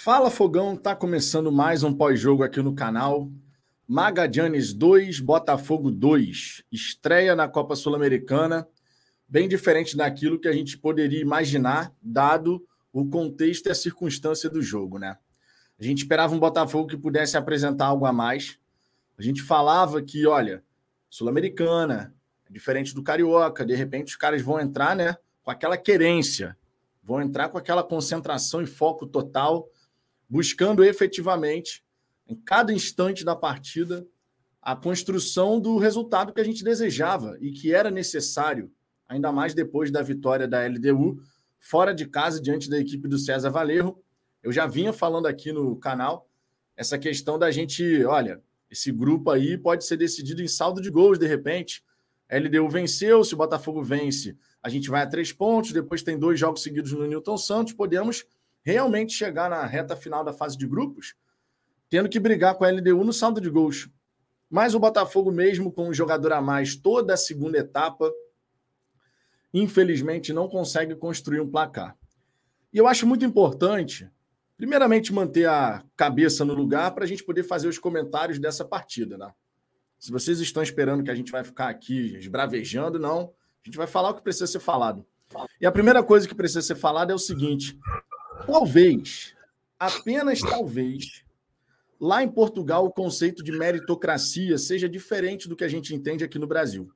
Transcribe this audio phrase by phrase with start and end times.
[0.00, 3.28] Fala Fogão, tá começando mais um pós-jogo aqui no canal.
[3.84, 6.62] Magadianes 2, Botafogo 2.
[6.70, 8.68] Estreia na Copa Sul-Americana,
[9.28, 14.62] bem diferente daquilo que a gente poderia imaginar, dado o contexto e a circunstância do
[14.62, 15.18] jogo, né?
[15.76, 18.56] A gente esperava um Botafogo que pudesse apresentar algo a mais.
[19.18, 20.62] A gente falava que, olha,
[21.10, 22.14] Sul-Americana,
[22.48, 26.56] diferente do Carioca, de repente os caras vão entrar, né, com aquela querência,
[27.02, 29.68] vão entrar com aquela concentração e foco total
[30.28, 31.82] buscando efetivamente,
[32.26, 34.06] em cada instante da partida,
[34.60, 38.70] a construção do resultado que a gente desejava e que era necessário,
[39.08, 41.22] ainda mais depois da vitória da LDU,
[41.58, 44.02] fora de casa, diante da equipe do César Valerro.
[44.42, 46.28] Eu já vinha falando aqui no canal
[46.76, 48.40] essa questão da gente, olha,
[48.70, 51.82] esse grupo aí pode ser decidido em saldo de gols de repente.
[52.30, 56.18] A LDU venceu, se o Botafogo vence, a gente vai a três pontos, depois tem
[56.18, 58.24] dois jogos seguidos no Newton Santos, podemos
[58.72, 61.14] realmente chegar na reta final da fase de grupos,
[61.88, 63.88] tendo que brigar com a LDU no saldo de gols.
[64.50, 68.12] Mas o Botafogo, mesmo com um jogador a mais toda a segunda etapa,
[69.54, 71.96] infelizmente não consegue construir um placar.
[72.70, 74.10] E eu acho muito importante,
[74.54, 79.16] primeiramente, manter a cabeça no lugar para a gente poder fazer os comentários dessa partida.
[79.16, 79.32] Né?
[79.98, 83.32] Se vocês estão esperando que a gente vai ficar aqui esbravejando, não.
[83.64, 85.06] A gente vai falar o que precisa ser falado.
[85.58, 87.78] E a primeira coisa que precisa ser falada é o seguinte:
[88.46, 89.34] Talvez,
[89.78, 91.24] apenas talvez,
[92.00, 96.38] lá em Portugal o conceito de meritocracia seja diferente do que a gente entende aqui
[96.38, 96.90] no Brasil.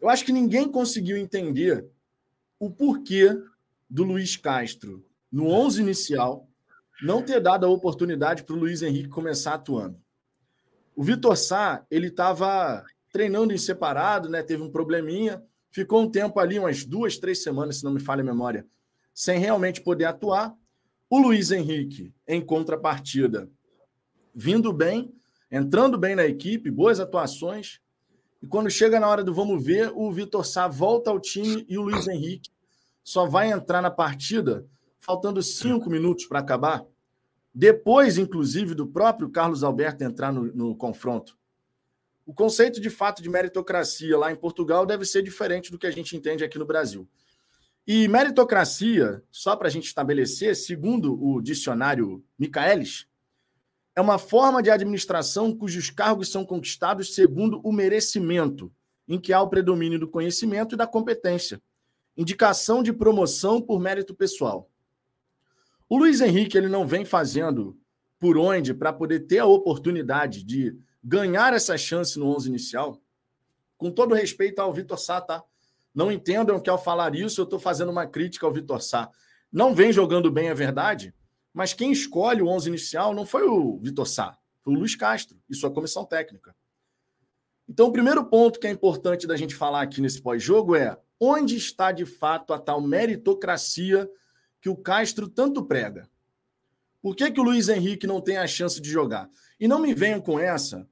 [0.00, 1.86] Eu acho que ninguém conseguiu entender
[2.58, 3.36] o porquê
[3.88, 6.48] do Luiz Castro, no 11 inicial,
[7.02, 9.98] não ter dado a oportunidade para o Luiz Henrique começar atuando.
[10.96, 14.42] O Vitor Sá, ele estava treinando em separado, né?
[14.42, 18.22] teve um probleminha, ficou um tempo ali, umas duas, três semanas, se não me falha
[18.22, 18.66] a memória,
[19.14, 20.54] sem realmente poder atuar.
[21.08, 23.48] O Luiz Henrique, em contrapartida,
[24.34, 25.14] vindo bem,
[25.50, 27.80] entrando bem na equipe, boas atuações.
[28.42, 31.78] E quando chega na hora do vamos ver, o Vitor Sá volta ao time e
[31.78, 32.50] o Luiz Henrique
[33.04, 34.66] só vai entrar na partida
[34.98, 36.84] faltando cinco minutos para acabar.
[37.54, 41.38] Depois, inclusive, do próprio Carlos Alberto entrar no, no confronto.
[42.26, 45.90] O conceito de fato de meritocracia lá em Portugal deve ser diferente do que a
[45.90, 47.06] gente entende aqui no Brasil.
[47.86, 53.06] E meritocracia, só para a gente estabelecer, segundo o dicionário Michaelis,
[53.94, 58.72] é uma forma de administração cujos cargos são conquistados segundo o merecimento,
[59.06, 61.60] em que há o predomínio do conhecimento e da competência.
[62.16, 64.68] Indicação de promoção por mérito pessoal.
[65.88, 67.78] O Luiz Henrique ele não vem fazendo
[68.18, 73.02] por onde para poder ter a oportunidade de ganhar essa chance no 11 inicial.
[73.76, 75.44] Com todo respeito ao Vitor Sá, tá?
[75.94, 79.10] Não entendam que ao falar isso eu estou fazendo uma crítica ao Vitor Sá.
[79.52, 81.14] Não vem jogando bem, é verdade,
[81.52, 85.38] mas quem escolhe o 11 inicial não foi o Vitor Sá, foi o Luiz Castro
[85.48, 86.54] e sua comissão técnica.
[87.68, 91.56] Então, o primeiro ponto que é importante da gente falar aqui nesse pós-jogo é onde
[91.56, 94.10] está de fato a tal meritocracia
[94.60, 96.08] que o Castro tanto prega.
[97.00, 99.30] Por que, que o Luiz Henrique não tem a chance de jogar?
[99.60, 100.88] E não me venham com essa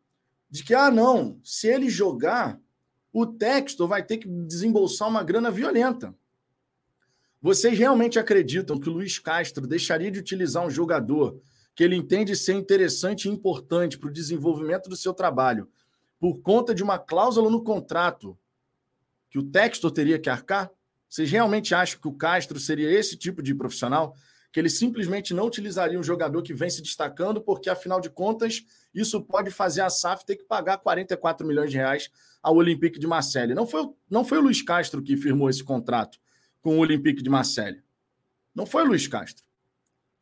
[0.48, 2.60] de que, ah, não, se ele jogar,
[3.12, 6.14] o Textor vai ter que desembolsar uma grana violenta.
[7.40, 11.40] Vocês realmente acreditam que o Luiz Castro deixaria de utilizar um jogador
[11.74, 15.68] que ele entende ser interessante e importante para o desenvolvimento do seu trabalho
[16.20, 18.38] por conta de uma cláusula no contrato
[19.28, 20.70] que o Textor teria que arcar?
[21.08, 24.14] Vocês realmente acham que o Castro seria esse tipo de profissional?
[24.52, 28.62] Que ele simplesmente não utilizaria um jogador que vem se destacando, porque afinal de contas,
[28.94, 32.08] isso pode fazer a SAF ter que pagar 44 milhões de reais
[32.42, 33.54] ao Olympique de Marseille.
[33.54, 36.18] Não foi, não foi o Luiz Castro que firmou esse contrato
[36.60, 37.82] com o Olympique de Marseille.
[38.54, 39.44] Não foi o Luiz Castro.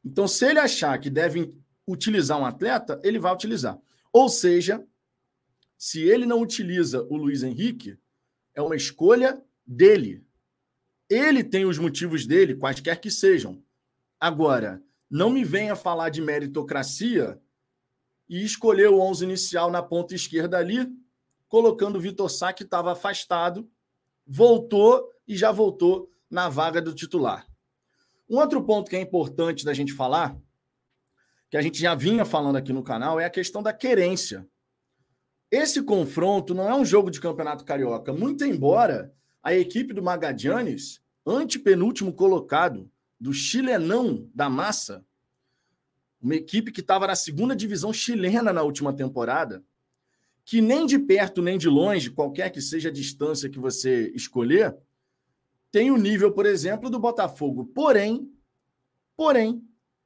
[0.04, 1.54] Então, se ele achar que deve
[1.86, 3.78] utilizar um atleta, ele vai utilizar.
[4.12, 4.84] Ou seja,
[5.76, 7.98] se ele não utiliza o Luiz Henrique,
[8.54, 10.25] é uma escolha dele.
[11.09, 13.62] Ele tem os motivos dele, quaisquer que sejam.
[14.19, 17.41] Agora, não me venha falar de meritocracia
[18.28, 20.86] e escolher o 11 inicial na ponta esquerda ali
[21.50, 23.68] colocando o Vitor Sá, que estava afastado,
[24.24, 27.44] voltou e já voltou na vaga do titular.
[28.28, 30.38] Um outro ponto que é importante da gente falar,
[31.50, 34.48] que a gente já vinha falando aqui no canal, é a questão da querência.
[35.50, 39.12] Esse confronto não é um jogo de campeonato carioca, muito embora
[39.42, 42.88] a equipe do Magadianes, antepenúltimo colocado
[43.18, 45.04] do chilenão da massa,
[46.22, 49.64] uma equipe que estava na segunda divisão chilena na última temporada,
[50.45, 54.77] que nem de perto nem de longe, qualquer que seja a distância que você escolher,
[55.71, 57.66] tem o nível, por exemplo, do Botafogo.
[57.66, 58.28] Porém,
[59.16, 59.63] porém,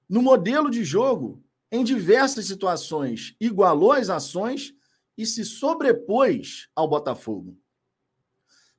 [0.09, 1.43] no modelo de jogo,
[1.73, 4.75] em diversas situações, igualou as ações
[5.17, 7.59] e se sobrepôs ao Botafogo.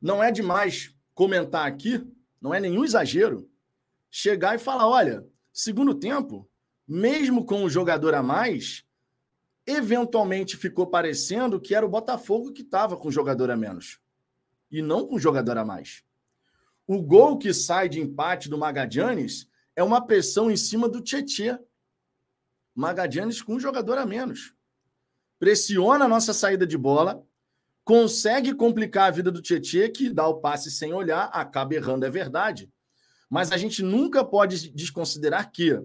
[0.01, 2.05] Não é demais comentar aqui,
[2.39, 3.49] não é nenhum exagero,
[4.11, 6.49] chegar e falar: olha, segundo tempo,
[6.87, 8.84] mesmo com um jogador a mais,
[9.65, 13.99] eventualmente ficou parecendo que era o Botafogo que estava com jogador a menos
[14.71, 16.03] e não com jogador a mais.
[16.87, 21.57] O gol que sai de empate do Magadianes é uma pressão em cima do Tietê.
[22.75, 24.53] Magadianes com um jogador a menos.
[25.39, 27.25] Pressiona a nossa saída de bola,
[27.83, 32.09] consegue complicar a vida do Tietê, que dá o passe sem olhar, acaba errando, é
[32.09, 32.71] verdade.
[33.29, 35.81] Mas a gente nunca pode desconsiderar que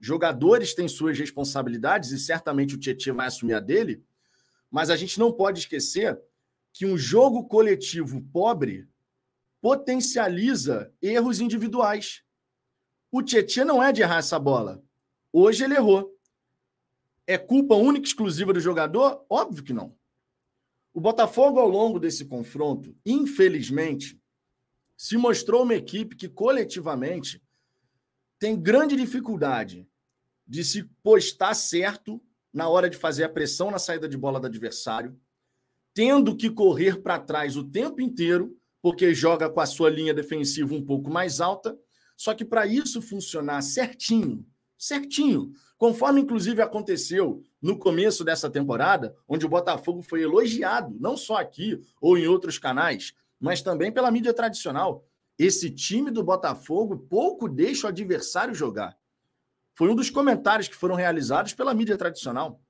[0.00, 4.04] jogadores têm suas responsabilidades e certamente o Tietchan vai assumir a dele,
[4.70, 6.20] mas a gente não pode esquecer
[6.72, 8.88] que um jogo coletivo pobre
[9.60, 12.22] potencializa erros individuais.
[13.10, 14.82] O Tietchan não é de errar essa bola.
[15.32, 16.14] Hoje ele errou.
[17.26, 19.24] É culpa única e exclusiva do jogador?
[19.28, 19.96] Óbvio que não.
[20.94, 24.20] O Botafogo, ao longo desse confronto, infelizmente,
[24.96, 27.42] se mostrou uma equipe que coletivamente
[28.38, 29.86] tem grande dificuldade
[30.46, 34.46] de se postar certo na hora de fazer a pressão na saída de bola do
[34.46, 35.18] adversário,
[35.92, 40.74] tendo que correr para trás o tempo inteiro, porque joga com a sua linha defensiva
[40.74, 41.76] um pouco mais alta.
[42.16, 44.46] Só que para isso funcionar certinho,
[44.76, 51.36] certinho, conforme inclusive aconteceu no começo dessa temporada, onde o Botafogo foi elogiado, não só
[51.36, 55.07] aqui ou em outros canais, mas também pela mídia tradicional.
[55.38, 58.98] Esse time do Botafogo pouco deixa o adversário jogar.
[59.72, 62.60] Foi um dos comentários que foram realizados pela mídia tradicional.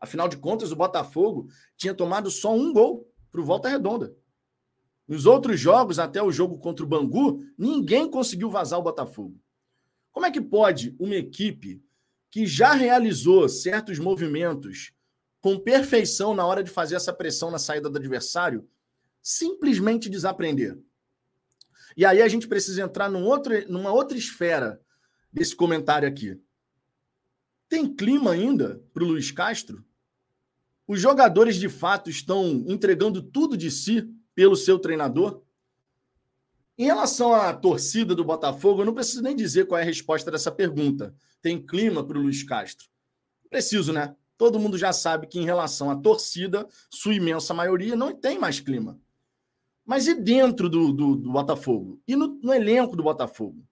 [0.00, 4.16] Afinal de contas, o Botafogo tinha tomado só um gol para o Volta Redonda.
[5.06, 9.40] Nos outros jogos, até o jogo contra o Bangu, ninguém conseguiu vazar o Botafogo.
[10.10, 11.80] Como é que pode uma equipe
[12.30, 14.92] que já realizou certos movimentos
[15.40, 18.68] com perfeição na hora de fazer essa pressão na saída do adversário
[19.22, 20.76] simplesmente desaprender?
[21.98, 24.80] E aí a gente precisa entrar num outro, numa outra esfera
[25.32, 26.40] desse comentário aqui.
[27.68, 29.84] Tem clima ainda para o Luiz Castro?
[30.86, 35.42] Os jogadores de fato estão entregando tudo de si pelo seu treinador?
[36.78, 40.30] Em relação à torcida do Botafogo, eu não preciso nem dizer qual é a resposta
[40.30, 41.12] dessa pergunta.
[41.42, 42.86] Tem clima para o Luiz Castro?
[43.50, 44.14] Preciso, né?
[44.36, 48.60] Todo mundo já sabe que, em relação à torcida, sua imensa maioria não tem mais
[48.60, 49.00] clima.
[49.88, 51.98] Mas e dentro do, do, do Botafogo?
[52.06, 53.66] E no, no, elenco do Botafogo?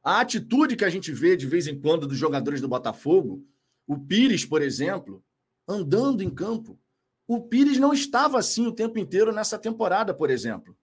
[0.00, 3.44] A atitude que a gente vê de vez em quando dos jogadores do Botafogo,
[3.88, 5.20] o Pires, por exemplo,
[5.66, 6.78] andando em campo.
[7.26, 10.76] O Pires não estava assim o tempo inteiro nessa temporada, por exemplo.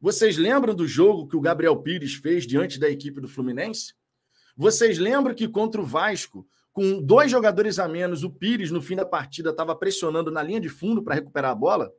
[0.00, 3.92] Vocês lembram do jogo que o Gabriel Pires fez diante da equipe do Fluminense?
[4.56, 8.94] Vocês lembram que contra o Vasco, com dois jogadores a menos, o Pires, no fim
[8.94, 11.92] da partida, estava pressionando na linha de fundo para recuperar a bola?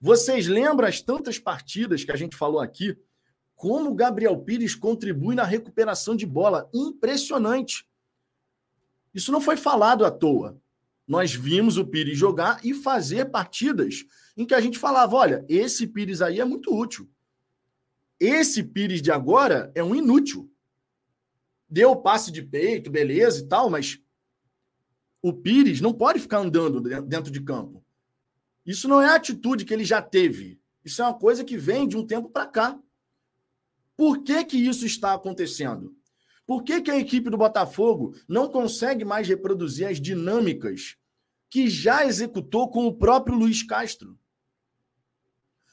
[0.00, 2.96] Vocês lembram as tantas partidas que a gente falou aqui?
[3.54, 6.70] Como o Gabriel Pires contribui na recuperação de bola?
[6.72, 7.86] Impressionante.
[9.12, 10.58] Isso não foi falado à toa.
[11.06, 14.06] Nós vimos o Pires jogar e fazer partidas
[14.36, 17.10] em que a gente falava: olha, esse Pires aí é muito útil.
[18.18, 20.50] Esse Pires de agora é um inútil.
[21.68, 24.00] Deu passe de peito, beleza e tal, mas
[25.20, 27.84] o Pires não pode ficar andando dentro de campo.
[28.70, 30.60] Isso não é a atitude que ele já teve.
[30.84, 32.78] Isso é uma coisa que vem de um tempo para cá.
[33.96, 35.92] Por que, que isso está acontecendo?
[36.46, 40.96] Por que, que a equipe do Botafogo não consegue mais reproduzir as dinâmicas
[41.48, 44.16] que já executou com o próprio Luiz Castro?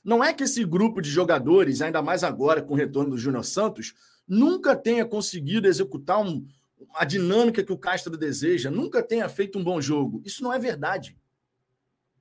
[0.03, 3.45] Não é que esse grupo de jogadores, ainda mais agora com o retorno do Júnior
[3.45, 3.93] Santos,
[4.27, 6.47] nunca tenha conseguido executar um,
[6.95, 10.19] a dinâmica que o Castro deseja, nunca tenha feito um bom jogo.
[10.25, 11.15] Isso não é verdade.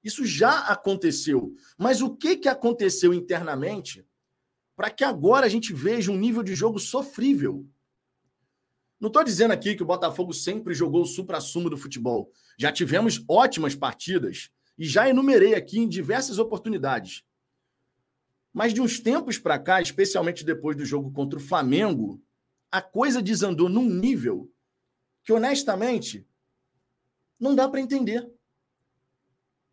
[0.06, 1.52] Isso já aconteceu.
[1.76, 4.06] Mas o que, que aconteceu internamente
[4.76, 7.66] para que agora a gente veja um nível de jogo sofrível?
[9.00, 12.30] Não estou dizendo aqui que o Botafogo sempre jogou o supra-sumo do futebol.
[12.56, 14.48] Já tivemos ótimas partidas
[14.78, 17.24] e já enumerei aqui em diversas oportunidades.
[18.52, 22.22] Mas de uns tempos para cá, especialmente depois do jogo contra o Flamengo,
[22.70, 24.48] a coisa desandou num nível
[25.24, 26.24] que, honestamente,
[27.40, 28.35] não dá para entender.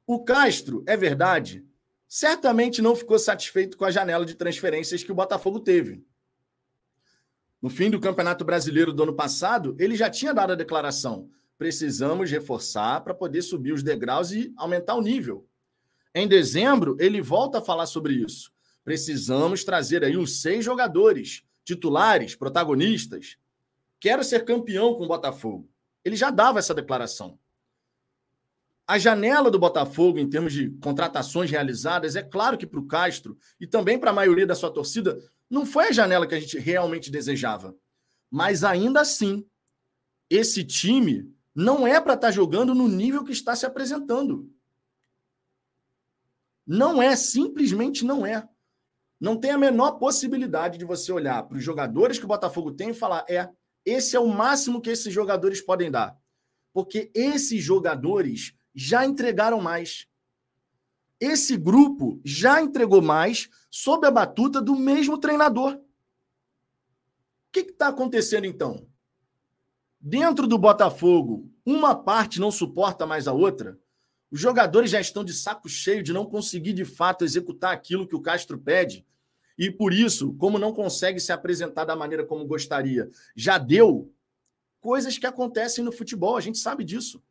[0.05, 1.65] O Castro, é verdade,
[2.07, 6.05] certamente não ficou satisfeito com a janela de transferências que o Botafogo teve.
[7.62, 12.29] No fim do Campeonato Brasileiro do ano passado, ele já tinha dado a declaração: precisamos
[12.29, 15.48] reforçar para poder subir os degraus e aumentar o nível.
[16.13, 18.51] Em dezembro, ele volta a falar sobre isso.
[18.83, 23.38] Precisamos trazer aí uns seis jogadores, titulares, protagonistas,
[24.00, 25.69] quero ser campeão com o Botafogo.
[26.03, 27.39] Ele já dava essa declaração.
[28.86, 33.38] A janela do Botafogo, em termos de contratações realizadas, é claro que para o Castro
[33.60, 35.18] e também para a maioria da sua torcida,
[35.50, 37.75] não foi a janela que a gente realmente desejava.
[38.30, 39.46] Mas ainda assim,
[40.30, 44.52] esse time não é para estar tá jogando no nível que está se apresentando.
[46.66, 48.48] Não é, simplesmente não é.
[49.20, 52.90] Não tem a menor possibilidade de você olhar para os jogadores que o Botafogo tem
[52.90, 53.50] e falar: é,
[53.86, 56.18] esse é o máximo que esses jogadores podem dar.
[56.74, 60.08] Porque esses jogadores já entregaram mais.
[61.20, 65.75] Esse grupo já entregou mais sob a batuta do mesmo treinador.
[65.75, 65.82] O
[67.51, 68.88] que está acontecendo então?
[70.00, 73.80] Dentro do Botafogo, uma parte não suporta mais a outra.
[74.30, 78.15] Os jogadores já estão de saco cheio de não conseguir de fato executar aquilo que
[78.15, 79.06] o Castro pede.
[79.58, 84.12] E por isso, como não consegue se apresentar da maneira como gostaria, já deu
[84.82, 87.24] coisas que acontecem no futebol, a gente sabe disso.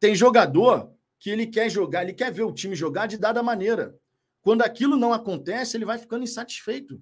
[0.00, 3.96] Tem jogador que ele quer jogar, ele quer ver o time jogar de dada maneira.
[4.40, 7.00] Quando aquilo não acontece, ele vai ficando insatisfeito.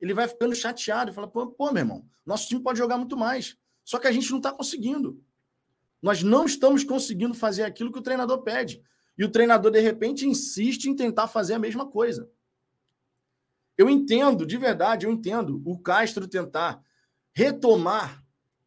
[0.00, 3.16] Ele vai ficando chateado e fala: pô, pô, meu irmão, nosso time pode jogar muito
[3.16, 3.56] mais.
[3.84, 5.22] Só que a gente não está conseguindo.
[6.02, 8.82] Nós não estamos conseguindo fazer aquilo que o treinador pede.
[9.16, 12.28] E o treinador, de repente, insiste em tentar fazer a mesma coisa.
[13.78, 16.82] Eu entendo, de verdade, eu entendo o Castro tentar
[17.32, 18.24] retomar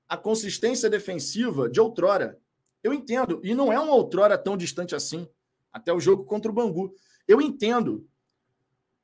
[0.08, 2.40] a consistência defensiva de outrora.
[2.84, 3.42] Eu entendo.
[3.44, 5.28] E não é uma outrora tão distante assim.
[5.72, 6.94] Até o jogo contra o Bangu.
[7.28, 8.08] Eu entendo.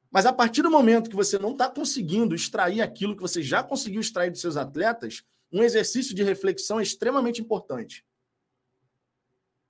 [0.10, 3.62] Mas a partir do momento que você não está conseguindo extrair aquilo que você já
[3.62, 8.05] conseguiu extrair dos seus atletas, um exercício de reflexão é extremamente importante.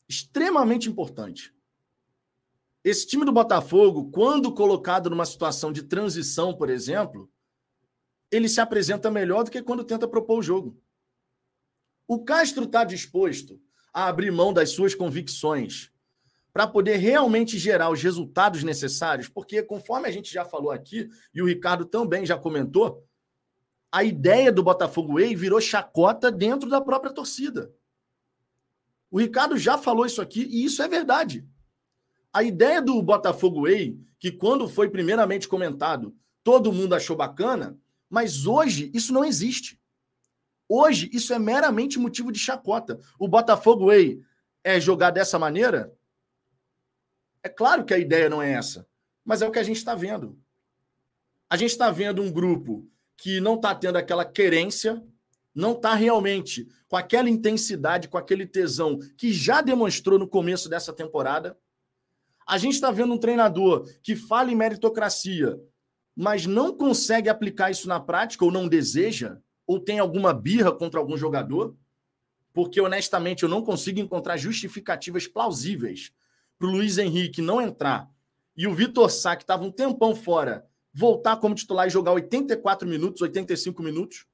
[0.08, 1.54] Extremamente importante.
[2.84, 7.28] Esse time do Botafogo, quando colocado numa situação de transição, por exemplo,
[8.32, 10.80] ele se apresenta melhor do que quando tenta propor o jogo.
[12.08, 13.60] O Castro está disposto
[13.96, 15.90] a abrir mão das suas convicções
[16.52, 21.42] para poder realmente gerar os resultados necessários, porque conforme a gente já falou aqui, e
[21.42, 23.06] o Ricardo também já comentou,
[23.90, 27.74] a ideia do Botafogo Way virou chacota dentro da própria torcida.
[29.10, 31.48] O Ricardo já falou isso aqui e isso é verdade.
[32.34, 38.46] A ideia do Botafogo Way, que quando foi primeiramente comentado, todo mundo achou bacana, mas
[38.46, 39.80] hoje isso não existe.
[40.68, 43.00] Hoje isso é meramente motivo de chacota.
[43.20, 43.90] O Botafogo
[44.64, 45.94] é jogar dessa maneira?
[47.44, 48.88] É claro que a ideia não é essa,
[49.24, 50.40] mas é o que a gente está vendo.
[51.48, 55.04] A gente está vendo um grupo que não está tendo aquela querência,
[55.54, 60.92] não está realmente com aquela intensidade, com aquele tesão que já demonstrou no começo dessa
[60.92, 61.58] temporada.
[62.48, 65.60] A gente está vendo um treinador que fala em meritocracia,
[66.16, 71.00] mas não consegue aplicar isso na prática, ou não deseja, ou tem alguma birra contra
[71.00, 71.76] algum jogador,
[72.54, 76.14] porque honestamente eu não consigo encontrar justificativas plausíveis
[76.58, 78.10] para o Luiz Henrique não entrar
[78.56, 82.88] e o Vitor Sá, que estava um tempão fora, voltar como titular e jogar 84
[82.88, 84.26] minutos, 85 minutos.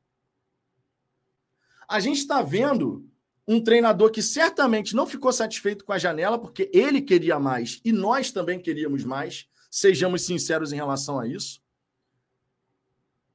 [1.88, 3.10] A gente está vendo
[3.48, 7.92] um treinador que certamente não ficou satisfeito com a janela, porque ele queria mais e
[7.92, 9.48] nós também queríamos mais.
[9.70, 11.62] Sejamos sinceros em relação a isso.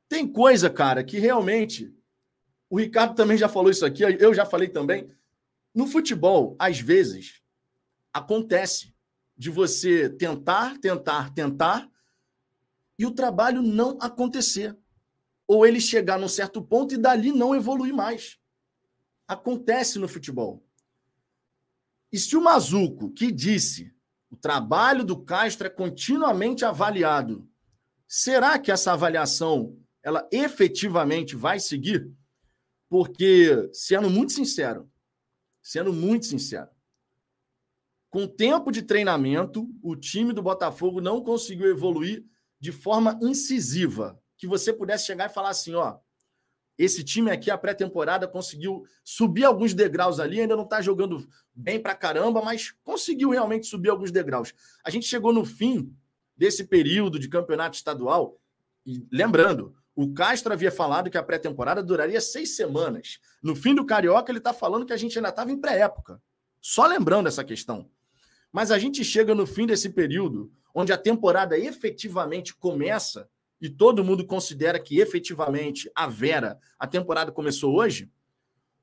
[0.09, 1.93] Tem coisa, cara, que realmente.
[2.69, 5.11] O Ricardo também já falou isso aqui, eu já falei também.
[5.75, 7.43] No futebol, às vezes,
[8.13, 8.95] acontece
[9.37, 11.91] de você tentar, tentar, tentar
[12.99, 14.77] e o trabalho não acontecer.
[15.47, 18.39] Ou ele chegar num certo ponto e dali não evoluir mais.
[19.29, 20.65] Acontece no futebol.
[22.11, 23.95] E se o Mazuco, que disse
[24.31, 27.49] o trabalho do Castro é continuamente avaliado,
[28.09, 32.09] será que essa avaliação ela efetivamente vai seguir?
[32.89, 34.89] Porque, sendo muito sincero,
[35.61, 36.71] sendo muito sincero,
[38.09, 42.25] com tempo de treinamento, o time do Botafogo não conseguiu evoluir
[42.61, 45.99] de forma incisiva, que você pudesse chegar e falar assim, ó,
[46.79, 51.83] esse time aqui, a pré-temporada, conseguiu subir alguns degraus ali, ainda não está jogando bem
[51.83, 54.55] pra caramba, mas conseguiu realmente subir alguns degraus.
[54.85, 55.93] A gente chegou no fim
[56.37, 58.41] desse período de campeonato estadual,
[58.87, 63.19] e lembrando, o Castro havia falado que a pré-temporada duraria seis semanas.
[63.43, 66.21] No fim do Carioca, ele está falando que a gente ainda estava em pré-época.
[66.61, 67.91] Só lembrando essa questão.
[68.53, 73.27] Mas a gente chega no fim desse período, onde a temporada efetivamente começa
[73.59, 78.13] e todo mundo considera que efetivamente a Vera, a temporada começou hoje,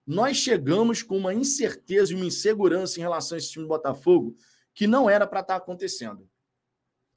[0.06, 4.36] nós chegamos com uma incerteza e uma insegurança em relação a esse time do Botafogo
[4.74, 6.28] que não era para estar tá acontecendo.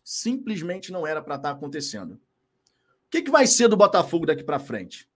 [0.04, 2.20] Simplesmente não era para estar tá acontecendo.
[3.06, 5.08] O que, que vai ser do Botafogo daqui para frente?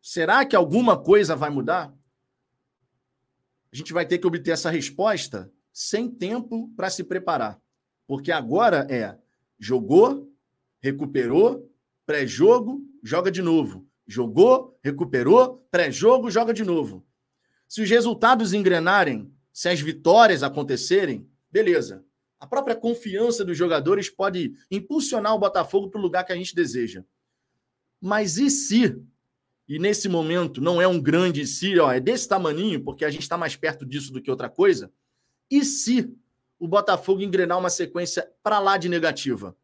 [0.00, 1.94] Será que alguma coisa vai mudar?
[3.72, 7.60] A gente vai ter que obter essa resposta sem tempo para se preparar.
[8.06, 9.18] Porque agora é
[9.58, 10.32] jogou,
[10.80, 11.70] recuperou,
[12.06, 13.86] pré-jogo, joga de novo.
[14.06, 17.04] Jogou, recuperou, pré-jogo, joga de novo.
[17.68, 22.04] Se os resultados engrenarem, se as vitórias acontecerem, beleza.
[22.38, 26.54] A própria confiança dos jogadores pode impulsionar o Botafogo para o lugar que a gente
[26.54, 27.04] deseja.
[28.00, 29.00] Mas e se?
[29.68, 33.22] E nesse momento não é um grande se, ó, é desse tamaninho, porque a gente
[33.22, 34.92] está mais perto disso do que outra coisa.
[35.50, 36.12] E se
[36.58, 39.56] o Botafogo engrenar uma sequência para lá de negativa?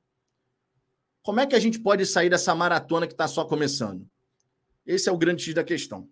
[1.23, 4.09] Como é que a gente pode sair dessa maratona que está só começando?
[4.85, 6.09] Esse é o grande X da questão.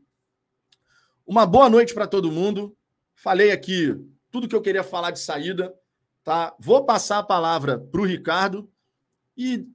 [1.26, 2.76] Uma boa noite para todo mundo.
[3.14, 3.96] Falei aqui
[4.30, 5.74] tudo que eu queria falar de saída.
[6.22, 6.54] Tá?
[6.60, 8.70] Vou passar a palavra para o Ricardo.
[9.36, 9.66] E,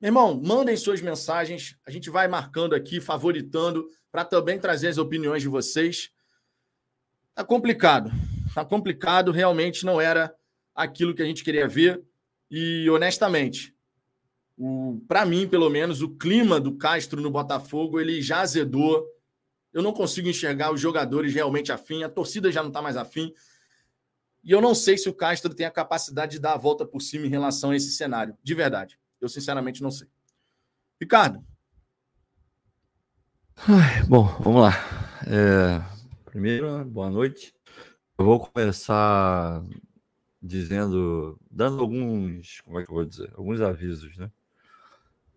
[0.00, 1.76] meu irmão, mandem suas mensagens.
[1.84, 6.10] A gente vai marcando aqui, favoritando, para também trazer as opiniões de vocês.
[7.34, 8.10] Tá complicado.
[8.54, 9.32] Tá complicado.
[9.32, 10.34] Realmente não era
[10.74, 12.02] aquilo que a gente queria ver.
[12.50, 13.74] E, honestamente,
[15.06, 19.04] para mim, pelo menos, o clima do Castro no Botafogo ele já azedou.
[19.72, 23.32] Eu não consigo enxergar os jogadores realmente afim, a torcida já não está mais afim.
[24.42, 27.02] E eu não sei se o Castro tem a capacidade de dar a volta por
[27.02, 28.36] cima em relação a esse cenário.
[28.42, 28.98] De verdade.
[29.20, 30.08] Eu, sinceramente, não sei.
[31.00, 31.44] Ricardo.
[33.56, 34.72] Ai, bom, vamos lá.
[35.26, 35.82] É,
[36.24, 37.54] primeiro, boa noite.
[38.16, 39.62] Eu vou começar
[40.40, 44.30] dizendo, dando alguns, como é que eu vou dizer, alguns avisos, né?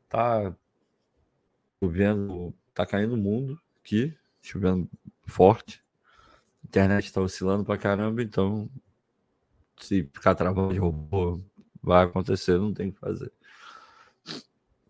[0.07, 0.55] Tá
[1.81, 4.88] chovendo, tá caindo o mundo aqui, chovendo
[5.25, 5.83] forte.
[6.63, 8.69] A internet está oscilando pra caramba, então
[9.77, 11.41] se ficar travando de robô,
[11.81, 13.31] vai acontecer, não tem o que fazer.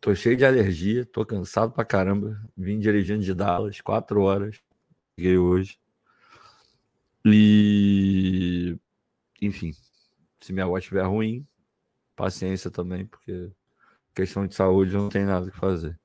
[0.01, 2.41] Tô cheio de alergia, tô cansado pra caramba.
[2.57, 4.59] Vim dirigindo de Dallas, quatro horas.
[5.15, 5.79] Cheguei hoje.
[7.23, 8.75] E.
[9.39, 9.73] Enfim,
[10.39, 11.45] se minha voz estiver ruim,
[12.15, 13.51] paciência também, porque
[14.15, 15.99] questão de saúde não tem nada que fazer.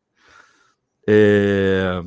[1.09, 2.03] É...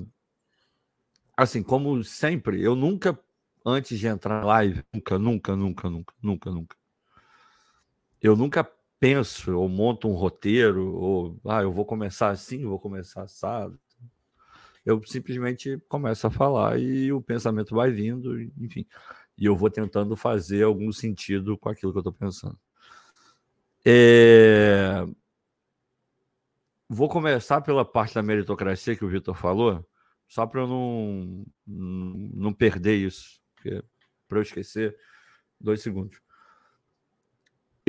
[1.35, 3.17] Assim, como sempre, eu nunca,
[3.65, 6.77] antes de entrar na live, nunca, nunca, nunca, nunca, nunca, nunca.
[8.21, 13.23] Eu nunca penso ou monto um roteiro, ou ah, eu vou começar assim, vou começar
[13.23, 13.79] assado.
[14.85, 18.85] Eu simplesmente começo a falar e o pensamento vai vindo, enfim.
[19.37, 22.57] E eu vou tentando fazer algum sentido com aquilo que eu estou pensando.
[23.85, 25.05] É...
[26.87, 29.87] Vou começar pela parte da meritocracia que o Vitor falou,
[30.27, 33.39] só para eu não, não perder isso.
[34.27, 34.97] Para eu esquecer,
[35.59, 36.19] dois segundos.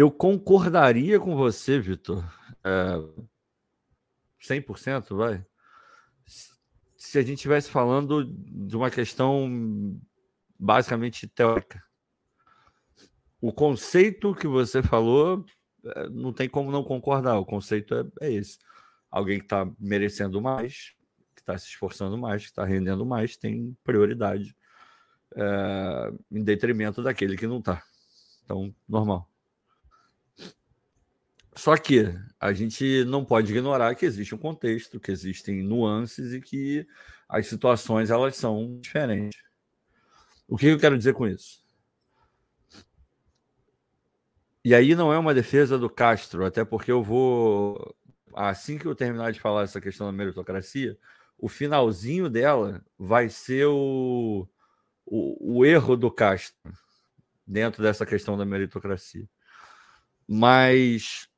[0.01, 2.25] Eu concordaria com você, Vitor,
[2.65, 2.95] é,
[4.43, 5.45] 100%, vai,
[6.97, 10.01] se a gente estivesse falando de uma questão
[10.59, 11.85] basicamente teórica.
[13.43, 15.45] O conceito que você falou,
[15.85, 18.57] é, não tem como não concordar, o conceito é, é esse
[19.11, 20.95] alguém que está merecendo mais,
[21.37, 24.57] que está se esforçando mais, que está rendendo mais, tem prioridade
[25.37, 27.83] é, em detrimento daquele que não está.
[28.47, 29.30] Então, normal.
[31.55, 32.07] Só que
[32.39, 36.87] a gente não pode ignorar que existe um contexto, que existem nuances e que
[37.29, 39.41] as situações elas são diferentes.
[40.47, 41.61] O que eu quero dizer com isso?
[44.65, 47.97] E aí não é uma defesa do Castro, até porque eu vou
[48.35, 50.99] assim que eu terminar de falar essa questão da meritocracia,
[51.39, 54.49] o finalzinho dela vai ser o,
[55.07, 56.73] o, o erro do Castro
[57.47, 59.29] dentro dessa questão da meritocracia.
[60.29, 61.29] Mas,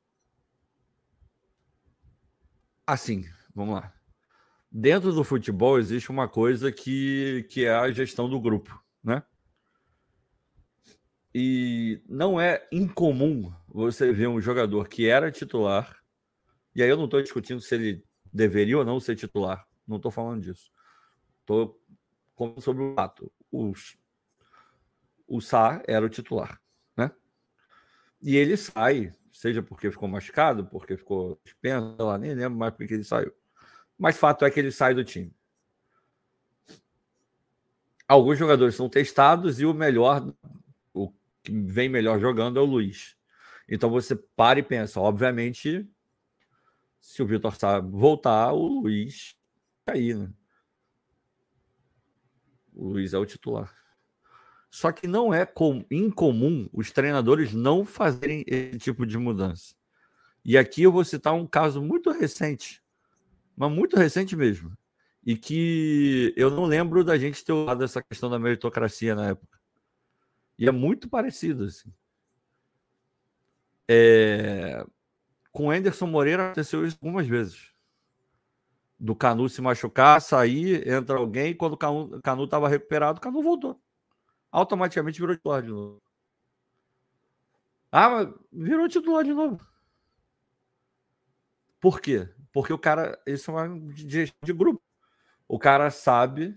[2.85, 3.93] assim, vamos lá.
[4.71, 9.23] Dentro do futebol existe uma coisa que, que é a gestão do grupo, né?
[11.35, 16.03] E não é incomum você ver um jogador que era titular
[16.75, 19.67] e aí eu não estou discutindo se ele deveria ou não ser titular.
[19.87, 20.71] Não estou falando disso.
[21.41, 21.79] Estou
[22.35, 23.31] falando sobre o fato.
[23.51, 23.73] O,
[25.27, 26.59] o Sá era o titular,
[26.97, 27.11] né?
[28.21, 32.93] E ele sai, seja porque ficou machucado, porque ficou suspenso, lá, nem lembro mais porque
[32.93, 33.33] ele saiu.
[33.97, 35.35] Mas fato é que ele sai do time.
[38.07, 40.33] Alguns jogadores são testados e o melhor,
[40.93, 43.17] o que vem melhor jogando é o Luiz.
[43.67, 45.89] Então você para e pensa, obviamente
[47.01, 49.35] se o Vitor Sá voltar, o Luiz
[49.85, 50.33] cair, né?
[52.73, 53.82] O Luiz é o titular.
[54.73, 59.75] Só que não é com, incomum os treinadores não fazerem esse tipo de mudança.
[60.43, 62.81] E aqui eu vou citar um caso muito recente,
[63.55, 64.75] mas muito recente mesmo,
[65.23, 69.59] e que eu não lembro da gente ter usado essa questão da meritocracia na época.
[70.57, 71.93] E é muito parecido, assim.
[73.87, 74.83] É...
[75.51, 77.71] Com Anderson Moreira aconteceu isso algumas vezes.
[78.99, 81.77] Do Canu se machucar, sair, entra alguém, quando o
[82.23, 83.79] Canu estava recuperado, o Canu voltou.
[84.53, 85.99] Automaticamente virou titular de novo.
[87.91, 89.59] Ah, mas virou titular de novo.
[91.81, 92.29] Por quê?
[92.51, 94.79] Porque o cara, isso é uma gestão de grupo.
[95.47, 96.55] O cara sabe,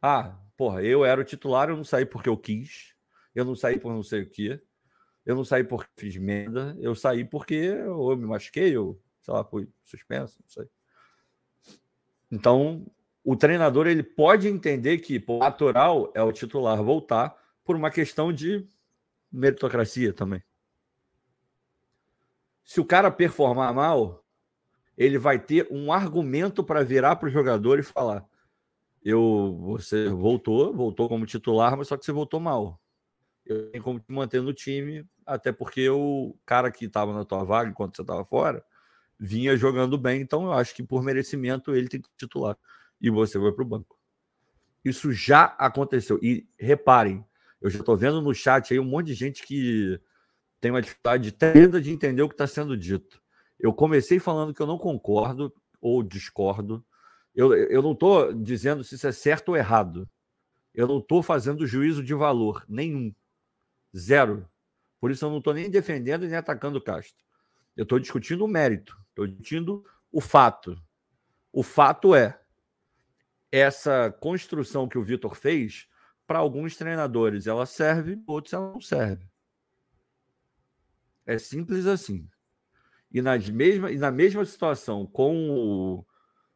[0.00, 2.94] ah, porra, eu era o titular, eu não saí porque eu quis,
[3.34, 4.62] eu não saí por não sei o quê,
[5.26, 9.44] eu não saí porque fiz merda, eu saí porque eu me machuquei, eu, sei lá,
[9.44, 10.68] fui suspenso, não sei.
[12.30, 12.86] Então,
[13.30, 18.32] o treinador ele pode entender que o natural é o titular voltar por uma questão
[18.32, 18.66] de
[19.30, 20.42] meritocracia também.
[22.64, 24.24] Se o cara performar mal,
[24.96, 28.26] ele vai ter um argumento para virar para o jogador e falar:
[29.04, 32.80] eu, você voltou, voltou como titular, mas só que você voltou mal.
[33.44, 37.44] Eu tenho como te manter no time, até porque o cara que estava na tua
[37.44, 38.64] vaga enquanto você estava fora
[39.20, 42.56] vinha jogando bem, então eu acho que por merecimento ele tem que titular
[43.00, 43.98] e você vai para o banco.
[44.84, 46.18] Isso já aconteceu.
[46.22, 47.24] E reparem,
[47.60, 50.00] eu já estou vendo no chat aí um monte de gente que
[50.60, 53.20] tem uma dificuldade tremenda de entender o que está sendo dito.
[53.58, 56.84] Eu comecei falando que eu não concordo ou discordo.
[57.34, 60.08] Eu, eu não estou dizendo se isso é certo ou errado.
[60.74, 63.12] Eu não estou fazendo juízo de valor nenhum.
[63.96, 64.48] Zero.
[65.00, 67.24] Por isso eu não estou nem defendendo nem atacando o Castro.
[67.76, 68.96] Eu estou discutindo o mérito.
[69.10, 70.80] Estou discutindo o fato.
[71.52, 72.40] O fato é
[73.50, 75.88] essa construção que o Vitor fez,
[76.26, 79.26] para alguns treinadores ela serve, outros ela não serve.
[81.24, 82.28] É simples assim.
[83.10, 86.06] E, nas mesma, e na mesma situação com o,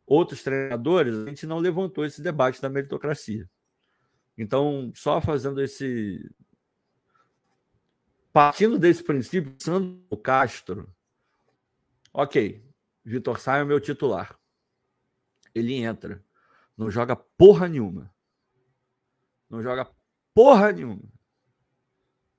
[0.06, 3.48] outros treinadores, a gente não levantou esse debate da meritocracia.
[4.36, 6.30] Então, só fazendo esse.
[8.32, 10.94] Partindo desse princípio, Sandro Castro,
[12.14, 12.64] ok,
[13.04, 14.38] Vitor Sá é o meu titular.
[15.54, 16.24] Ele entra,
[16.76, 18.12] não joga porra nenhuma.
[19.48, 19.90] Não joga
[20.34, 21.02] porra nenhuma.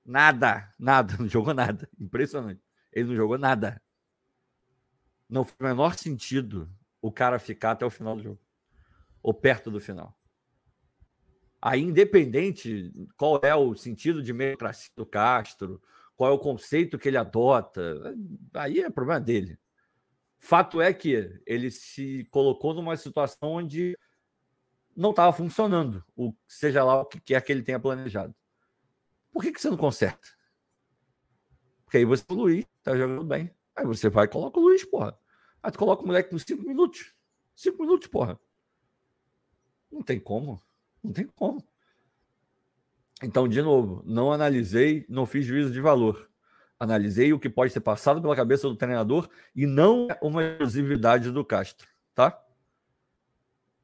[0.04, 1.88] Nada, nada, não jogou nada.
[1.98, 2.62] Impressionante.
[2.92, 3.80] Ele não jogou nada
[5.28, 6.70] não faz o menor sentido
[7.00, 8.40] o cara ficar até o final do jogo.
[9.22, 10.16] Ou perto do final.
[11.60, 15.82] Aí, independente qual é o sentido de meritocracia do Castro,
[16.14, 18.14] qual é o conceito que ele adota,
[18.52, 19.58] aí é problema dele.
[20.38, 23.98] Fato é que ele se colocou numa situação onde
[24.96, 28.34] não estava funcionando, o, seja lá o que quer que ele tenha planejado.
[29.32, 30.28] Por que, que você não conserta?
[31.84, 33.50] Porque aí você, o Luiz, está jogando bem.
[33.74, 35.18] Aí você vai e coloca o Luiz, porra.
[35.62, 37.14] Aí tu coloca o moleque nos cinco minutos.
[37.54, 38.38] Cinco minutos, porra.
[39.90, 40.62] Não tem como.
[41.02, 41.64] Não tem como.
[43.22, 46.30] Então, de novo, não analisei, não fiz juízo de valor.
[46.78, 51.30] Analisei o que pode ser passado pela cabeça do treinador e não é uma exclusividade
[51.30, 52.40] do Castro, tá?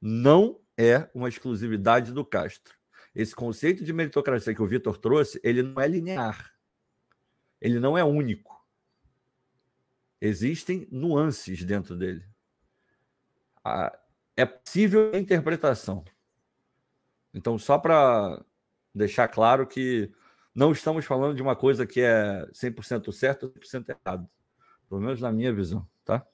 [0.00, 2.74] Não é uma exclusividade do Castro.
[3.14, 6.54] Esse conceito de meritocracia que o Vitor trouxe, ele não é linear.
[7.60, 8.58] Ele não é único.
[10.18, 12.24] Existem nuances dentro dele.
[14.34, 16.02] É possível a interpretação.
[17.34, 18.42] Então, só para
[18.94, 20.10] deixar claro que
[20.54, 24.28] não estamos falando de uma coisa que é 100% certa ou 100% errado.
[24.88, 26.26] Pelo menos na minha visão, tá?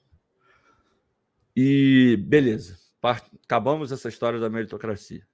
[1.55, 2.86] E beleza.
[3.01, 5.25] Acabamos essa história da meritocracia.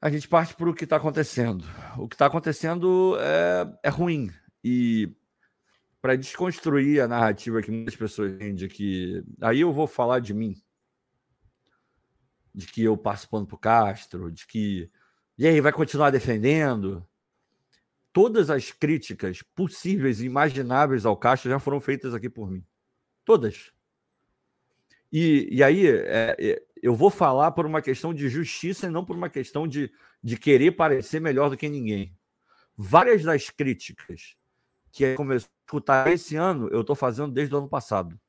[0.00, 1.64] A gente parte para o que está acontecendo.
[1.96, 4.30] O que está acontecendo é, é ruim.
[4.62, 5.14] E
[6.00, 9.24] para desconstruir a narrativa que muitas pessoas têm de que.
[9.40, 10.54] Aí eu vou falar de mim.
[12.54, 14.90] De que eu passo pano pro Castro, de que.
[15.36, 17.04] E aí, vai continuar defendendo?
[18.12, 22.64] Todas as críticas possíveis e imagináveis ao Castro já foram feitas aqui por mim.
[23.24, 23.73] Todas.
[25.16, 29.04] E, e aí, é, é, eu vou falar por uma questão de justiça e não
[29.04, 32.12] por uma questão de, de querer parecer melhor do que ninguém.
[32.76, 34.36] Várias das críticas
[34.90, 38.20] que começou a escutar esse ano, eu estou fazendo desde o ano passado.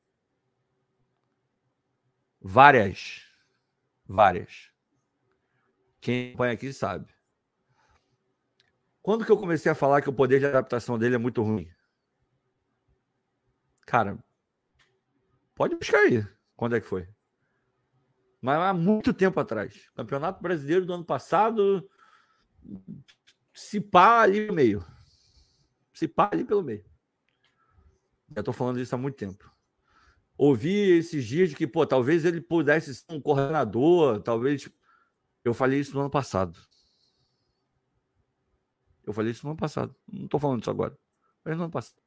[2.40, 3.26] Várias.
[4.06, 4.70] Várias.
[6.00, 7.12] Quem acompanha aqui sabe.
[9.02, 11.68] Quando que eu comecei a falar que o poder de adaptação dele é muito ruim?
[13.84, 14.16] Cara,
[15.56, 16.35] pode buscar aí.
[16.56, 17.08] Quando é que foi?
[18.40, 19.88] Mas há muito tempo atrás.
[19.94, 21.88] Campeonato Brasileiro do ano passado,
[23.52, 24.84] se pá ali no meio
[25.96, 26.84] se pá ali pelo meio.
[28.34, 29.50] Já estou falando isso há muito tempo.
[30.36, 34.68] ouvi esses dias de que, pô, talvez ele pudesse ser um coordenador, talvez.
[35.42, 36.58] Eu falei isso no ano passado.
[39.04, 39.96] Eu falei isso no ano passado.
[40.06, 40.98] Não estou falando isso agora.
[41.42, 42.02] Falei no ano passado.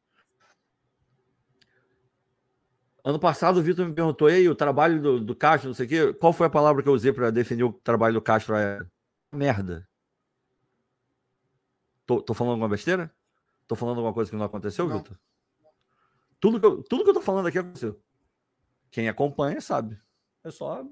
[3.04, 5.90] Ano passado o Vitor me perguntou, ei, o trabalho do, do Castro, não sei o
[5.90, 8.56] quê, qual foi a palavra que eu usei para definir o trabalho do Castro?
[8.56, 8.80] É
[9.32, 9.88] merda.
[12.06, 13.14] Tô, tô falando alguma besteira?
[13.68, 15.18] Tô falando alguma coisa que não aconteceu, Vitor?
[16.40, 18.02] Tudo que, eu, tudo que eu tô falando aqui aconteceu.
[18.90, 20.00] Quem acompanha sabe.
[20.44, 20.84] É só.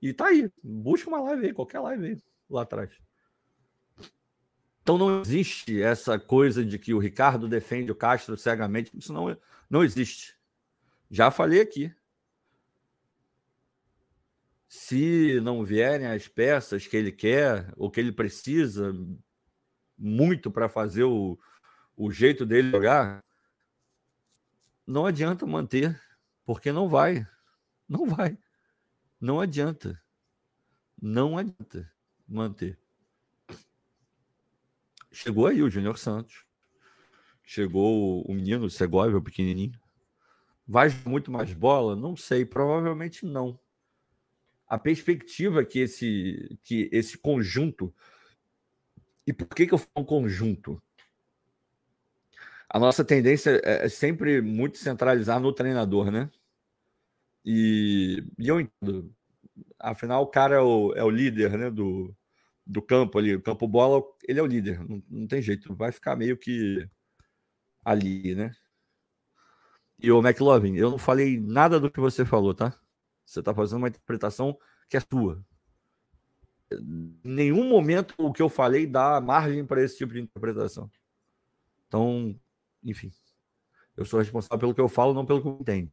[0.00, 0.50] E tá aí.
[0.62, 2.90] Busca uma live aí, qualquer live aí, lá atrás.
[4.82, 8.96] Então não existe essa coisa de que o Ricardo defende o Castro cegamente.
[8.96, 9.36] Isso não,
[9.68, 10.35] não existe.
[11.10, 11.94] Já falei aqui.
[14.68, 18.92] Se não vierem as peças que ele quer, ou que ele precisa
[19.96, 21.38] muito para fazer o,
[21.96, 23.24] o jeito dele jogar,
[24.86, 26.00] não adianta manter,
[26.44, 27.26] porque não vai.
[27.88, 28.36] Não vai.
[29.20, 30.00] Não adianta.
[31.00, 31.90] Não adianta
[32.26, 32.78] manter.
[35.12, 36.44] Chegou aí o Júnior Santos.
[37.42, 39.80] Chegou o menino, o Segovia, o pequenininho.
[40.66, 41.94] Vai muito mais bola?
[41.94, 43.58] Não sei, provavelmente não.
[44.68, 47.94] A perspectiva que esse, que esse conjunto.
[49.24, 50.82] E por que, que eu falo conjunto?
[52.68, 56.28] A nossa tendência é, é sempre muito centralizar no treinador, né?
[57.44, 59.14] E, e eu entendo.
[59.78, 62.14] Afinal, o cara é o, é o líder né, do,
[62.66, 63.36] do campo ali.
[63.36, 64.80] O campo bola, ele é o líder.
[64.88, 65.74] Não, não tem jeito.
[65.76, 66.88] Vai ficar meio que
[67.84, 68.50] ali, né?
[69.98, 72.78] E o McLovin, eu não falei nada do que você falou, tá?
[73.24, 75.44] Você está fazendo uma interpretação que é sua.
[76.70, 80.90] Em nenhum momento o que eu falei dá margem para esse tipo de interpretação.
[81.86, 82.38] Então,
[82.82, 83.12] enfim,
[83.96, 85.90] eu sou responsável pelo que eu falo, não pelo que eu entendo.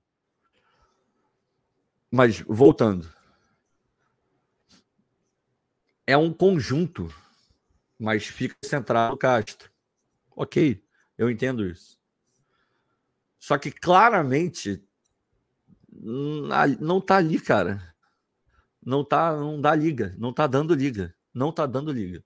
[2.11, 3.11] Mas, voltando.
[6.05, 7.07] É um conjunto,
[7.97, 9.71] mas fica centrado no Castro.
[10.35, 10.83] Ok,
[11.17, 12.02] eu entendo isso.
[13.43, 14.81] Só que claramente
[16.79, 17.93] não tá ali, cara.
[18.81, 22.23] Não tá, não dá liga, não tá dando liga, não tá dando liga.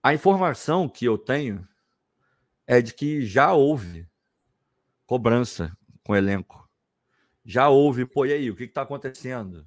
[0.00, 1.66] A informação que eu tenho
[2.64, 4.08] é de que já houve
[5.04, 6.70] cobrança com o elenco.
[7.44, 9.66] Já houve, pô, e aí, o que está acontecendo?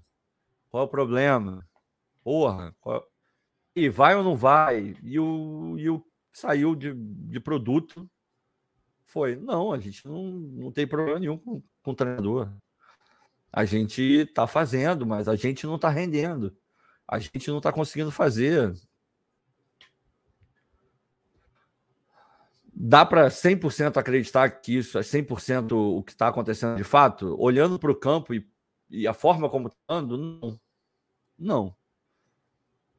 [0.69, 1.67] Qual é o problema?
[2.23, 3.05] Porra, qual...
[3.75, 4.95] e vai ou não vai?
[5.03, 8.09] E o, e o saiu de, de produto
[9.10, 12.54] foi, não, a gente não, não tem problema nenhum com, com o treinador.
[13.52, 16.56] A gente está fazendo, mas a gente não está rendendo.
[17.08, 18.72] A gente não está conseguindo fazer.
[22.72, 27.36] Dá para 100% acreditar que isso é 100% o que está acontecendo de fato?
[27.39, 28.48] Olhando para o campo e,
[28.91, 30.60] e, a forma como está andando, não.
[31.38, 31.76] Não.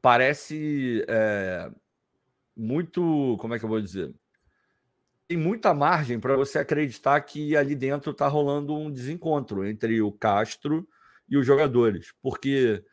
[0.01, 1.71] Parece é,
[2.55, 3.37] muito.
[3.39, 4.13] Como é que eu vou dizer?
[5.31, 10.11] Tem muita margem para você acreditar que ali dentro está rolando um desencontro entre o
[10.11, 10.85] Castro
[11.25, 12.83] e os jogadores, porque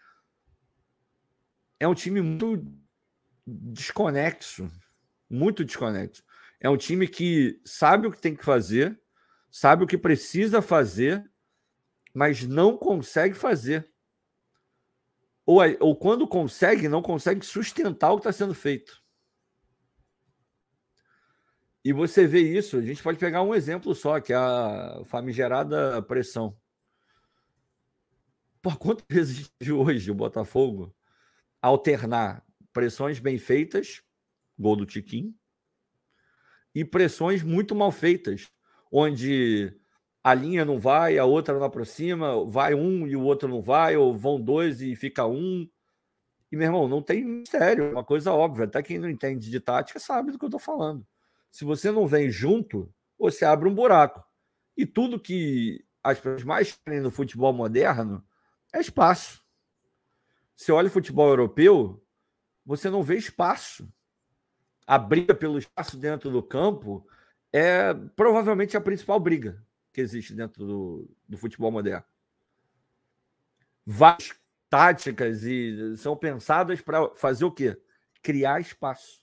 [1.81, 2.65] é um time muito
[3.45, 4.71] desconexo,
[5.29, 6.23] muito desconexo.
[6.61, 8.97] É um time que sabe o que tem que fazer,
[9.51, 11.29] sabe o que precisa fazer,
[12.15, 13.91] mas não consegue fazer.
[15.45, 18.98] Ou, ou quando consegue, não consegue sustentar o que está sendo feito.
[21.89, 26.03] E você vê isso, a gente pode pegar um exemplo só, que é a famigerada
[26.03, 26.55] pressão.
[28.61, 30.95] Por quantas vezes hoje o Botafogo
[31.63, 34.03] alternar pressões bem feitas,
[34.59, 35.35] gol do Tiquim,
[36.75, 38.51] e pressões muito mal feitas,
[38.93, 39.75] onde
[40.23, 43.97] a linha não vai, a outra não aproxima, vai um e o outro não vai,
[43.97, 45.67] ou vão dois e fica um.
[46.53, 48.67] E, meu irmão, não tem mistério, é uma coisa óbvia.
[48.67, 51.07] Até quem não entende de tática sabe do que eu estou falando.
[51.51, 54.25] Se você não vem junto, você abre um buraco.
[54.77, 58.25] E tudo que as pessoas mais querem no futebol moderno
[58.73, 59.43] é espaço.
[60.57, 62.05] Você olha o futebol europeu,
[62.65, 63.93] você não vê espaço.
[64.87, 67.07] A briga pelo espaço dentro do campo
[67.53, 72.05] é provavelmente a principal briga que existe dentro do, do futebol moderno.
[73.85, 74.35] Várias
[74.69, 77.81] táticas e são pensadas para fazer o quê?
[78.23, 79.23] Criar espaço.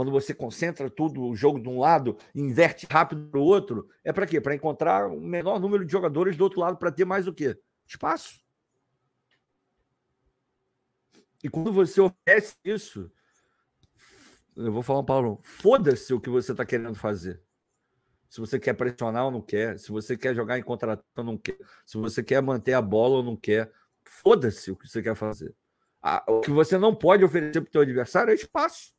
[0.00, 4.10] Quando você concentra tudo, o jogo de um lado, inverte rápido para o outro, é
[4.10, 4.40] para quê?
[4.40, 7.54] Para encontrar o menor número de jogadores do outro lado para ter mais o quê?
[7.86, 8.40] Espaço.
[11.44, 13.12] E quando você oferece isso,
[14.56, 17.38] eu vou falar um palavrão, foda-se o que você está querendo fazer.
[18.30, 19.78] Se você quer pressionar ou não quer.
[19.78, 21.58] Se você quer jogar em contra ou não quer.
[21.84, 23.70] Se você quer manter a bola ou não quer.
[24.02, 25.54] Foda-se o que você quer fazer.
[26.26, 28.98] O que você não pode oferecer para o seu adversário é espaço.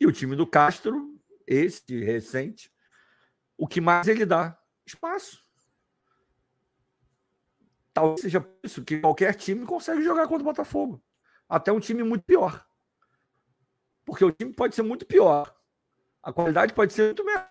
[0.00, 2.72] E o time do Castro, esse recente,
[3.56, 4.58] o que mais ele dá?
[4.86, 5.42] Espaço.
[7.92, 11.02] Talvez seja por isso que qualquer time consegue jogar contra o Botafogo.
[11.48, 12.66] Até um time muito pior.
[14.04, 15.54] Porque o time pode ser muito pior.
[16.22, 17.48] A qualidade pode ser muito melhor.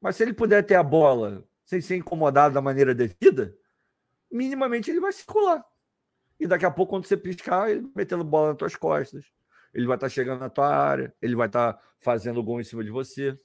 [0.00, 3.56] Mas se ele puder ter a bola sem ser incomodado da maneira devida,
[4.30, 5.64] minimamente ele vai circular.
[6.38, 9.24] E daqui a pouco, quando você piscar, ele metendo bola nas tuas costas.
[9.74, 12.90] Ele vai estar chegando na tua área, ele vai estar fazendo gol em cima de
[12.90, 13.36] você.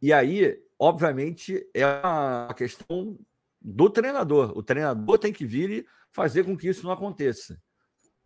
[0.00, 3.18] E aí, obviamente, é uma questão
[3.60, 4.56] do treinador.
[4.56, 7.60] O treinador tem que vir e fazer com que isso não aconteça.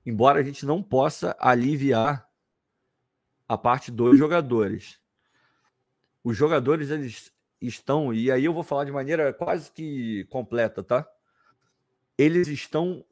[0.04, 2.28] Embora a gente não possa aliviar
[3.48, 5.00] a parte dos jogadores.
[6.22, 11.08] Os jogadores eles estão, e aí eu vou falar de maneira quase que completa, tá?
[12.16, 13.04] Eles estão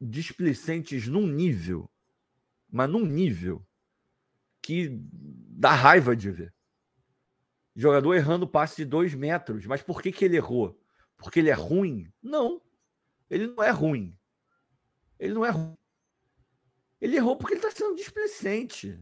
[0.00, 1.90] displicentes num nível,
[2.72, 3.64] mas num nível
[4.62, 6.54] que dá raiva de ver.
[7.76, 9.66] Jogador errando passe de dois metros.
[9.66, 10.78] Mas por que, que ele errou?
[11.18, 12.10] Porque ele é ruim?
[12.22, 12.62] Não.
[13.28, 14.18] Ele não é ruim.
[15.18, 15.76] Ele não é ruim.
[17.00, 18.98] Ele errou porque ele está sendo displicente.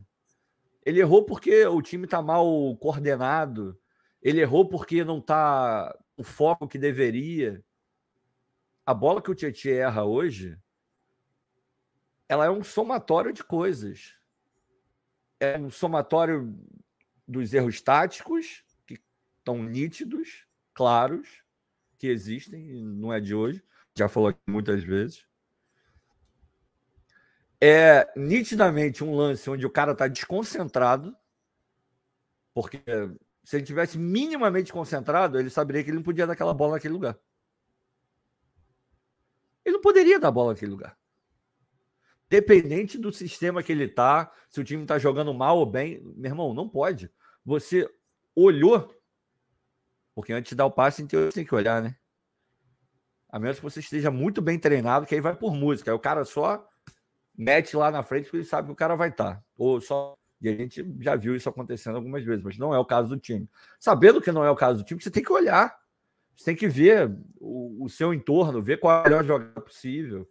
[0.84, 3.78] Ele errou porque o time está mal coordenado.
[4.20, 7.64] Ele errou porque não está o foco que deveria.
[8.84, 10.58] A bola que o Tietchan erra hoje,
[12.30, 14.14] ela é um somatório de coisas.
[15.40, 16.56] É um somatório
[17.26, 19.00] dos erros táticos, que
[19.40, 21.42] estão nítidos, claros,
[21.98, 23.64] que existem, não é de hoje,
[23.98, 25.26] já falou aqui muitas vezes.
[27.60, 31.16] É nitidamente um lance onde o cara está desconcentrado,
[32.54, 32.80] porque
[33.42, 36.94] se ele tivesse minimamente concentrado, ele saberia que ele não podia dar aquela bola naquele
[36.94, 37.18] lugar.
[39.64, 40.99] Ele não poderia dar bola naquele lugar.
[42.30, 46.30] Dependente do sistema que ele tá, se o time tá jogando mal ou bem, meu
[46.30, 47.10] irmão, não pode.
[47.44, 47.90] Você
[48.36, 48.94] olhou,
[50.14, 51.96] porque antes de dar o passe, você tem que olhar, né?
[53.28, 55.90] A menos que você esteja muito bem treinado, que aí vai por música.
[55.90, 56.64] Aí o cara só
[57.36, 59.36] mete lá na frente porque ele sabe que o cara vai estar.
[59.36, 59.44] Tá.
[59.56, 60.14] Ou só.
[60.40, 63.18] E a gente já viu isso acontecendo algumas vezes, mas não é o caso do
[63.18, 63.50] time.
[63.78, 65.76] Sabendo que não é o caso do time, você tem que olhar.
[66.36, 70.28] Você tem que ver o, o seu entorno, ver qual é a melhor jogada possível,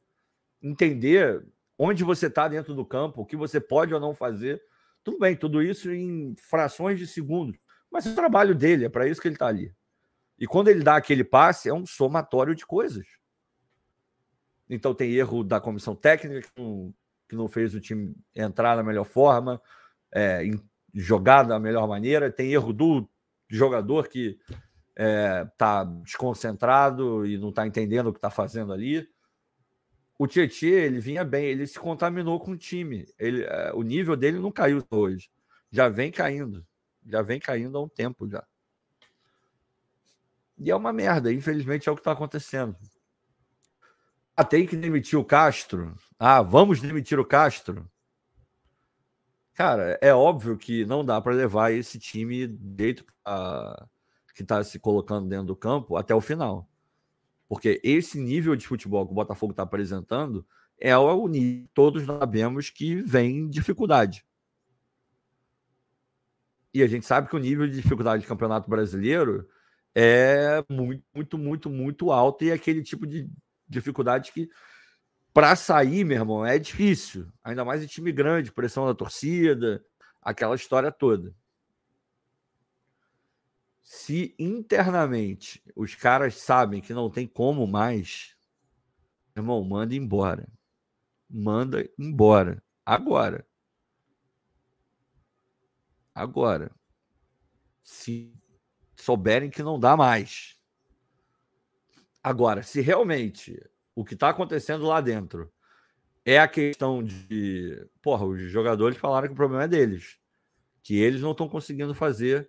[0.62, 1.46] entender
[1.80, 4.62] onde você está dentro do campo, o que você pode ou não fazer
[5.04, 7.60] tudo bem, tudo isso em frações de segundos.
[7.92, 9.74] Mas é o trabalho dele, é para isso que ele está ali.
[10.38, 13.06] E quando ele dá aquele passe, é um somatório de coisas.
[14.70, 16.94] Então tem erro da comissão técnica, que não,
[17.28, 19.60] que não fez o time entrar na melhor forma,
[20.14, 20.44] é,
[20.94, 22.32] jogar da melhor maneira.
[22.32, 23.10] Tem erro do
[23.48, 24.38] jogador que
[24.96, 29.10] está é, desconcentrado e não está entendendo o que está fazendo ali
[30.20, 33.08] o Tietchan, ele vinha bem, ele se contaminou com o time.
[33.18, 35.32] Ele, é, o nível dele não caiu hoje.
[35.72, 36.68] Já vem caindo.
[37.06, 38.46] Já vem caindo há um tempo já.
[40.58, 42.76] E é uma merda, infelizmente é o que está acontecendo.
[44.36, 45.96] Ah, tem que demitir o Castro.
[46.20, 47.90] Ah, vamos demitir o Castro.
[49.54, 53.06] Cara, é óbvio que não dá para levar esse time deito
[54.36, 56.69] que está se colocando dentro do campo até o final.
[57.50, 60.46] Porque esse nível de futebol que o Botafogo está apresentando
[60.80, 64.24] é o nível todos nós sabemos que vem dificuldade.
[66.72, 69.50] E a gente sabe que o nível de dificuldade de campeonato brasileiro
[69.96, 73.28] é muito, muito, muito, muito alto e é aquele tipo de
[73.68, 74.48] dificuldade que
[75.34, 77.28] para sair, meu irmão, é difícil.
[77.44, 79.84] Ainda mais em time grande, pressão da torcida,
[80.22, 81.34] aquela história toda
[83.92, 88.36] se internamente os caras sabem que não tem como mais,
[89.36, 90.48] irmão, manda embora.
[91.28, 92.64] Manda embora.
[92.86, 93.48] Agora.
[96.14, 96.72] Agora.
[97.82, 98.32] Se
[98.96, 100.56] souberem que não dá mais.
[102.22, 103.60] Agora, se realmente
[103.96, 105.52] o que está acontecendo lá dentro
[106.24, 107.90] é a questão de.
[108.04, 110.20] Porra, os jogadores falaram que o problema é deles.
[110.84, 112.48] Que eles não estão conseguindo fazer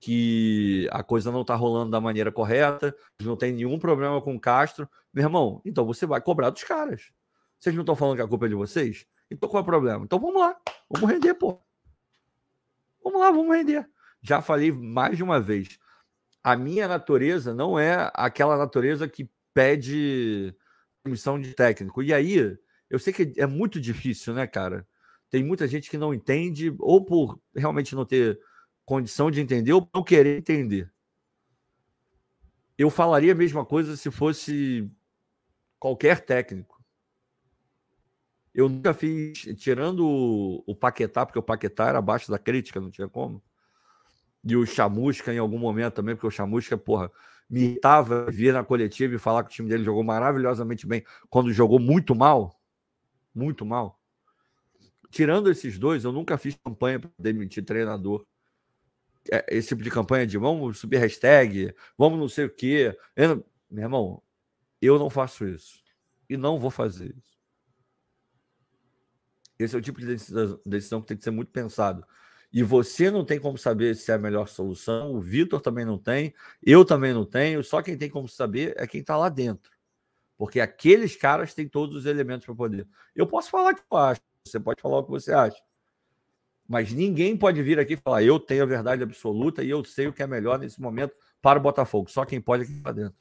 [0.00, 4.40] que a coisa não está rolando da maneira correta, não tem nenhum problema com o
[4.40, 4.88] Castro.
[5.12, 7.12] Meu irmão, então você vai cobrar dos caras.
[7.58, 9.06] Vocês não estão falando que a culpa é de vocês?
[9.30, 10.04] Então qual é o problema?
[10.04, 10.56] Então vamos lá,
[10.88, 11.60] vamos render, pô.
[13.04, 13.86] Vamos lá, vamos render.
[14.22, 15.78] Já falei mais de uma vez.
[16.42, 20.54] A minha natureza não é aquela natureza que pede
[21.04, 22.02] comissão de técnico.
[22.02, 22.56] E aí,
[22.88, 24.86] eu sei que é muito difícil, né, cara?
[25.28, 28.40] Tem muita gente que não entende, ou por realmente não ter
[28.90, 30.92] condição de entender ou não querer entender.
[32.76, 34.90] Eu falaria a mesma coisa se fosse
[35.78, 36.82] qualquer técnico.
[38.52, 40.04] Eu nunca fiz, tirando
[40.66, 43.40] o, Paquetá, porque o Paquetá era abaixo da crítica, não tinha como.
[44.42, 47.12] E o Chamusca em algum momento também, porque o Chamusca, porra,
[47.48, 51.52] me irritava vir na coletiva e falar que o time dele jogou maravilhosamente bem quando
[51.52, 52.60] jogou muito mal.
[53.32, 54.00] Muito mal.
[55.10, 58.26] Tirando esses dois, eu nunca fiz campanha para demitir treinador.
[59.30, 62.96] É, esse tipo de campanha de vamos subir hashtag, vamos não sei o quê.
[63.16, 64.22] Eu, meu irmão,
[64.80, 65.82] eu não faço isso.
[66.28, 67.38] E não vou fazer isso.
[69.58, 72.06] Esse é o tipo de decisão que tem que ser muito pensado.
[72.52, 75.98] E você não tem como saber se é a melhor solução, o Vitor também não
[75.98, 79.70] tem, eu também não tenho, só quem tem como saber é quem está lá dentro.
[80.36, 82.88] Porque aqueles caras têm todos os elementos para poder.
[83.14, 85.62] Eu posso falar o que eu acho, você pode falar o que você acha.
[86.70, 90.06] Mas ninguém pode vir aqui e falar, eu tenho a verdade absoluta e eu sei
[90.06, 91.12] o que é melhor nesse momento
[91.42, 92.08] para o Botafogo.
[92.08, 93.18] Só quem pode é quem está dentro.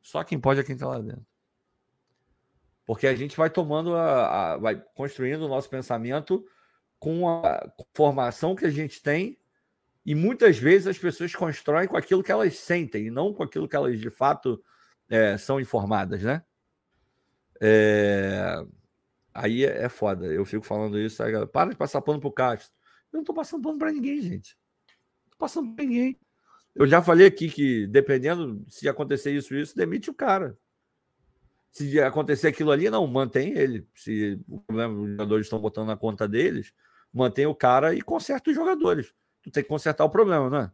[0.00, 1.26] Só quem pode é quem está lá dentro.
[2.86, 6.46] Porque a gente vai tomando, a, a, vai construindo o nosso pensamento
[7.00, 9.36] com a formação que a gente tem
[10.06, 13.66] e muitas vezes as pessoas constroem com aquilo que elas sentem e não com aquilo
[13.66, 14.62] que elas de fato
[15.10, 16.44] é, são informadas, né?
[17.60, 18.64] É...
[19.40, 20.26] Aí é, é foda.
[20.26, 22.72] Eu fico falando isso, aí, para de passar pano pro Castro.
[23.12, 24.58] Eu não tô passando pano para ninguém, gente.
[25.24, 26.18] Não tô passando pra ninguém.
[26.74, 30.58] Eu já falei aqui que, dependendo se acontecer isso isso, demite o cara.
[31.70, 33.86] Se acontecer aquilo ali, não, mantém ele.
[33.94, 36.72] Se o problema os jogadores estão botando na conta deles,
[37.12, 39.14] mantém o cara e conserta os jogadores.
[39.42, 40.72] Tu tem que consertar o problema, né?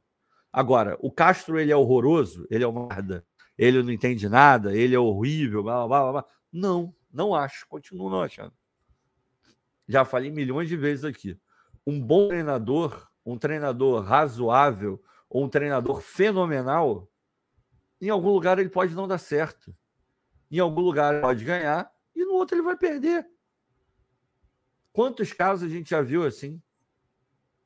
[0.50, 3.26] Agora, o Castro, ele é horroroso, ele é uma merda,
[3.58, 6.24] ele não entende nada, ele é horrível, blá, blá, blá, blá.
[6.50, 8.52] Não, não acho, continuo não achando.
[9.86, 11.38] Já falei milhões de vezes aqui.
[11.86, 17.10] Um bom treinador, um treinador razoável, ou um treinador fenomenal,
[18.00, 19.74] em algum lugar ele pode não dar certo.
[20.50, 23.26] Em algum lugar ele pode ganhar e no outro ele vai perder.
[24.92, 26.62] Quantos casos a gente já viu assim?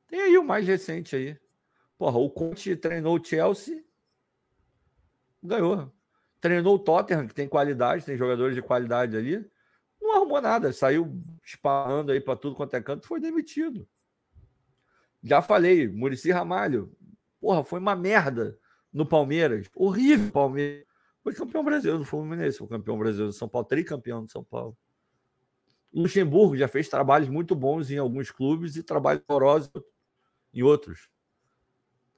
[0.07, 1.38] Tem aí o mais recente aí.
[1.99, 3.84] Porra, o Conte treinou o Chelsea,
[5.42, 5.92] ganhou.
[6.41, 9.45] Treinou o Tottenham, que tem qualidade, tem jogadores de qualidade ali.
[10.01, 13.89] Não arrumou nada, saiu disparando aí para tudo quanto é canto, foi demitido.
[15.22, 16.97] Já falei, Murici Ramalho,
[17.41, 18.57] porra, foi uma merda
[18.93, 19.68] no Palmeiras.
[19.74, 20.86] Horrível Palmeiras.
[21.22, 24.76] Foi campeão brasileiro do Fluminense, foi campeão brasileiro do São Paulo, tricampeão de São Paulo.
[25.93, 29.70] Luxemburgo já fez trabalhos muito bons em alguns clubes e trabalhos horrorosos
[30.55, 31.09] em outros.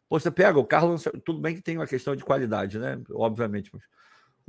[0.08, 3.00] Você pega o Carlos, tudo bem que tem uma questão de qualidade, né?
[3.10, 3.82] Obviamente, mas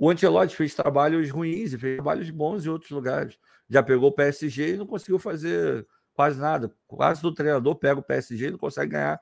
[0.01, 3.37] o Ancelotti fez trabalhos ruins e fez trabalhos bons em outros lugares.
[3.69, 6.75] Já pegou o PSG e não conseguiu fazer quase nada.
[6.87, 9.21] Quase do treinador pega o PSG e não consegue ganhar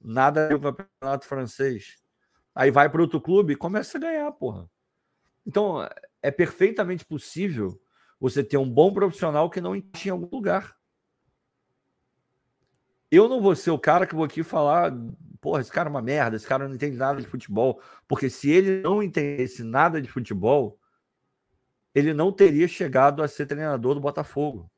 [0.00, 1.96] nada no campeonato francês.
[2.54, 4.70] Aí vai para outro clube e começa a ganhar, porra.
[5.44, 5.84] Então,
[6.22, 7.76] é perfeitamente possível
[8.20, 10.76] você ter um bom profissional que não em algum lugar.
[13.10, 14.92] Eu não vou ser o cara que vou aqui falar
[15.44, 17.78] porra, esse cara é uma merda, esse cara não entende nada de futebol.
[18.08, 20.80] Porque se ele não entendesse nada de futebol,
[21.94, 24.70] ele não teria chegado a ser treinador do Botafogo.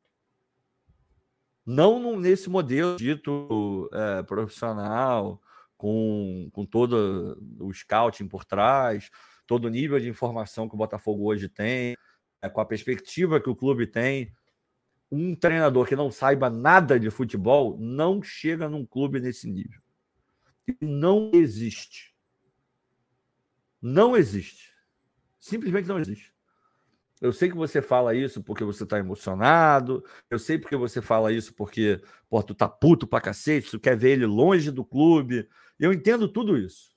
[1.65, 5.41] Não nesse modelo dito é, profissional,
[5.77, 9.09] com, com todo o scouting por trás,
[9.47, 11.97] todo o nível de informação que o Botafogo hoje tem,
[12.43, 14.33] é, com a perspectiva que o clube tem.
[15.13, 19.86] Um treinador que não saiba nada de futebol não chega num clube nesse nível
[20.81, 22.15] não existe.
[23.81, 24.73] Não existe.
[25.39, 26.35] Simplesmente não existe.
[27.21, 30.05] Eu sei que você fala isso porque você está emocionado.
[30.29, 33.97] Eu sei porque você fala isso porque pô, tu tá puto pra cacete, tu quer
[33.97, 35.49] ver ele longe do clube.
[35.79, 36.95] Eu entendo tudo isso.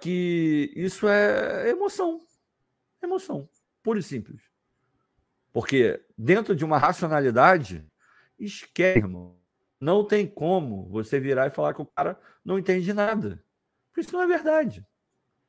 [0.00, 2.26] Que isso é emoção.
[3.02, 3.48] Emoção.
[3.82, 4.42] Pura e simples.
[5.52, 7.86] Porque dentro de uma racionalidade,
[8.38, 9.40] esquece, irmão.
[9.80, 13.42] Não tem como você virar e falar que o cara não entende nada.
[13.96, 14.86] Isso não é verdade.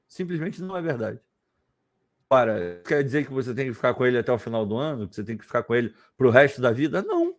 [0.07, 1.19] Simplesmente não é verdade.
[2.29, 5.07] Ora, quer dizer que você tem que ficar com ele até o final do ano?
[5.07, 7.01] Que você tem que ficar com ele para o resto da vida?
[7.01, 7.35] Não.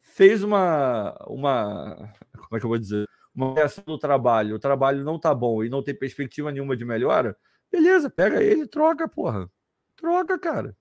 [0.00, 1.94] Fez uma, uma.
[2.32, 3.06] Como é que eu vou dizer?
[3.34, 4.56] Uma reação do trabalho.
[4.56, 7.36] O trabalho não tá bom e não tem perspectiva nenhuma de melhora.
[7.70, 9.50] Beleza, pega ele troca, porra.
[9.94, 10.76] Troca, cara.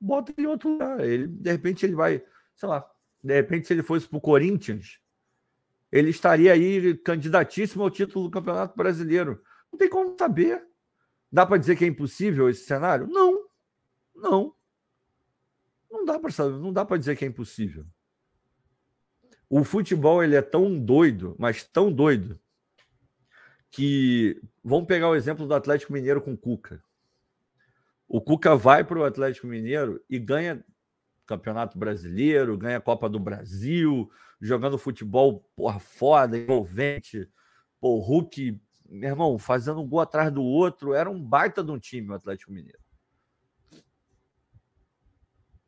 [0.00, 1.00] Bota ele em outro lugar.
[1.00, 2.24] Ele, de repente, ele vai,
[2.56, 2.84] sei lá,
[3.22, 4.98] de repente, se ele fosse para o Corinthians,
[5.90, 9.42] ele estaria aí candidatíssimo ao título do Campeonato Brasileiro.
[9.70, 10.66] Não tem como saber.
[11.30, 13.06] Dá para dizer que é impossível esse cenário?
[13.06, 13.46] Não.
[14.14, 14.54] Não.
[15.90, 17.86] Não dá para saber, não dá para dizer que é impossível.
[19.48, 22.40] O futebol ele é tão doido, mas tão doido,
[23.70, 26.82] que vamos pegar o exemplo do Atlético Mineiro com o Cuca.
[28.08, 30.64] O Cuca vai para o Atlético Mineiro e ganha
[31.26, 34.10] Campeonato Brasileiro, ganha Copa do Brasil,
[34.40, 37.28] jogando futebol porra, foda, envolvente.
[37.80, 41.78] O Hulk, meu irmão, fazendo um gol atrás do outro, era um baita de um
[41.78, 42.80] time o Atlético Mineiro.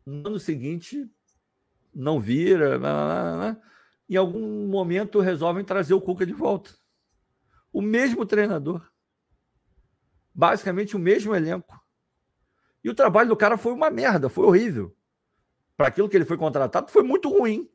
[0.05, 1.09] No ano seguinte,
[1.95, 2.79] não vira,
[4.09, 6.75] em algum momento resolvem trazer o Cuca de volta.
[7.73, 8.87] O mesmo treinador.
[10.35, 11.81] Basicamente o mesmo elenco.
[12.83, 14.95] E o trabalho do cara foi uma merda, foi horrível.
[15.77, 17.69] Para aquilo que ele foi contratado, foi muito ruim.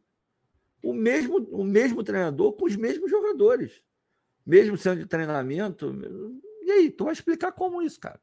[0.81, 3.83] O mesmo, o mesmo treinador com os mesmos jogadores.
[4.45, 5.93] Mesmo sendo de treinamento.
[6.63, 8.19] E aí, tu vai explicar como isso, cara?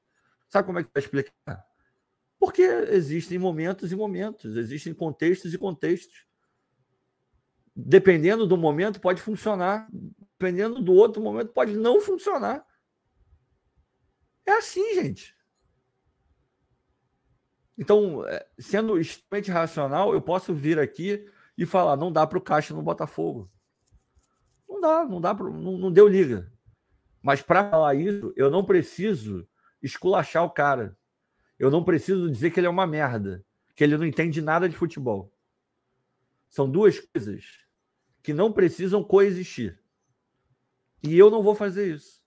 [0.49, 1.67] Sabe como é que vai explicar?
[2.39, 6.27] Porque existem momentos e momentos, existem contextos e contextos.
[7.75, 9.89] Dependendo do momento, pode funcionar.
[10.39, 12.67] Dependendo do outro momento, pode não funcionar.
[14.47, 15.37] É assim, gente.
[17.79, 22.43] Então, é, sendo extremamente racional, eu posso vir aqui e falar: não dá para o
[22.43, 23.51] Caixa no Botafogo.
[24.69, 26.51] Não dá, não dá, pro, não, não deu liga.
[27.23, 29.47] Mas para falar isso, eu não preciso
[29.83, 30.97] esculachar o cara.
[31.59, 34.77] Eu não preciso dizer que ele é uma merda, que ele não entende nada de
[34.77, 35.33] futebol.
[36.49, 37.45] São duas coisas
[38.23, 39.81] que não precisam coexistir.
[41.03, 42.23] E eu não vou fazer isso.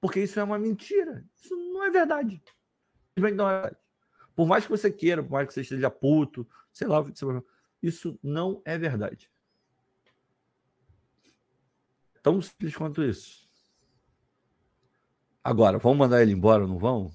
[0.00, 1.24] Porque isso é uma mentira.
[1.34, 2.42] Isso não é verdade.
[3.16, 3.76] Não é verdade.
[4.38, 7.04] Por mais que você queira, por mais que você esteja puto, sei lá
[7.82, 9.28] Isso não é verdade.
[12.22, 13.50] Tão simples quanto isso.
[15.42, 17.10] Agora, vão mandar ele embora ou não vão?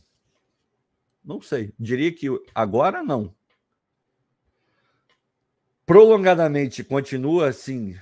[1.24, 1.74] Não sei.
[1.80, 3.34] Diria que agora não.
[5.86, 7.97] Prolongadamente continua assim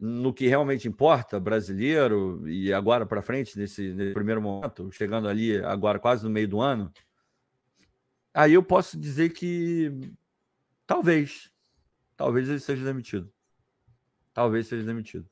[0.00, 5.62] no que realmente importa, brasileiro, e agora para frente, nesse, nesse primeiro momento, chegando ali
[5.62, 6.90] agora quase no meio do ano,
[8.36, 9.90] Aí eu posso dizer que
[10.86, 11.50] talvez,
[12.14, 13.32] talvez ele seja demitido.
[14.34, 15.26] Talvez seja demitido.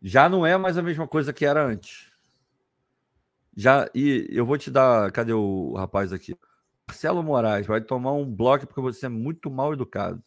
[0.00, 2.10] Já não é mais a mesma coisa que era antes.
[3.54, 6.34] Já e eu vou te dar, cadê o rapaz aqui?
[6.88, 10.24] Marcelo Moraes vai tomar um bloco porque você é muito mal educado.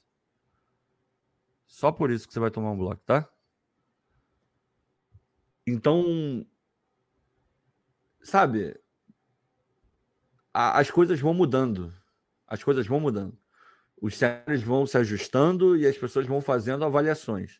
[1.65, 3.27] Só por isso que você vai tomar um bloco, tá?
[5.65, 6.45] Então,
[8.21, 8.79] sabe,
[10.55, 11.93] a, as coisas vão mudando.
[12.47, 13.37] As coisas vão mudando.
[14.01, 17.59] Os cenários vão se ajustando e as pessoas vão fazendo avaliações.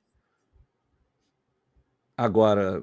[2.16, 2.82] Agora,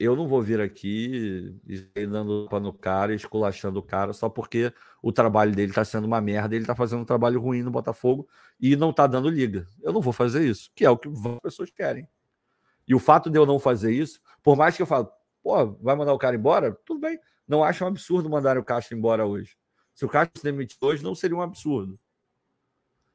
[0.00, 4.72] eu não vou vir aqui e dando pano no cara, esculachando o cara só porque
[5.00, 8.28] o trabalho dele está sendo uma merda, ele está fazendo um trabalho ruim no Botafogo
[8.60, 9.68] e não está dando liga.
[9.80, 12.08] Eu não vou fazer isso, que é o que as pessoas querem.
[12.88, 15.08] E o fato de eu não fazer isso, por mais que eu falo,
[15.40, 16.72] pô, vai mandar o cara embora?
[16.84, 17.16] Tudo bem.
[17.46, 19.56] Não acho um absurdo mandar o Castro embora hoje.
[19.94, 21.98] Se o Castro se demitir hoje, não seria um absurdo.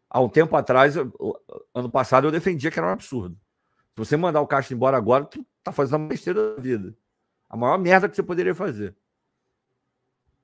[0.10, 0.96] Há um tempo atrás,
[1.74, 3.36] ano passado, eu defendia que era um absurdo.
[3.36, 6.96] Se você mandar o Castro embora agora, tu tá fazendo uma besteira da vida.
[7.50, 8.96] A maior merda que você poderia fazer.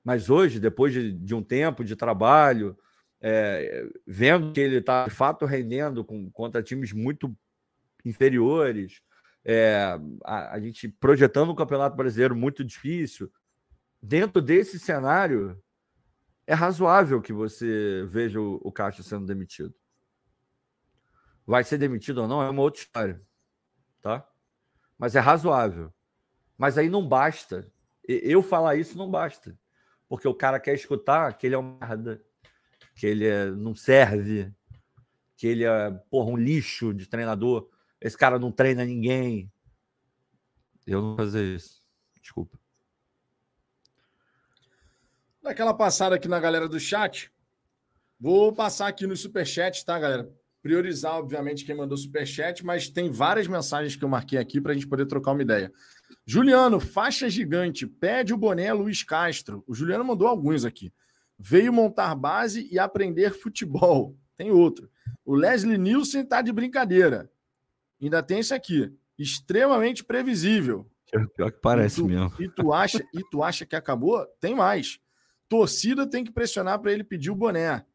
[0.02, 2.76] Mas hoje, depois de, de um tempo de trabalho,
[3.20, 7.34] é, vendo que ele está de fato rendendo com, contra times muito
[8.04, 9.00] inferiores,
[9.42, 13.32] é, a, a, gente projetando um campeonato brasileiro muito difícil,
[14.04, 15.58] dentro desse cenário,
[16.46, 19.74] é razoável que você veja o, o sendo demitido.
[21.46, 23.22] Vai ser demitido ou não é uma outra história,
[24.02, 24.28] tá?
[24.98, 25.92] Mas é razoável.
[26.56, 27.70] Mas aí não basta.
[28.06, 29.58] Eu falar isso não basta.
[30.06, 32.22] Porque o cara quer escutar que ele é uma merda,
[32.94, 34.52] que ele é, não serve,
[35.34, 37.70] que ele é porra, um lixo de treinador.
[38.00, 39.50] Esse cara não treina ninguém.
[40.86, 41.82] Eu não vou fazer isso.
[42.20, 42.63] Desculpa.
[45.44, 47.30] Daquela passada aqui na galera do chat.
[48.18, 50.26] Vou passar aqui no superchat, tá, galera?
[50.62, 54.74] Priorizar, obviamente, quem mandou superchat, mas tem várias mensagens que eu marquei aqui para a
[54.74, 55.70] gente poder trocar uma ideia.
[56.24, 59.62] Juliano, faixa gigante, pede o boné Luiz Castro.
[59.66, 60.90] O Juliano mandou alguns aqui.
[61.38, 64.16] Veio montar base e aprender futebol.
[64.38, 64.90] Tem outro.
[65.26, 67.30] O Leslie Nielsen tá de brincadeira.
[68.00, 68.90] Ainda tem esse aqui.
[69.18, 70.90] Extremamente previsível.
[71.36, 72.32] Pior que parece e tu, mesmo.
[72.40, 74.24] E tu, acha, e tu acha que acabou?
[74.40, 75.03] Tem mais.
[75.54, 77.86] Torcida tem que pressionar para ele pedir o boné.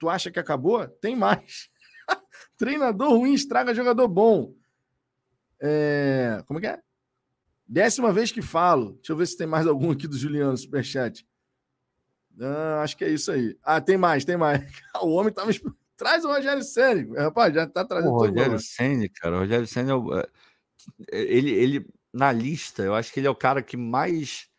[0.00, 0.84] Tu acha que acabou?
[0.88, 1.68] Tem mais.
[2.58, 4.52] Treinador ruim estraga jogador bom.
[5.62, 6.42] É...
[6.44, 6.80] Como é que é?
[7.68, 8.94] Décima vez que falo.
[8.94, 11.24] Deixa eu ver se tem mais algum aqui do Juliano Superchat.
[12.40, 13.56] Ah, acho que é isso aí.
[13.62, 14.60] Ah, tem mais, tem mais.
[15.00, 15.52] O homem tava,
[15.96, 17.22] Traz o Rogério Senna.
[17.22, 19.36] Rapaz, já tá trazendo o Rogério Senna, cara.
[19.36, 19.92] O Rogério Senna,
[21.12, 24.52] é, ele, ele, na lista, eu acho que ele é o cara que mais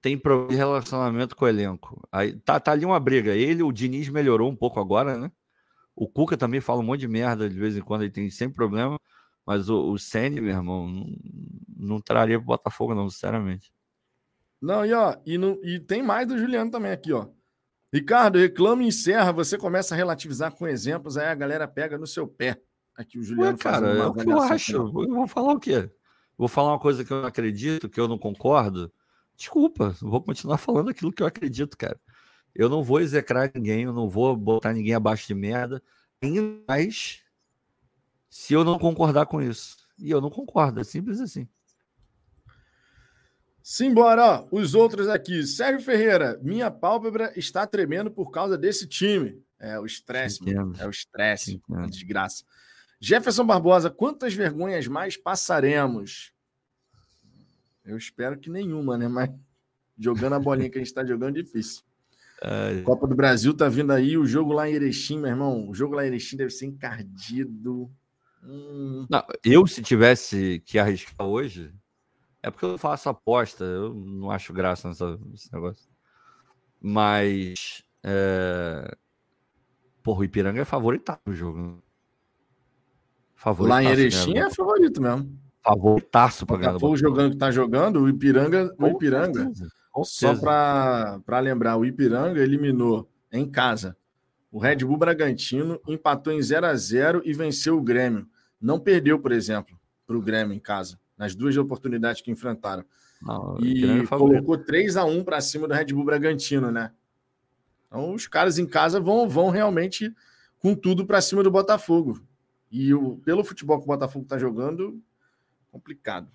[0.00, 2.06] tem problema de relacionamento com o elenco.
[2.10, 3.34] Aí, tá, tá ali uma briga.
[3.34, 5.30] Ele, o Diniz melhorou um pouco agora, né?
[5.94, 8.54] O Cuca também fala um monte de merda de vez em quando, ele tem sempre
[8.54, 8.98] problema.
[9.44, 11.06] Mas o, o Senna, meu irmão, não,
[11.76, 13.72] não traria pro Botafogo, não, sinceramente.
[14.60, 17.28] Não, e ó, e, no, e tem mais do Juliano também aqui, ó.
[17.92, 22.06] Ricardo, reclama e encerra, você começa a relativizar com exemplos, aí a galera pega no
[22.06, 22.60] seu pé.
[22.94, 24.76] Aqui o Juliano Ué, cara, é o que eu acho.
[24.76, 25.90] Eu vou falar o quê?
[26.36, 28.92] Vou falar uma coisa que eu não acredito, que eu não concordo.
[29.38, 31.98] Desculpa, vou continuar falando aquilo que eu acredito, cara.
[32.52, 35.80] Eu não vou execrar ninguém, eu não vou botar ninguém abaixo de merda,
[36.66, 37.22] mas
[38.28, 39.76] se eu não concordar com isso.
[39.96, 41.48] E eu não concordo, é simples assim.
[43.62, 44.48] Simbora, ó.
[44.50, 45.44] Os outros aqui.
[45.46, 49.40] Sérgio Ferreira, minha pálpebra está tremendo por causa desse time.
[49.58, 50.40] É o estresse,
[50.78, 52.44] é o estresse, desgraça.
[53.00, 56.32] Jefferson Barbosa, quantas vergonhas mais passaremos?
[57.88, 59.08] Eu espero que nenhuma, né?
[59.08, 59.30] Mas
[59.98, 61.82] jogando a bolinha que a gente está jogando, difícil.
[62.42, 62.82] É...
[62.82, 65.68] Copa do Brasil tá vindo aí, o jogo lá em Erechim, meu irmão.
[65.68, 67.90] O jogo lá em Erechim deve ser encardido.
[68.44, 69.06] Hum...
[69.10, 71.74] Não, eu, se tivesse que arriscar hoje,
[72.42, 75.88] é porque eu faço aposta, eu não acho graça nessa, nesse negócio.
[76.80, 77.82] Mas.
[78.04, 78.94] É...
[80.02, 81.58] Porra, o Ipiranga é favorito no jogo.
[81.58, 81.74] Né?
[83.34, 85.47] Favoritaço Lá em Erechim é favorito mesmo.
[85.62, 86.76] Favoritaço para ganhar.
[86.82, 88.74] O jogando que tá jogando, o Ipiranga.
[88.78, 89.50] O Ipiranga
[90.04, 93.96] só para lembrar, o Ipiranga eliminou em casa
[94.50, 98.26] o Red Bull Bragantino, empatou em 0 a 0 e venceu o Grêmio.
[98.60, 102.84] Não perdeu, por exemplo, para o Grêmio em casa nas duas oportunidades que enfrentaram.
[103.20, 106.92] Não, e colocou 3 a 1 para cima do Red Bull Bragantino, né?
[107.86, 110.14] Então os caras em casa vão, vão realmente
[110.60, 112.22] com tudo para cima do Botafogo.
[112.70, 115.02] E o, pelo futebol que o Botafogo está jogando,
[115.78, 116.28] complicado.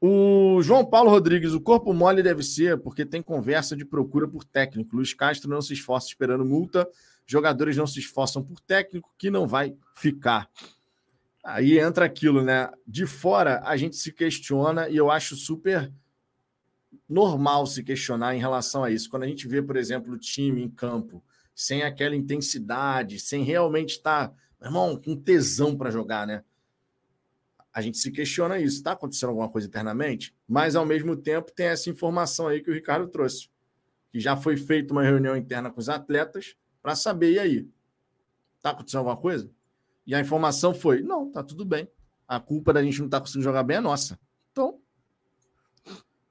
[0.00, 4.44] O João Paulo Rodrigues, o corpo mole deve ser porque tem conversa de procura por
[4.44, 4.94] técnico.
[4.94, 6.88] Luiz Castro não se esforça esperando multa,
[7.26, 10.48] jogadores não se esforçam por técnico que não vai ficar.
[11.44, 12.70] Aí entra aquilo, né?
[12.86, 15.92] De fora a gente se questiona e eu acho super
[17.08, 19.10] normal se questionar em relação a isso.
[19.10, 21.22] Quando a gente vê, por exemplo, o time em campo
[21.54, 26.44] sem aquela intensidade, sem realmente estar, meu irmão, com tesão para jogar, né?
[27.78, 28.78] A gente se questiona isso.
[28.78, 30.34] Está acontecendo alguma coisa internamente?
[30.48, 33.48] Mas, ao mesmo tempo, tem essa informação aí que o Ricardo trouxe.
[34.10, 37.68] Que já foi feita uma reunião interna com os atletas para saber, e aí?
[38.56, 39.48] Está acontecendo alguma coisa?
[40.04, 41.88] E a informação foi: não, tá tudo bem.
[42.26, 44.18] A culpa da gente não estar tá conseguindo jogar bem é nossa.
[44.50, 44.80] Então,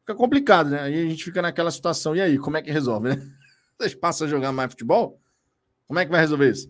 [0.01, 0.81] fica complicado, né?
[0.81, 2.13] Aí a gente fica naquela situação.
[2.13, 3.15] E aí, como é que resolve, né?
[3.79, 5.21] Vocês passam a jogar mais futebol?
[5.87, 6.69] Como é que vai resolver isso?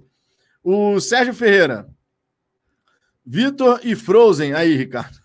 [0.63, 1.89] O Sérgio Ferreira.
[3.27, 4.53] Vitor e Frozen.
[4.53, 5.17] Aí, Ricardo.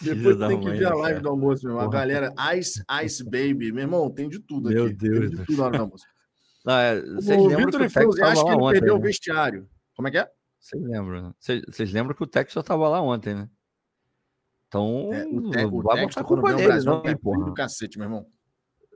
[0.00, 1.88] Depois tem que ver a live do almoço, meu irmão.
[1.88, 3.70] A galera, Ice, Ice Baby.
[3.70, 4.94] Meu irmão, tem de tudo meu aqui.
[4.94, 5.30] Deus.
[5.30, 6.04] Tem de tudo no almoço.
[6.64, 9.00] Não, é, o Vitor e Frozen, acho que ele ontem, perdeu né?
[9.00, 9.68] o vestiário.
[9.94, 10.28] Como é que é?
[10.58, 11.34] Vocês lembram, né?
[11.68, 13.48] Vocês lembram que o Texas estava lá ontem, né?
[14.66, 17.44] Então, é, o, te, o Texas tá culpa dele, Brasil, não, é porra.
[17.44, 18.26] do cacete, meu irmão.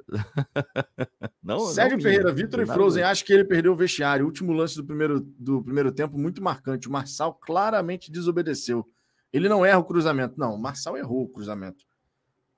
[1.43, 4.25] não, Sérgio não, Ferreira, Vitor e Frozen, acho que ele perdeu o vestiário.
[4.25, 6.89] O último lance do primeiro, do primeiro tempo, muito marcante.
[6.89, 8.87] O Marçal claramente desobedeceu.
[9.33, 10.39] Ele não erra o cruzamento.
[10.39, 11.85] Não, o Marçal errou o cruzamento.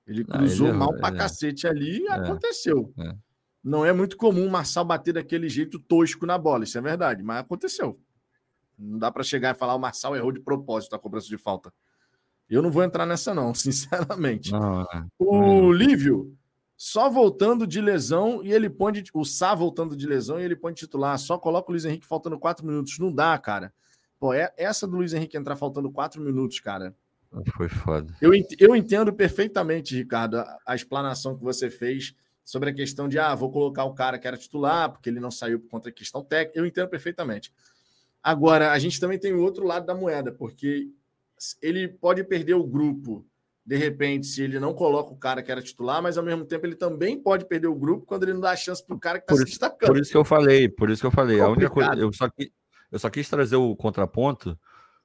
[0.05, 1.17] Ele cruzou ele mal pra é.
[1.17, 2.11] cacete ali e é.
[2.11, 2.93] aconteceu.
[2.97, 3.15] É.
[3.63, 7.21] Não é muito comum o Marçal bater daquele jeito tosco na bola, isso é verdade,
[7.21, 7.99] mas aconteceu.
[8.77, 11.71] Não dá para chegar e falar o Marçal errou de propósito a cobrança de falta.
[12.49, 14.51] Eu não vou entrar nessa, não, sinceramente.
[14.51, 15.05] Não, é.
[15.19, 16.35] o Lívio,
[16.81, 20.73] só voltando de lesão e ele põe o Sá voltando de lesão e ele põe
[20.73, 21.19] titular.
[21.19, 22.97] Só coloca o Luiz Henrique faltando quatro minutos.
[22.99, 23.73] Não dá, cara.
[24.17, 26.95] Pô, é essa do Luiz Henrique entrar faltando quatro minutos, cara.
[27.57, 28.15] Foi foda.
[28.21, 32.15] Eu, eu entendo perfeitamente, Ricardo, a, a explanação que você fez
[32.45, 35.31] sobre a questão de, ah, vou colocar o cara que era titular, porque ele não
[35.31, 36.57] saiu por conta da questão técnica.
[36.57, 37.51] Eu entendo perfeitamente.
[38.23, 40.89] Agora, a gente também tem o outro lado da moeda, porque
[41.61, 43.25] ele pode perder o grupo,
[43.69, 46.65] de repente, se ele não coloca o cara que era titular, mas ao mesmo tempo
[46.65, 49.25] ele também pode perder o grupo quando ele não dá chance para o cara que
[49.25, 49.89] está se destacando.
[49.89, 51.39] Por isso que eu falei, por isso que eu falei.
[51.39, 52.49] a única coisa, eu só, quis,
[52.91, 54.57] eu só quis trazer o contraponto,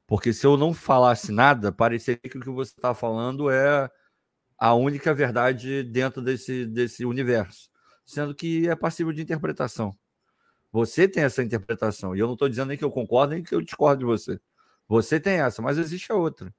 [0.07, 3.91] porque se eu não falasse nada, pareceria que o que você está falando é
[4.57, 7.69] a única verdade dentro desse, desse universo,
[8.03, 9.95] sendo que é passível de interpretação.
[10.73, 12.17] Você tem essa interpretação.
[12.17, 14.41] E eu não estou dizendo nem que eu concordo, nem que eu discordo de você.
[14.89, 16.51] Você tem essa, mas existe a outra.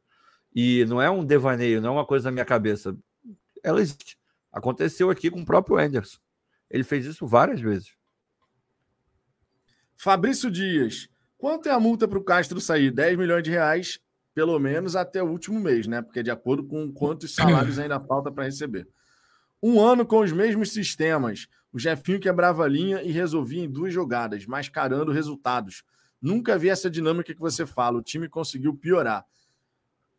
[0.56, 2.96] E não é um devaneio, não é uma coisa na minha cabeça.
[3.62, 4.18] Ela existe.
[4.52, 6.18] Aconteceu aqui com o próprio Anderson.
[6.70, 7.94] Ele fez isso várias vezes.
[9.98, 11.10] Fabrício Dias.
[11.38, 12.90] Quanto é a multa para o Castro sair?
[12.90, 14.00] 10 milhões de reais,
[14.34, 16.02] pelo menos até o último mês, né?
[16.02, 18.88] Porque é de acordo com quantos salários ainda falta para receber.
[19.62, 21.48] Um ano com os mesmos sistemas.
[21.72, 25.84] O Jefinho quebrava a linha e resolvia em duas jogadas, mascarando resultados.
[26.22, 27.98] Nunca vi essa dinâmica que você fala.
[27.98, 29.26] O time conseguiu piorar.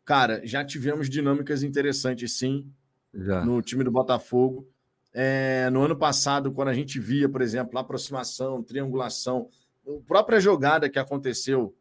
[0.07, 2.71] Cara, já tivemos dinâmicas interessantes, sim,
[3.13, 3.43] já.
[3.43, 4.65] no time do Botafogo.
[5.13, 9.49] É, no ano passado, quando a gente via, por exemplo, aproximação, triangulação,
[9.85, 11.75] a própria jogada que aconteceu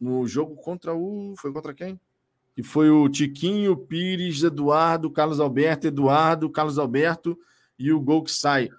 [0.00, 1.34] no jogo contra o.
[1.38, 2.00] Foi contra quem?
[2.56, 7.38] Que foi o Tiquinho, Pires, Eduardo, Carlos Alberto, Eduardo, Carlos Alberto
[7.78, 8.70] e o gol que sai.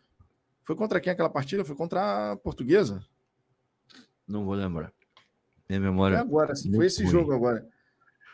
[0.62, 1.64] Foi contra quem aquela partida?
[1.64, 3.02] Foi contra a Portuguesa?
[4.28, 4.92] Não vou lembrar.
[5.70, 6.18] Minha memória.
[6.18, 7.12] Foi agora, foi esse ruim.
[7.12, 7.66] jogo agora.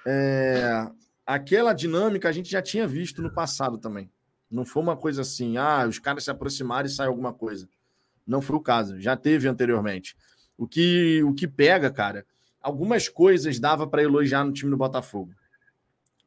[0.05, 0.89] É,
[1.25, 4.09] aquela dinâmica a gente já tinha visto no passado também.
[4.49, 7.69] Não foi uma coisa assim, ah, os caras se aproximaram e sai alguma coisa.
[8.25, 10.15] Não foi o caso, já teve anteriormente.
[10.57, 12.25] O que, o que pega, cara,
[12.61, 15.33] algumas coisas dava para elogiar no time do Botafogo.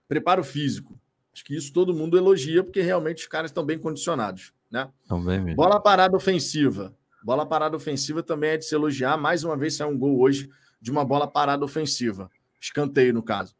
[0.09, 0.99] Preparo físico.
[1.33, 4.53] Acho que isso todo mundo elogia, porque realmente os caras estão bem condicionados.
[4.70, 4.89] Né?
[5.09, 6.95] Também Bola parada ofensiva.
[7.23, 9.16] Bola parada ofensiva também é de se elogiar.
[9.16, 10.51] Mais uma vez saiu um gol hoje
[10.81, 12.31] de uma bola parada ofensiva.
[12.61, 13.55] Escanteio, no caso.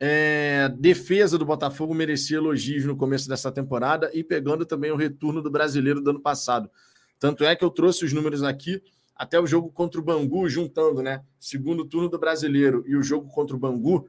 [0.00, 5.42] É, defesa do Botafogo merecia elogios no começo dessa temporada e pegando também o retorno
[5.42, 6.70] do brasileiro do ano passado.
[7.18, 8.80] Tanto é que eu trouxe os números aqui
[9.14, 11.24] até o jogo contra o Bangu, juntando, né?
[11.40, 14.08] Segundo turno do brasileiro e o jogo contra o Bangu,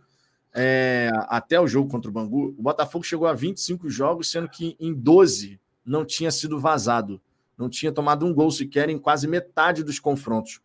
[0.53, 4.75] é, até o jogo contra o Bangu, o Botafogo chegou a 25 jogos, sendo que
[4.79, 7.19] em 12 não tinha sido vazado.
[7.57, 10.61] Não tinha tomado um gol sequer em quase metade dos confrontos.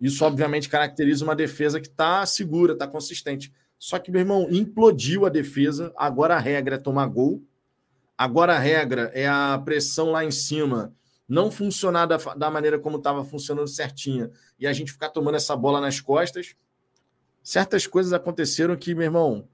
[0.00, 3.52] Isso, obviamente, caracteriza uma defesa que está segura, está consistente.
[3.86, 5.92] Só que, meu irmão, implodiu a defesa.
[5.96, 7.40] Agora a regra é tomar gol.
[8.18, 10.92] Agora a regra é a pressão lá em cima
[11.28, 14.28] não funcionar da, da maneira como estava funcionando certinha
[14.58, 16.56] e a gente ficar tomando essa bola nas costas.
[17.44, 19.48] Certas coisas aconteceram que, meu irmão,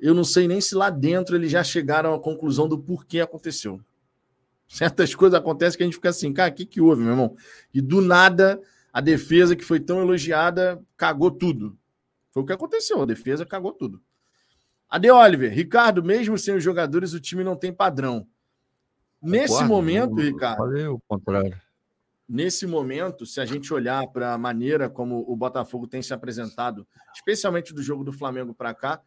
[0.00, 3.80] eu não sei nem se lá dentro eles já chegaram à conclusão do porquê aconteceu.
[4.66, 7.36] Certas coisas acontecem que a gente fica assim, cara, o que, que houve, meu irmão?
[7.72, 8.60] E do nada,
[8.92, 11.78] a defesa que foi tão elogiada cagou tudo.
[12.38, 14.00] Foi o que aconteceu, a defesa cagou tudo.
[14.88, 18.28] Ade Oliver, Ricardo, mesmo sem os jogadores, o time não tem padrão.
[19.20, 20.58] Nesse Concordo, momento, Ricardo.
[20.58, 21.60] Falei o contrário.
[22.28, 26.86] Nesse momento, se a gente olhar para a maneira como o Botafogo tem se apresentado,
[27.12, 29.02] especialmente do jogo do Flamengo para cá,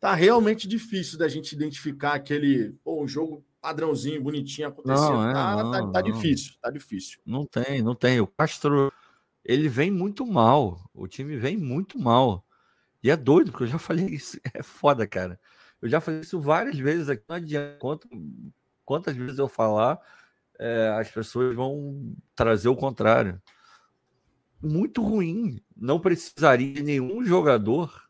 [0.00, 5.12] tá realmente difícil da gente identificar aquele pô, um jogo padrãozinho, bonitinho acontecendo.
[5.12, 7.20] Não, é, tá, não, tá, tá difícil, tá difícil.
[7.24, 8.20] Não tem, não tem.
[8.20, 8.92] O Castro
[9.44, 10.90] ele vem muito mal.
[10.94, 12.44] O time vem muito mal.
[13.02, 14.40] E é doido, porque eu já falei isso.
[14.54, 15.38] É foda, cara.
[15.82, 17.22] Eu já falei isso várias vezes aqui.
[17.28, 17.78] Não adianta.
[17.78, 18.08] Quanto,
[18.84, 20.00] quantas vezes eu falar,
[20.58, 23.40] é, as pessoas vão trazer o contrário.
[24.62, 25.60] Muito ruim.
[25.76, 28.08] Não precisaria de nenhum jogador,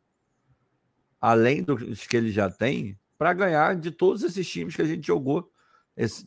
[1.20, 5.06] além dos que ele já tem, para ganhar de todos esses times que a gente
[5.06, 5.50] jogou.
[5.96, 6.26] Esse,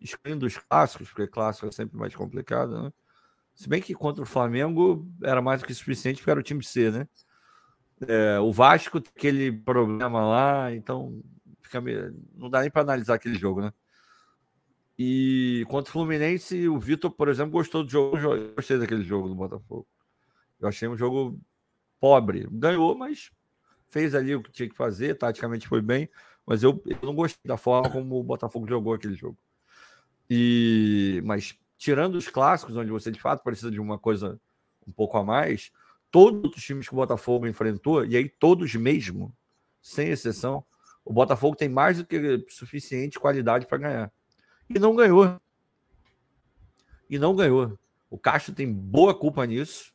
[0.00, 2.92] excluindo os clássicos, porque clássico é sempre mais complicado, né?
[3.58, 6.62] Se bem que contra o Flamengo era mais do que suficiente, porque era o time
[6.62, 7.08] C, né?
[8.06, 11.20] É, o Vasco aquele problema lá, então
[11.60, 12.14] fica meio...
[12.36, 13.72] não dá nem para analisar aquele jogo, né?
[14.96, 18.16] E contra o Fluminense, o Vitor, por exemplo, gostou do jogo.
[18.16, 19.88] Eu gostei daquele jogo do Botafogo.
[20.60, 21.36] Eu achei um jogo
[21.98, 22.46] pobre.
[22.52, 23.32] Ganhou, mas
[23.88, 26.08] fez ali o que tinha que fazer, taticamente foi bem.
[26.46, 29.36] Mas eu, eu não gostei da forma como o Botafogo jogou aquele jogo.
[30.30, 34.38] E mas tirando os clássicos, onde você de fato precisa de uma coisa
[34.86, 35.70] um pouco a mais,
[36.10, 39.34] todos os times que o Botafogo enfrentou, e aí todos mesmo,
[39.80, 40.64] sem exceção,
[41.04, 44.12] o Botafogo tem mais do que suficiente qualidade para ganhar.
[44.68, 45.40] E não ganhou.
[47.08, 47.78] E não ganhou.
[48.10, 49.92] O Castro tem boa culpa nisso,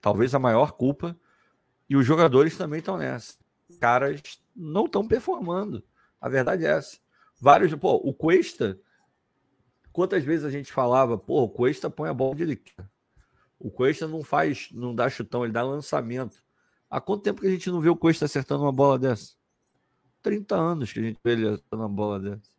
[0.00, 1.16] talvez a maior culpa,
[1.88, 3.38] e os jogadores também estão nessa.
[3.78, 4.20] Caras
[4.54, 5.84] não estão performando.
[6.20, 6.98] A verdade é essa.
[7.40, 8.78] Vários, pô, o Cuesta
[9.92, 12.88] Quantas vezes a gente falava, pô, o Cuesta põe a bola onde ele quer.
[13.58, 16.42] O Cuesta não faz, não dá chutão, ele dá lançamento.
[16.88, 19.34] Há quanto tempo que a gente não vê o Cuesta acertando uma bola dessa?
[20.22, 22.50] 30 anos que a gente vê ele acertando uma bola dessa.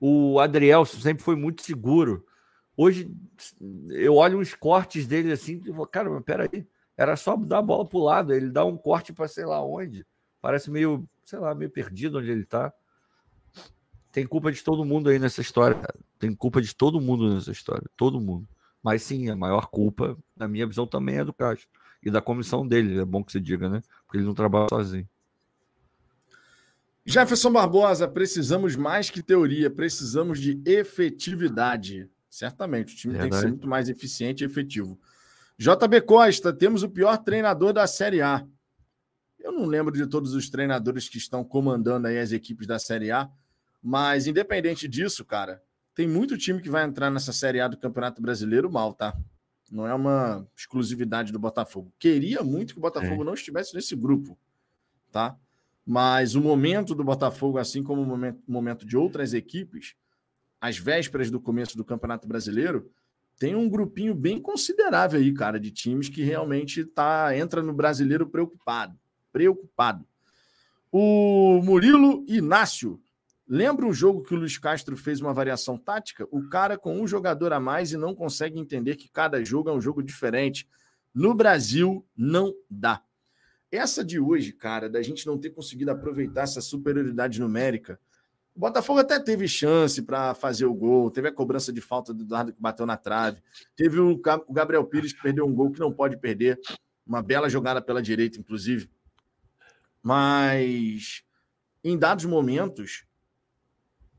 [0.00, 2.26] O Adriel sempre foi muito seguro.
[2.76, 3.10] Hoje
[3.90, 7.62] eu olho uns cortes dele assim e falo, cara, mas peraí, era só dar a
[7.62, 10.06] bola para o lado, ele dá um corte para sei lá onde.
[10.40, 12.72] Parece meio, sei lá, meio perdido onde ele está.
[14.12, 15.98] Tem culpa de todo mundo aí nessa história, cara.
[16.18, 17.88] Tem culpa de todo mundo nessa história.
[17.96, 18.48] Todo mundo.
[18.82, 21.68] Mas sim, a maior culpa, na minha visão, também é do Castro.
[22.02, 23.82] E da comissão dele, é bom que se diga, né?
[24.04, 25.08] Porque ele não trabalha sozinho.
[27.04, 32.10] Jefferson Barbosa, precisamos mais que teoria, precisamos de efetividade.
[32.28, 32.94] Certamente.
[32.94, 33.30] O time Verdade.
[33.30, 34.98] tem que ser muito mais eficiente e efetivo.
[35.58, 38.46] JB Costa, temos o pior treinador da Série A.
[39.38, 43.10] Eu não lembro de todos os treinadores que estão comandando aí as equipes da Série
[43.10, 43.30] A,
[43.80, 45.62] mas independente disso, cara,
[45.96, 49.16] tem muito time que vai entrar nessa Série A do Campeonato Brasileiro mal, tá?
[49.72, 51.90] Não é uma exclusividade do Botafogo.
[51.98, 53.24] Queria muito que o Botafogo é.
[53.24, 54.38] não estivesse nesse grupo,
[55.10, 55.34] tá?
[55.86, 59.96] Mas o momento do Botafogo, assim como o momento, momento de outras equipes,
[60.60, 62.90] às vésperas do começo do Campeonato Brasileiro,
[63.38, 68.26] tem um grupinho bem considerável aí, cara, de times que realmente tá entra no brasileiro
[68.26, 68.98] preocupado.
[69.32, 70.06] Preocupado.
[70.92, 73.00] O Murilo Inácio.
[73.48, 76.26] Lembra um jogo que o Luiz Castro fez uma variação tática?
[76.32, 79.72] O cara com um jogador a mais e não consegue entender que cada jogo é
[79.72, 80.68] um jogo diferente.
[81.14, 83.02] No Brasil, não dá.
[83.70, 88.00] Essa de hoje, cara, da gente não ter conseguido aproveitar essa superioridade numérica,
[88.54, 92.22] o Botafogo até teve chance para fazer o gol, teve a cobrança de falta do
[92.22, 93.42] Eduardo que bateu na trave,
[93.76, 94.18] teve o
[94.48, 96.58] Gabriel Pires que perdeu um gol que não pode perder,
[97.06, 98.90] uma bela jogada pela direita, inclusive.
[100.02, 101.22] Mas
[101.84, 103.04] em dados momentos,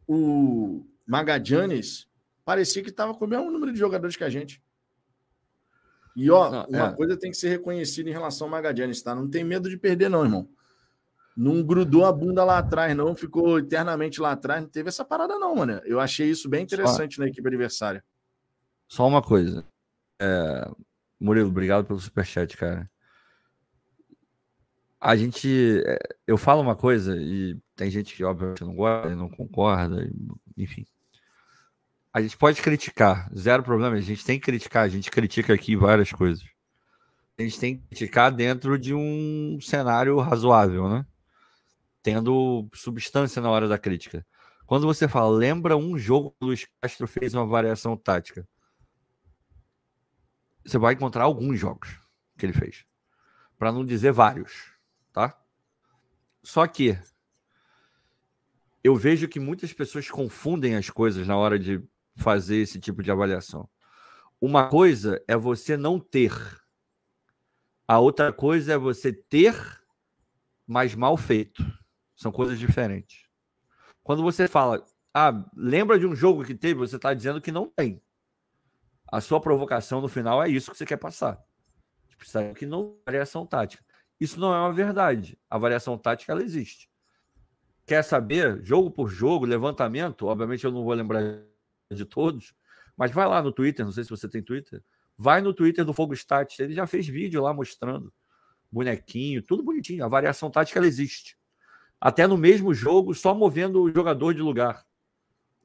[0.08, 2.08] o Magadianes
[2.45, 4.62] parecia que estava com o mesmo número de jogadores que a gente.
[6.16, 6.95] E ó, não, uma é.
[6.95, 9.14] coisa tem que ser reconhecida em relação ao Magadianes, tá?
[9.14, 10.49] Não tem medo de perder, não, irmão.
[11.36, 13.16] Não grudou a bunda lá atrás, não.
[13.16, 14.60] Ficou eternamente lá atrás.
[14.60, 15.74] Não teve essa parada, não, mano.
[15.86, 18.03] Eu achei isso bem interessante só, na equipe adversária.
[18.88, 19.64] Só uma coisa.
[20.20, 20.68] É...
[21.20, 22.89] Murilo, obrigado pelo superchat, cara.
[24.99, 25.84] A gente.
[25.86, 30.09] É, eu falo uma coisa e tem gente que, obviamente, não gosta, não concorda,
[30.57, 30.86] enfim.
[32.11, 33.95] A gente pode criticar, zero problema.
[33.95, 36.43] A gente tem que criticar, a gente critica aqui várias coisas.
[37.38, 41.05] A gente tem que criticar dentro de um cenário razoável, né?
[42.07, 44.25] tendo substância na hora da crítica.
[44.65, 48.47] Quando você fala, lembra um jogo que o Luiz Castro fez uma variação tática,
[50.65, 51.99] você vai encontrar alguns jogos
[52.38, 52.86] que ele fez,
[53.59, 54.71] para não dizer vários,
[55.11, 55.38] tá?
[56.41, 56.97] Só que
[58.84, 61.82] eu vejo que muitas pessoas confundem as coisas na hora de
[62.15, 63.69] fazer esse tipo de avaliação.
[64.39, 66.32] Uma coisa é você não ter,
[67.88, 69.55] a outra coisa é você ter,
[70.67, 71.63] mas mal feito.
[72.17, 73.30] São coisas diferentes.
[74.03, 77.69] Quando você fala, ah, lembra de um jogo que teve, você está dizendo que não
[77.69, 78.03] tem.
[79.09, 81.41] A sua provocação no final é isso que você quer passar.
[82.17, 83.82] Precisa que não variação tática.
[84.19, 85.39] Isso não é uma verdade.
[85.49, 86.89] A variação tática ela existe.
[87.88, 90.27] Quer saber, jogo por jogo, levantamento?
[90.27, 91.23] Obviamente eu não vou lembrar
[91.91, 92.53] de todos,
[92.95, 94.83] mas vai lá no Twitter, não sei se você tem Twitter.
[95.17, 98.13] Vai no Twitter do Fogo Stats, ele já fez vídeo lá mostrando
[98.69, 100.05] bonequinho, tudo bonitinho.
[100.05, 101.38] A variação tática ela existe
[101.99, 104.85] até no mesmo jogo, só movendo o jogador de lugar.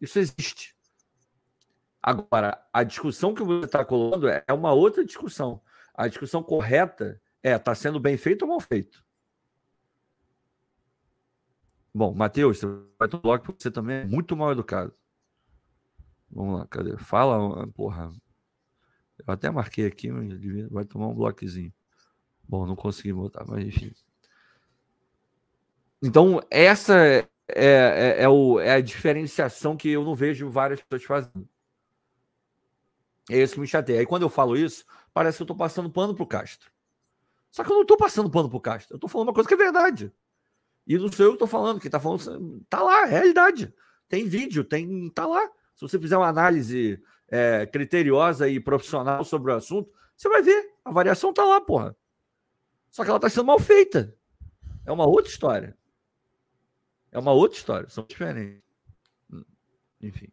[0.00, 0.74] Isso existe.
[2.02, 5.60] Agora, a discussão que você está colocando é uma outra discussão.
[5.94, 9.04] A discussão correta é: está sendo bem feito ou mal feito?
[11.94, 12.66] Bom, Matheus, você
[12.98, 14.94] vai um bloco porque você também é muito mal educado.
[16.30, 16.96] Vamos lá, cadê?
[16.96, 18.10] Fala, porra.
[19.18, 20.10] Eu até marquei aqui,
[20.70, 21.72] vai tomar um bloquezinho.
[22.48, 23.92] Bom, não consegui botar, mas enfim.
[26.02, 31.04] Então, essa é, é, é, o, é, a diferenciação que eu não vejo várias pessoas
[31.04, 31.48] fazendo.
[33.30, 34.00] É isso que me chateia.
[34.00, 34.84] Aí quando eu falo isso,
[35.14, 36.72] parece que eu estou passando pano pro Castro.
[37.50, 38.94] Só que eu não estou passando pano pro Castro.
[38.94, 40.12] Eu estou falando uma coisa que é verdade.
[40.86, 41.80] E não sou eu que estou falando.
[41.80, 43.72] Quem está falando tá lá, é realidade.
[44.08, 45.46] Tem vídeo, tem tá lá.
[45.74, 50.74] Se você fizer uma análise é, criteriosa e profissional sobre o assunto, você vai ver.
[50.84, 51.96] A variação tá lá, porra.
[52.90, 54.14] Só que ela está sendo mal feita.
[54.84, 55.76] É uma outra história.
[57.10, 58.62] É uma outra história, são diferentes.
[60.00, 60.28] Enfim.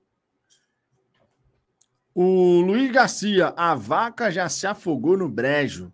[2.13, 5.93] O Luiz Garcia, a vaca já se afogou no brejo.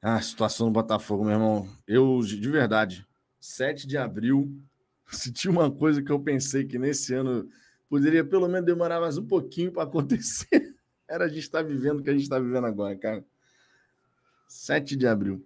[0.00, 1.68] A situação do Botafogo, meu irmão.
[1.86, 3.06] Eu, de verdade,
[3.40, 4.56] 7 de abril,
[5.10, 7.48] se tinha uma coisa que eu pensei que nesse ano
[7.88, 10.76] poderia pelo menos demorar mais um pouquinho para acontecer,
[11.08, 13.24] era a gente estar vivendo o que a gente está vivendo agora, cara.
[14.46, 15.44] 7 de abril.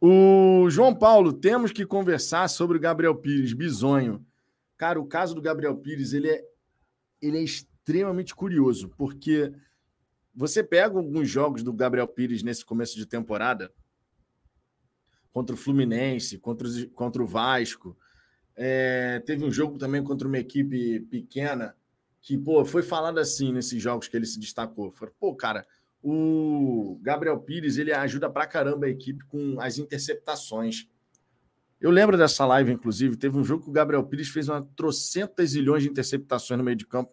[0.00, 4.24] O João Paulo, temos que conversar sobre o Gabriel Pires, bizonho.
[4.76, 6.44] Cara, o caso do Gabriel Pires, ele é,
[7.20, 9.52] ele é extremamente curioso, porque
[10.36, 13.72] você pega alguns jogos do Gabriel Pires nesse começo de temporada,
[15.32, 17.96] contra o Fluminense, contra, os, contra o Vasco,
[18.54, 21.74] é, teve um jogo também contra uma equipe pequena,
[22.20, 24.90] que, pô, foi falado assim nesses jogos que ele se destacou.
[24.90, 25.66] Foi, pô, cara,
[26.02, 30.88] o Gabriel Pires ele ajuda pra caramba a equipe com as interceptações.
[31.80, 35.50] Eu lembro dessa live, inclusive, teve um jogo que o Gabriel Pires fez uma trocentas
[35.50, 37.12] zilhões de interceptações no meio de campo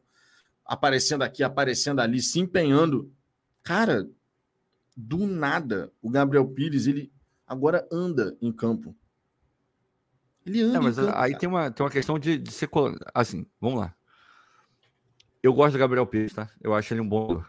[0.66, 3.12] aparecendo aqui, aparecendo ali, se empenhando.
[3.62, 4.10] Cara,
[4.96, 7.12] do nada, o Gabriel Pires, ele
[7.48, 8.96] agora anda em campo.
[10.46, 12.70] Ele anda é, mas campo, aí tem uma, tem uma questão de, de ser.
[13.14, 13.96] Assim, vamos lá.
[15.42, 16.50] Eu gosto do Gabriel Pires, tá?
[16.62, 17.44] Eu acho ele um bom.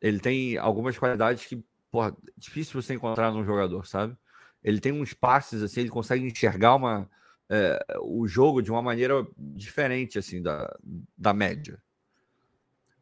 [0.00, 4.16] Ele tem algumas qualidades que, porra, difícil você encontrar num jogador, sabe?
[4.62, 7.08] Ele tem uns passes, assim, ele consegue enxergar uma,
[7.50, 10.74] é, o jogo de uma maneira diferente, assim, da,
[11.16, 11.82] da média.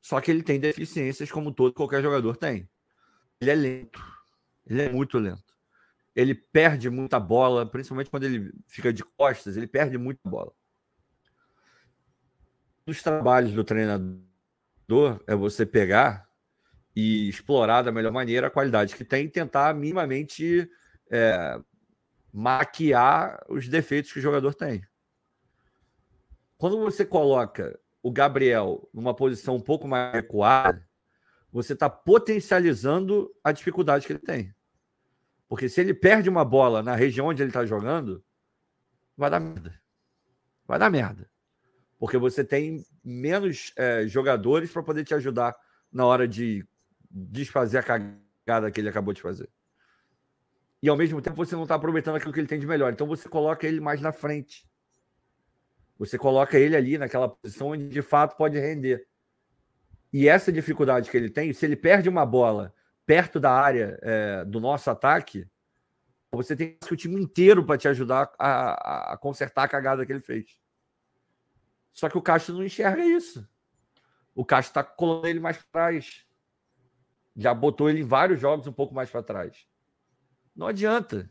[0.01, 2.69] Só que ele tem deficiências como todo qualquer jogador tem.
[3.41, 4.03] Ele é lento.
[4.67, 5.53] Ele é muito lento.
[6.15, 10.53] Ele perde muita bola, principalmente quando ele fica de costas, ele perde muita bola.
[12.87, 16.29] Os trabalhos do treinador é você pegar
[16.95, 20.69] e explorar da melhor maneira a qualidade que tem e tentar minimamente
[21.11, 21.59] é,
[22.33, 24.83] maquiar os defeitos que o jogador tem.
[26.57, 30.89] Quando você coloca o Gabriel numa posição um pouco mais recuada,
[31.53, 34.55] você está potencializando a dificuldade que ele tem.
[35.49, 38.25] Porque se ele perde uma bola na região onde ele está jogando,
[39.17, 39.79] vai dar merda.
[40.67, 41.31] Vai dar merda.
[41.99, 45.55] Porque você tem menos é, jogadores para poder te ajudar
[45.93, 46.67] na hora de
[47.11, 49.49] desfazer a cagada que ele acabou de fazer.
[50.83, 52.93] E ao mesmo tempo você não está aproveitando aquilo que ele tem de melhor.
[52.93, 54.69] Então você coloca ele mais na frente.
[55.99, 59.07] Você coloca ele ali naquela posição onde de fato pode render.
[60.13, 62.75] E essa dificuldade que ele tem, se ele perde uma bola
[63.07, 65.49] perto da área é, do nosso ataque,
[66.33, 70.21] você tem o time inteiro para te ajudar a, a, consertar a cagada que ele
[70.21, 70.59] fez.
[71.93, 73.47] Só que o Castro não enxerga isso.
[74.35, 76.27] O Castro está colocando ele mais para trás.
[77.37, 79.67] Já botou ele em vários jogos um pouco mais para trás.
[80.55, 81.29] Não adianta.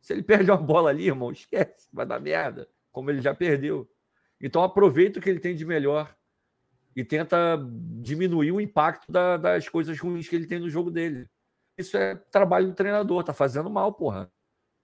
[0.00, 3.88] Se ele perde uma bola ali, irmão, esquece, vai dar merda, como ele já perdeu.
[4.40, 6.14] Então aproveita o que ele tem de melhor
[6.94, 7.58] e tenta
[8.02, 11.28] diminuir o impacto da, das coisas ruins que ele tem no jogo dele.
[11.78, 14.30] Isso é trabalho do treinador, tá fazendo mal, porra.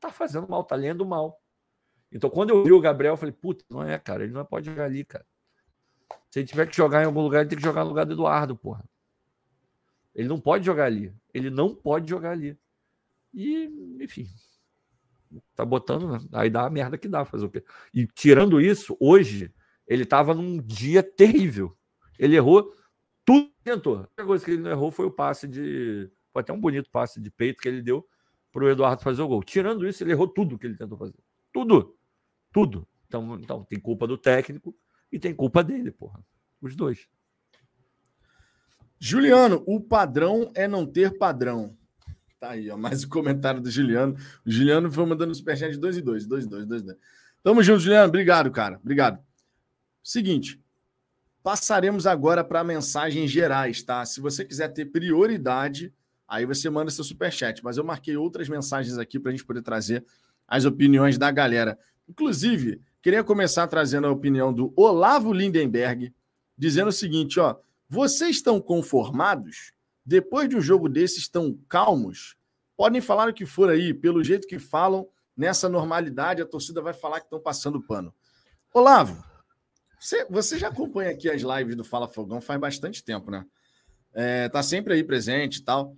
[0.01, 1.41] Tá fazendo mal, tá lendo mal.
[2.11, 4.67] Então, quando eu vi o Gabriel, eu falei, puta, não é, cara, ele não pode
[4.67, 5.27] jogar ali, cara.
[6.31, 8.13] Se ele tiver que jogar em algum lugar, ele tem que jogar no lugar do
[8.13, 8.85] Eduardo, porra.
[10.15, 11.15] Ele não pode jogar ali.
[11.33, 12.59] Ele não pode jogar ali.
[13.33, 13.71] E,
[14.01, 14.27] enfim,
[15.55, 16.19] tá botando, né?
[16.33, 17.65] Aí dá a merda que dá, fazer o quê?
[17.93, 19.53] E tirando isso, hoje,
[19.87, 21.77] ele tava num dia terrível.
[22.19, 22.75] Ele errou
[23.29, 24.09] tudo tentou.
[24.17, 26.11] A coisa que ele não errou foi o passe de.
[26.33, 28.07] Foi até um bonito passe de peito que ele deu
[28.51, 29.43] para o Eduardo fazer o gol.
[29.43, 31.19] Tirando isso, ele errou tudo que ele tentou fazer.
[31.53, 31.95] Tudo.
[32.51, 32.89] Tudo.
[33.07, 34.75] Então, então tem culpa do técnico
[35.13, 36.25] e tem culpa dele, porra.
[36.61, 37.07] Os dois.
[38.99, 41.77] Juliano, o padrão é não ter padrão.
[42.41, 44.17] Tá aí, ó, mais um comentário do Juliano.
[44.47, 46.99] O Juliano foi mandando superchat de 2 e 2, 2 e 2, 2 e 2.
[47.43, 48.07] Tamo junto, Juliano.
[48.07, 48.79] Obrigado, cara.
[48.81, 49.19] Obrigado.
[50.05, 50.61] Seguinte,
[51.43, 54.05] passaremos agora para mensagens gerais, tá?
[54.07, 55.93] Se você quiser ter prioridade,
[56.29, 57.65] aí você manda seu superchat.
[57.65, 60.05] Mas eu marquei outras mensagens aqui para a gente poder trazer
[60.47, 61.77] as opiniões da galera.
[62.09, 66.15] Inclusive, queria começar trazendo a opinião do Olavo Lindenberg,
[66.57, 67.57] dizendo o seguinte: ó,
[67.89, 69.73] vocês estão conformados?
[70.09, 72.35] Depois de um jogo desse, estão calmos?
[72.75, 75.07] Podem falar o que for aí, pelo jeito que falam,
[75.37, 78.15] nessa normalidade, a torcida vai falar que estão passando pano.
[78.73, 79.23] Olavo,
[80.01, 83.45] você, você já acompanha aqui as lives do Fala Fogão faz bastante tempo, né?
[84.15, 85.95] É, tá sempre aí presente e tal.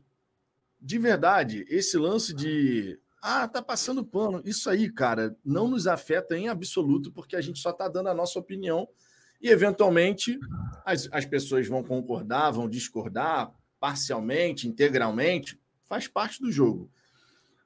[0.81, 4.43] De verdade, esse lance de ah, tá passando pano.
[4.45, 8.15] Isso aí, cara, não nos afeta em absoluto, porque a gente só tá dando a
[8.15, 8.89] nossa opinião
[9.41, 10.37] e, eventualmente,
[10.85, 16.91] as, as pessoas vão concordar, vão discordar, parcialmente, integralmente, faz parte do jogo.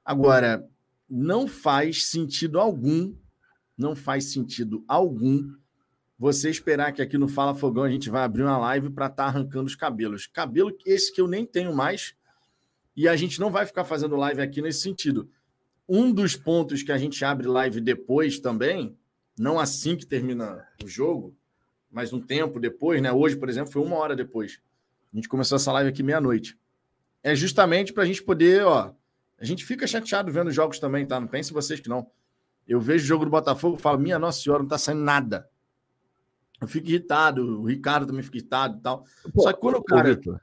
[0.03, 0.67] Agora,
[1.09, 3.13] não faz sentido algum,
[3.77, 5.53] não faz sentido algum
[6.17, 9.23] você esperar que aqui no Fala Fogão a gente vai abrir uma live para estar
[9.23, 10.27] tá arrancando os cabelos.
[10.27, 12.15] Cabelo esse que eu nem tenho mais,
[12.95, 15.29] e a gente não vai ficar fazendo live aqui nesse sentido.
[15.87, 18.97] Um dos pontos que a gente abre live depois também,
[19.37, 21.35] não assim que termina o jogo,
[21.91, 23.11] mas um tempo depois, né?
[23.11, 24.61] Hoje, por exemplo, foi uma hora depois.
[25.15, 26.59] A gente começou essa live aqui meia-noite.
[27.23, 28.93] É justamente para a gente poder, ó.
[29.39, 31.17] A gente fica chateado vendo jogos também, tá?
[31.17, 32.11] Não pense vocês que não.
[32.67, 35.49] Eu vejo o jogo do Botafogo e falo, minha Nossa Senhora, não tá saindo nada.
[36.59, 39.05] Eu fico irritado, o Ricardo também fica irritado e tal.
[39.33, 40.13] Pô, Só que quando o cara.
[40.13, 40.41] Victor,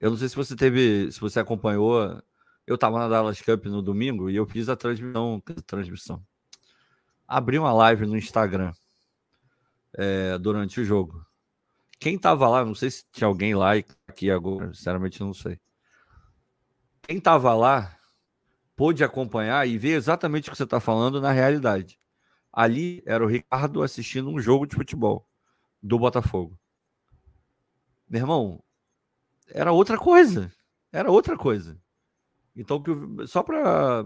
[0.00, 2.18] eu não sei se você teve, se você acompanhou.
[2.66, 5.42] Eu tava na Dallas Cup no domingo e eu fiz a transmissão.
[5.66, 6.24] transmissão.
[7.28, 8.72] Abri uma live no Instagram
[9.92, 11.26] é, durante o jogo.
[12.02, 13.74] Quem tava lá, não sei se tinha alguém lá
[14.08, 15.60] aqui agora, sinceramente não sei.
[17.02, 17.96] Quem tava lá
[18.74, 22.00] pôde acompanhar e ver exatamente o que você está falando na realidade.
[22.52, 25.28] Ali era o Ricardo assistindo um jogo de futebol
[25.80, 26.58] do Botafogo.
[28.08, 28.64] meu irmão,
[29.46, 30.52] era outra coisa.
[30.90, 31.80] Era outra coisa.
[32.56, 32.82] Então,
[33.28, 34.04] só para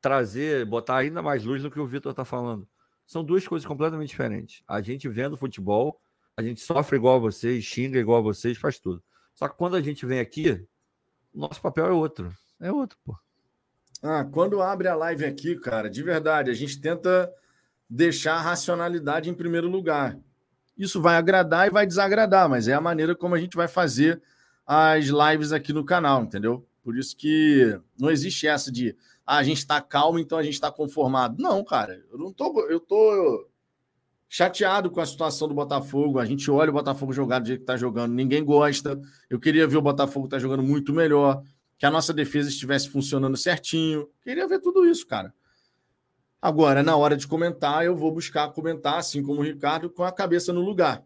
[0.00, 2.68] trazer, botar ainda mais luz no que o Vitor está falando,
[3.04, 4.62] são duas coisas completamente diferentes.
[4.68, 6.00] A gente vendo futebol,
[6.36, 9.02] a gente sofre igual a vocês, xinga igual a vocês, faz tudo.
[9.34, 10.64] Só que quando a gente vem aqui,
[11.34, 12.32] nosso papel é outro.
[12.60, 13.16] É outro, pô.
[14.02, 17.32] Ah, quando abre a live aqui, cara, de verdade, a gente tenta
[17.88, 20.18] deixar a racionalidade em primeiro lugar.
[20.76, 24.20] Isso vai agradar e vai desagradar, mas é a maneira como a gente vai fazer
[24.66, 26.66] as lives aqui no canal, entendeu?
[26.82, 30.54] Por isso que não existe essa de ah, a gente está calmo, então a gente
[30.54, 31.40] está conformado.
[31.40, 33.48] Não, cara, eu não tô, eu tô
[34.32, 36.18] chateado com a situação do Botafogo.
[36.18, 38.98] A gente olha o Botafogo jogar do jeito que está jogando, ninguém gosta.
[39.28, 41.42] Eu queria ver o Botafogo estar tá jogando muito melhor,
[41.76, 44.08] que a nossa defesa estivesse funcionando certinho.
[44.22, 45.34] Queria ver tudo isso, cara.
[46.40, 50.10] Agora, na hora de comentar, eu vou buscar comentar, assim como o Ricardo, com a
[50.10, 51.04] cabeça no lugar.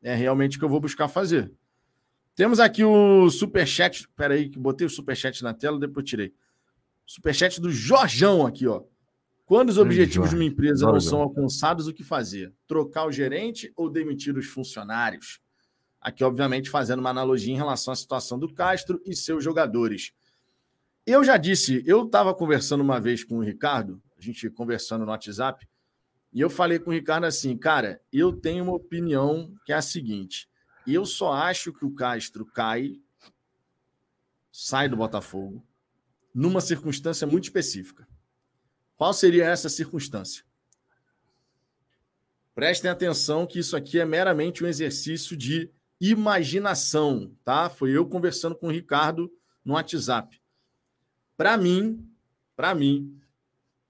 [0.00, 1.52] É realmente o que eu vou buscar fazer.
[2.36, 4.02] Temos aqui o superchat.
[4.02, 6.32] Espera aí, que botei o superchat na tela, depois tirei.
[7.04, 8.84] Superchat do Jorjão aqui, ó.
[9.48, 12.52] Quando os objetivos de uma empresa não são alcançados, o que fazer?
[12.66, 15.40] Trocar o gerente ou demitir os funcionários?
[15.98, 20.12] Aqui, obviamente, fazendo uma analogia em relação à situação do Castro e seus jogadores.
[21.06, 25.10] Eu já disse, eu estava conversando uma vez com o Ricardo a gente conversando no
[25.10, 25.66] WhatsApp,
[26.32, 29.82] e eu falei com o Ricardo assim, cara, eu tenho uma opinião que é a
[29.82, 30.46] seguinte:
[30.86, 33.00] eu só acho que o Castro cai,
[34.52, 35.64] sai do Botafogo,
[36.34, 38.07] numa circunstância muito específica.
[38.98, 40.44] Qual seria essa circunstância?
[42.52, 45.70] Prestem atenção que isso aqui é meramente um exercício de
[46.00, 47.70] imaginação, tá?
[47.70, 49.32] Foi eu conversando com o Ricardo
[49.64, 50.42] no WhatsApp.
[51.36, 52.10] Para mim,
[52.56, 53.16] para mim,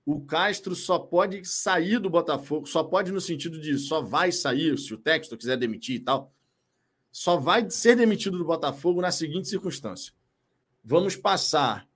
[0.04, 4.78] o Castro só pode sair do Botafogo, só pode no sentido de só vai sair,
[4.78, 6.34] se o texto quiser demitir e tal,
[7.10, 10.12] só vai ser demitido do Botafogo na seguinte circunstância.
[10.84, 11.88] Vamos passar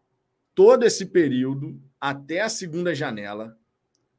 [0.54, 3.56] todo esse período até a segunda janela,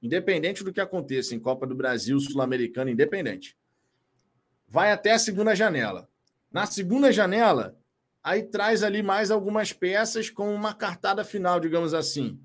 [0.01, 3.57] independente do que aconteça em Copa do Brasil, Sul-Americana, independente.
[4.67, 6.09] Vai até a segunda janela.
[6.51, 7.77] Na segunda janela,
[8.23, 12.39] aí traz ali mais algumas peças com uma cartada final, digamos assim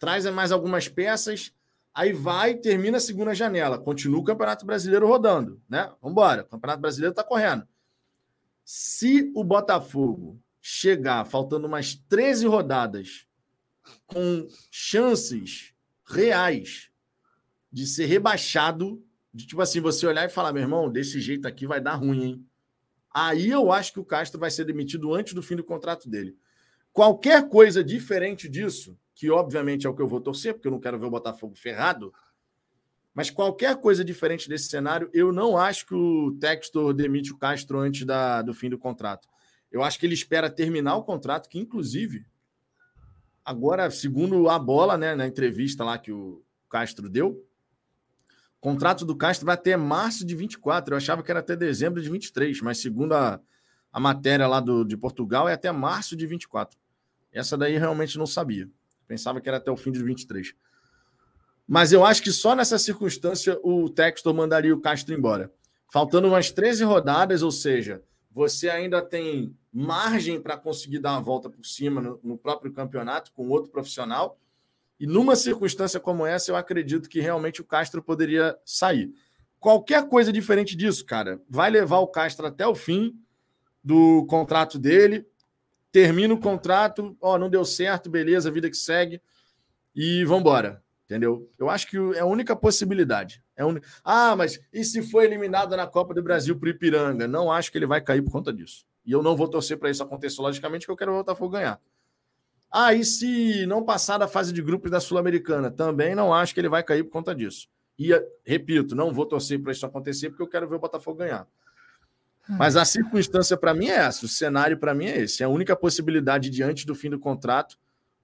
[0.00, 1.52] traz mais algumas peças,
[1.94, 5.92] aí vai, termina a segunda janela, continua o Campeonato Brasileiro rodando, né?
[6.00, 7.68] Vamos embora, o Campeonato Brasileiro está correndo.
[8.64, 13.26] Se o Botafogo chegar faltando umas 13 rodadas
[14.06, 15.72] com chances
[16.04, 16.90] reais
[17.72, 19.02] de ser rebaixado,
[19.32, 22.24] de tipo assim, você olhar e falar, meu irmão, desse jeito aqui vai dar ruim,
[22.24, 22.46] hein?
[23.12, 26.36] Aí eu acho que o Castro vai ser demitido antes do fim do contrato dele.
[26.92, 30.80] Qualquer coisa diferente disso, que obviamente é o que eu vou torcer, porque eu não
[30.80, 32.12] quero ver o Botafogo ferrado.
[33.14, 37.78] Mas qualquer coisa diferente desse cenário, eu não acho que o Textor demite o Castro
[37.78, 39.28] antes da, do fim do contrato.
[39.70, 42.24] Eu acho que ele espera terminar o contrato, que inclusive,
[43.44, 47.44] agora, segundo a bola, né, na entrevista lá que o Castro deu,
[48.56, 50.92] o contrato do Castro vai até março de 24.
[50.92, 53.40] Eu achava que era até dezembro de 23, mas segundo a,
[53.92, 56.78] a matéria lá do, de Portugal, é até março de 24.
[57.32, 58.68] Essa daí realmente não sabia.
[59.06, 60.54] Pensava que era até o fim de 23.
[61.66, 65.52] Mas eu acho que só nessa circunstância o Textor mandaria o Castro embora.
[65.88, 71.48] Faltando umas 13 rodadas, ou seja, você ainda tem margem para conseguir dar uma volta
[71.48, 74.38] por cima no, no, próprio campeonato com outro profissional.
[74.98, 79.12] E numa circunstância como essa, eu acredito que realmente o Castro poderia sair.
[79.58, 83.18] Qualquer coisa diferente disso, cara, vai levar o Castro até o fim
[83.82, 85.26] do contrato dele
[85.92, 89.20] termina o contrato, ó, não deu certo, beleza, vida que segue
[89.94, 91.50] e vamos embora, entendeu?
[91.58, 93.42] Eu acho que é a única possibilidade.
[93.56, 93.80] É un...
[94.04, 97.26] Ah, mas e se for eliminado na Copa do Brasil para Ipiranga?
[97.26, 98.86] Não acho que ele vai cair por conta disso.
[99.04, 101.80] E eu não vou torcer para isso acontecer, logicamente, que eu quero o Botafogo ganhar.
[102.70, 105.68] Ah, e se não passar da fase de grupos da Sul-Americana?
[105.68, 107.66] Também não acho que ele vai cair por conta disso.
[107.98, 108.10] E,
[108.44, 111.44] repito, não vou torcer para isso acontecer, porque eu quero ver o Botafogo ganhar.
[112.48, 115.42] Mas a circunstância para mim é essa, o cenário para mim é esse.
[115.42, 117.76] É a única possibilidade diante do fim do contrato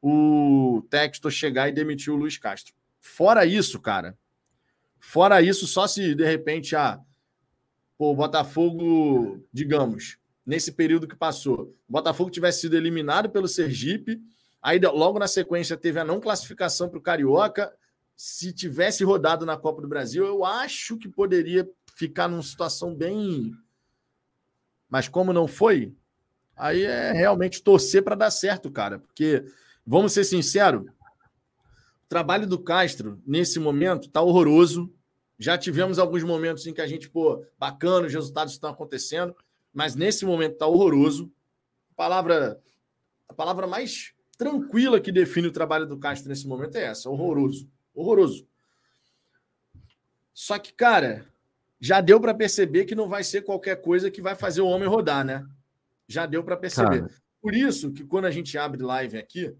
[0.08, 2.74] o Textor chegar e demitir o Luiz Castro.
[3.00, 4.16] Fora isso, cara.
[4.98, 7.00] Fora isso, só se de repente a ah,
[7.98, 14.20] o Botafogo, digamos, nesse período que passou, o Botafogo tivesse sido eliminado pelo Sergipe,
[14.60, 17.72] aí logo na sequência teve a não classificação para o Carioca.
[18.14, 23.54] Se tivesse rodado na Copa do Brasil, eu acho que poderia ficar numa situação bem
[24.88, 25.94] mas como não foi,
[26.56, 28.98] aí é realmente torcer para dar certo, cara.
[28.98, 29.44] Porque,
[29.86, 34.92] vamos ser sinceros, o trabalho do Castro, nesse momento, está horroroso.
[35.38, 39.34] Já tivemos alguns momentos em que a gente, pô, bacana, os resultados estão acontecendo.
[39.72, 41.30] mas nesse momento está horroroso.
[41.90, 42.60] A palavra,
[43.28, 47.68] a palavra mais tranquila que define o trabalho do Castro nesse momento é essa: horroroso.
[47.94, 48.46] Horroroso.
[50.32, 51.26] Só que, cara,
[51.80, 54.88] já deu para perceber que não vai ser qualquer coisa que vai fazer o homem
[54.88, 55.46] rodar, né?
[56.06, 57.00] Já deu para perceber.
[57.00, 57.10] Cara.
[57.40, 59.54] Por isso que quando a gente abre live aqui,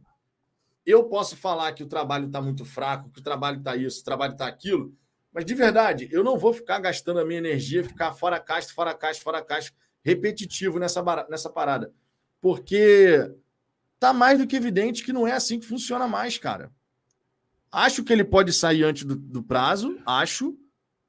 [0.87, 4.05] eu posso falar que o trabalho está muito fraco, que o trabalho está isso, o
[4.05, 4.97] trabalho está aquilo,
[5.33, 8.95] mas de verdade, eu não vou ficar gastando a minha energia, ficar fora caixa, fora
[8.95, 9.73] caixa, fora caixa,
[10.03, 11.93] repetitivo nessa, nessa parada.
[12.41, 13.35] Porque
[13.99, 16.71] tá mais do que evidente que não é assim que funciona mais, cara.
[17.73, 20.57] Acho que ele pode sair antes do, do prazo, acho,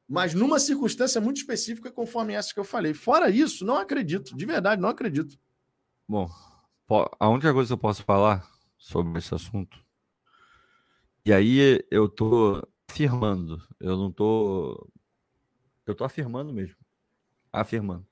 [0.09, 2.95] mas numa circunstância muito específica, conforme essa que eu falei.
[2.95, 5.39] Fora isso, não acredito, de verdade, não acredito.
[6.07, 6.27] Bom,
[7.19, 9.83] a única coisa que eu posso falar sobre esse assunto,
[11.25, 14.89] e aí eu tô afirmando, eu não tô.
[15.85, 16.77] Eu tô afirmando mesmo.
[17.51, 18.07] Afirmando.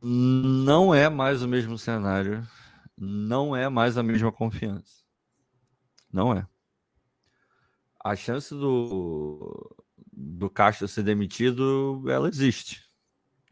[0.00, 2.46] Não é mais o mesmo cenário,
[2.96, 5.04] não é mais a mesma confiança.
[6.12, 6.46] Não é
[8.08, 9.76] a chance do,
[10.12, 12.82] do Castro ser demitido, ela existe.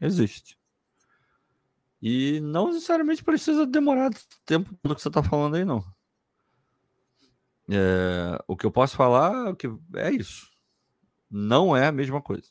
[0.01, 0.57] Existe.
[2.01, 4.11] E não necessariamente precisa demorar
[4.45, 5.83] tempo do que você está falando aí, não.
[7.69, 10.47] É, o que eu posso falar é, que é isso.
[11.29, 12.47] Não é a mesma coisa.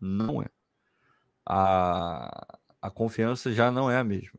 [0.00, 0.46] Não é.
[1.44, 4.38] A, a confiança já não é a mesma.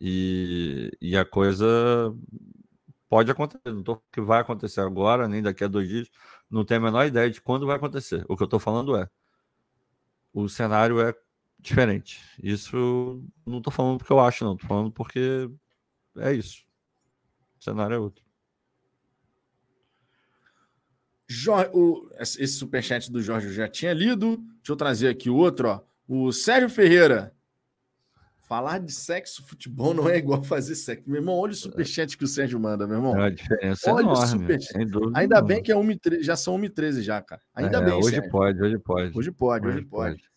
[0.00, 2.14] E, e a coisa
[3.08, 6.10] Pode acontecer, não estou que vai acontecer agora, nem daqui a dois dias,
[6.50, 8.24] não tenho a menor ideia de quando vai acontecer.
[8.28, 9.08] O que eu estou falando é:
[10.32, 11.14] o cenário é
[11.58, 12.20] diferente.
[12.42, 15.50] Isso não estou falando porque eu acho, não, estou falando porque
[16.18, 16.64] é isso.
[17.58, 18.24] O cenário é outro.
[21.28, 24.36] Jorge, o, esse superchat do Jorge eu já tinha lido.
[24.36, 25.80] Deixa eu trazer aqui outro, ó.
[26.06, 27.32] O Sérgio Ferreira.
[28.42, 31.02] Falar de sexo, futebol não é igual fazer sexo.
[31.10, 33.16] Meu irmão, olha o superchat que o Sérgio manda, meu irmão.
[33.16, 34.22] É uma diferença olha enorme.
[34.22, 34.88] O superchat.
[35.14, 37.42] Ainda bem que é 1 13, já são 1h13 já, cara.
[37.52, 38.30] Ainda é, bem, Hoje Sérgio.
[38.30, 39.18] pode, hoje pode.
[39.18, 40.22] Hoje pode, hoje, hoje pode.
[40.22, 40.35] pode.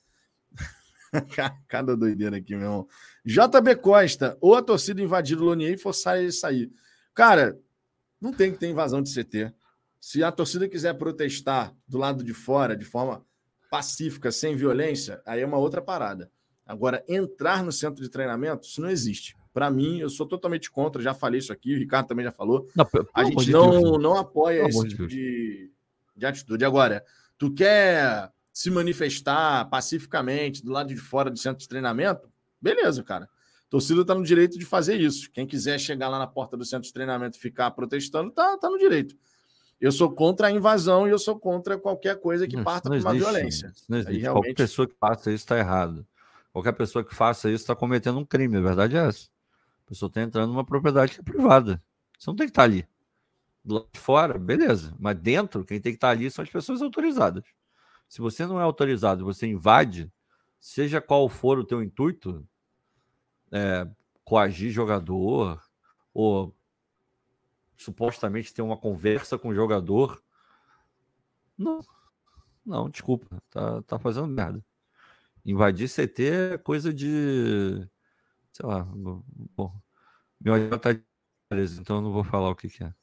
[1.68, 2.88] Cada doideira aqui, meu irmão.
[3.26, 6.72] JB Costa, ou a torcida invadir o Lonier e forçar ele a sair.
[7.14, 7.60] Cara,
[8.20, 9.54] não tem que ter invasão de CT.
[10.00, 13.26] Se a torcida quiser protestar do lado de fora, de forma
[13.70, 16.32] pacífica, sem violência, aí é uma outra parada.
[16.66, 19.36] Agora, entrar no centro de treinamento, isso não existe.
[19.52, 22.68] Para mim, eu sou totalmente contra, já falei isso aqui, o Ricardo também já falou.
[22.76, 25.72] Não, a gente não, Deus, não apoia esse tipo de,
[26.16, 26.64] de atitude.
[26.64, 27.04] Agora,
[27.38, 32.30] tu quer se manifestar pacificamente do lado de fora do centro de treinamento?
[32.62, 33.26] Beleza, cara.
[33.26, 35.32] A torcida está no direito de fazer isso.
[35.32, 38.70] Quem quiser chegar lá na porta do centro de treinamento e ficar protestando, tá, tá
[38.70, 39.16] no direito.
[39.80, 43.14] Eu sou contra a invasão e eu sou contra qualquer coisa que parta para uma
[43.14, 43.72] violência.
[43.88, 44.20] Não existe.
[44.20, 44.44] Realmente...
[44.44, 46.06] Qualquer pessoa que faça isso está errado.
[46.52, 48.58] Qualquer pessoa que faça isso está cometendo um crime.
[48.58, 49.28] A verdade é essa.
[49.86, 51.82] A pessoa está entrando numa propriedade que é privada.
[52.18, 52.86] Você não tem que estar tá ali.
[53.64, 54.94] Do lado de fora, beleza.
[55.00, 57.44] Mas dentro, quem tem que estar tá ali são as pessoas autorizadas.
[58.10, 60.12] Se você não é autorizado, você invade,
[60.60, 62.46] seja qual for o teu intuito,
[63.52, 63.88] é,
[64.26, 65.62] coagir jogador
[66.12, 66.56] ou
[67.78, 70.22] supostamente ter uma conversa com o jogador,
[71.56, 71.82] não,
[72.66, 74.64] não, desculpa, tá, tá fazendo merda.
[75.46, 77.88] Invadir CT é coisa de.
[78.52, 78.84] Sei lá.
[79.56, 79.74] Bom,
[80.40, 80.90] meu tá
[81.80, 82.94] então não vou falar o que, que é.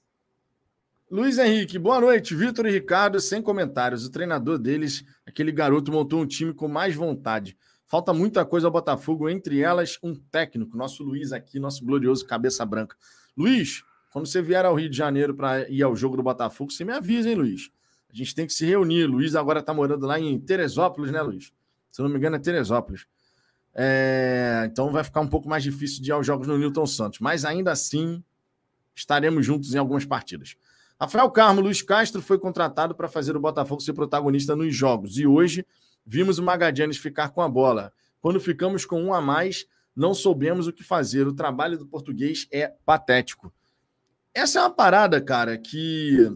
[1.08, 2.34] Luiz Henrique, boa noite.
[2.34, 4.04] Vitor e Ricardo, sem comentários.
[4.04, 7.56] O treinador deles, aquele garoto, montou um time com mais vontade.
[7.84, 12.66] Falta muita coisa ao Botafogo, entre elas um técnico, nosso Luiz aqui, nosso glorioso cabeça
[12.66, 12.96] branca.
[13.36, 16.84] Luiz, quando você vier ao Rio de Janeiro para ir ao jogo do Botafogo, você
[16.84, 17.70] me avisa, hein, Luiz?
[18.12, 19.06] A gente tem que se reunir.
[19.06, 21.52] Luiz agora está morando lá em Teresópolis, né, Luiz?
[21.92, 23.06] Se não me engano, é Teresópolis.
[23.72, 27.20] É, então vai ficar um pouco mais difícil de ir aos jogos no Newton Santos.
[27.20, 28.24] Mas ainda assim,
[28.92, 30.56] estaremos juntos em algumas partidas.
[31.00, 35.18] Rafael Carmo, Luiz Castro foi contratado para fazer o Botafogo ser protagonista nos jogos.
[35.18, 35.66] E hoje
[36.04, 37.92] vimos o Magadianes ficar com a bola.
[38.20, 41.26] Quando ficamos com um a mais, não soubemos o que fazer.
[41.26, 43.52] O trabalho do português é patético.
[44.32, 46.30] Essa é uma parada, cara, que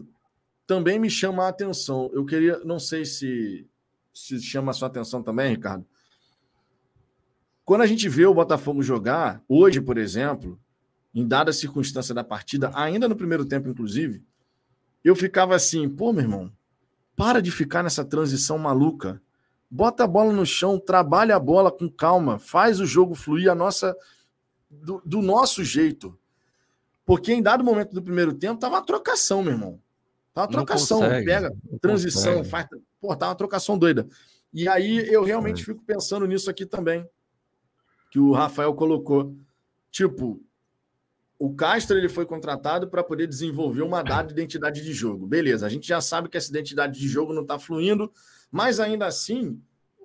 [0.67, 2.09] também me chama a atenção.
[2.13, 3.67] Eu queria, não sei se
[4.13, 5.85] se chama a sua atenção também, Ricardo.
[7.63, 10.59] Quando a gente vê o Botafogo jogar, hoje, por exemplo,
[11.13, 14.23] em dada circunstância da partida, ainda no primeiro tempo, inclusive,
[15.03, 16.51] eu ficava assim, pô, meu irmão,
[17.15, 19.21] para de ficar nessa transição maluca.
[19.69, 23.55] Bota a bola no chão, trabalha a bola com calma, faz o jogo fluir a
[23.55, 23.95] nossa
[24.69, 26.17] do, do nosso jeito.
[27.05, 29.79] Porque em dado momento do primeiro tempo, tava uma trocação, meu irmão.
[30.33, 32.49] Tá uma trocação, consegue, pega transição, consegue.
[32.49, 32.67] faz.
[32.99, 34.07] Pô, tá uma trocação doida.
[34.53, 37.07] E aí eu realmente fico pensando nisso aqui também,
[38.09, 39.35] que o Rafael colocou.
[39.89, 40.41] Tipo,
[41.41, 45.25] o Castro ele foi contratado para poder desenvolver uma dada identidade de jogo.
[45.25, 48.13] Beleza, a gente já sabe que essa identidade de jogo não está fluindo,
[48.51, 49.59] mas ainda assim,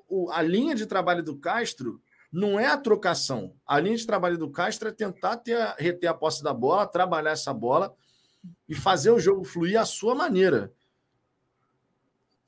[0.08, 2.00] o, a linha de trabalho do Castro
[2.32, 3.52] não é a trocação.
[3.66, 7.32] A linha de trabalho do Castro é tentar ter, reter a posse da bola, trabalhar
[7.32, 7.94] essa bola
[8.66, 10.72] e fazer o jogo fluir à sua maneira.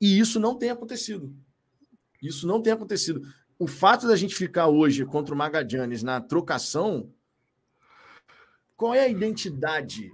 [0.01, 1.31] E isso não tem acontecido.
[2.23, 3.21] Isso não tem acontecido.
[3.59, 7.13] O fato da gente ficar hoje contra o Magadianes na trocação,
[8.79, 10.09] qual é a identidade?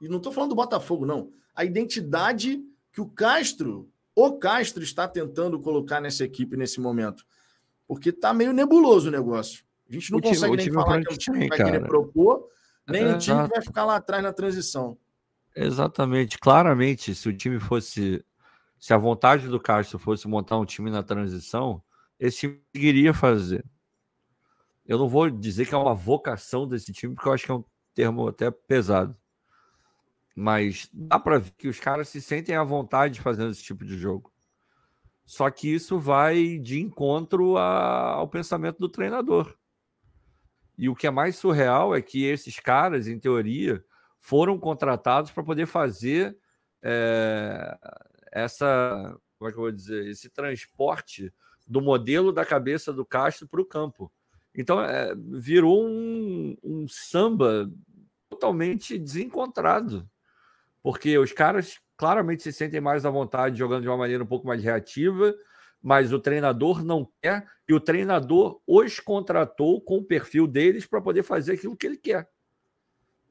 [0.00, 1.32] E não estou falando do Botafogo, não.
[1.52, 2.62] A identidade
[2.92, 7.26] que o Castro, o Castro, está tentando colocar nessa equipe nesse momento.
[7.88, 9.64] Porque está meio nebuloso o negócio.
[9.90, 11.70] A gente não o consegue time, nem falar que é um time que vai cara.
[11.72, 12.48] querer propor,
[12.86, 14.96] nem é, o time que vai ficar lá atrás na transição.
[15.56, 16.38] Exatamente.
[16.38, 18.24] Claramente, se o time fosse.
[18.78, 21.82] Se a vontade do Castro fosse montar um time na transição,
[22.20, 23.64] esse time conseguiria fazer.
[24.86, 27.54] Eu não vou dizer que é uma vocação desse time, porque eu acho que é
[27.54, 27.64] um
[27.98, 29.16] termo até pesado.
[30.36, 33.98] Mas dá para ver que os caras se sentem à vontade fazendo esse tipo de
[33.98, 34.32] jogo.
[35.26, 39.52] Só que isso vai de encontro a, ao pensamento do treinador.
[40.78, 43.84] E o que é mais surreal é que esses caras, em teoria,
[44.20, 46.38] foram contratados para poder fazer
[46.80, 47.76] é,
[48.30, 51.34] essa, como é que eu vou dizer, esse transporte
[51.66, 54.10] do modelo da cabeça do Castro para o campo.
[54.54, 57.70] Então, é, virou um, um samba
[58.38, 60.08] totalmente desencontrado,
[60.82, 64.46] porque os caras claramente se sentem mais à vontade jogando de uma maneira um pouco
[64.46, 65.34] mais reativa,
[65.82, 71.00] mas o treinador não quer, e o treinador os contratou com o perfil deles para
[71.00, 72.28] poder fazer aquilo que ele quer.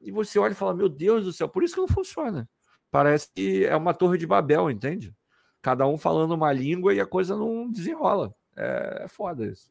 [0.00, 2.48] E você olha e fala: Meu Deus do céu, por isso que não funciona.
[2.90, 5.14] Parece que é uma torre de Babel, entende?
[5.60, 8.34] cada um falando uma língua e a coisa não desenrola.
[8.56, 9.70] É, é foda isso.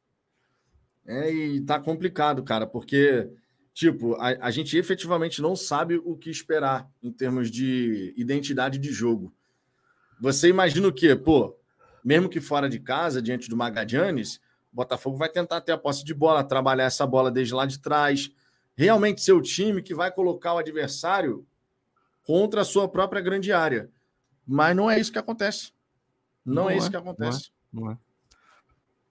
[1.06, 3.30] É, e tá complicado, cara, porque,
[3.78, 8.92] tipo, a, a gente efetivamente não sabe o que esperar em termos de identidade de
[8.92, 9.32] jogo.
[10.20, 11.16] Você imagina o quê?
[11.16, 11.56] Pô,
[12.04, 14.42] mesmo que fora de casa, diante do Magadianes,
[14.74, 18.32] Botafogo vai tentar ter a posse de bola, trabalhar essa bola desde lá de trás.
[18.76, 21.46] Realmente ser o time que vai colocar o adversário
[22.24, 23.92] contra a sua própria grande área.
[24.46, 25.72] Mas não é isso que acontece.
[26.44, 27.52] Não, não é, isso que acontece.
[27.72, 27.86] Não é.
[27.86, 27.98] Não é.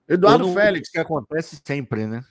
[0.09, 0.91] Eduardo Félix.
[0.91, 2.25] que acontece sempre, né?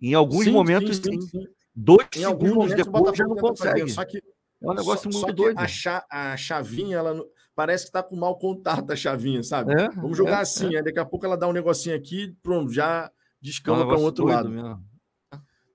[0.00, 1.46] Em alguns sim, momentos, sim, sim,
[1.80, 3.90] dois em segundos depois já não consegue.
[3.90, 4.22] Só que é
[4.68, 5.58] um negócio só, muito só doido.
[5.58, 7.24] A, cha, a chavinha, ela
[7.54, 9.72] parece que está com mau contato a chavinha, sabe?
[9.72, 10.82] É, Vamos jogar é, assim, é.
[10.82, 14.02] daqui a pouco ela dá um negocinho aqui, pronto, já descamba é um para o
[14.02, 14.48] outro lado.
[14.48, 14.84] Mesmo.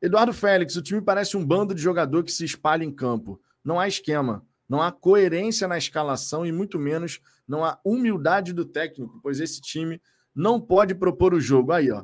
[0.02, 3.42] Eduardo Félix, o time parece um bando de jogador que se espalha em campo.
[3.64, 4.46] Não há esquema.
[4.68, 9.62] Não há coerência na escalação e muito menos não há humildade do técnico, pois esse
[9.62, 10.02] time
[10.34, 11.72] não pode propor o jogo.
[11.72, 12.04] Aí, ó.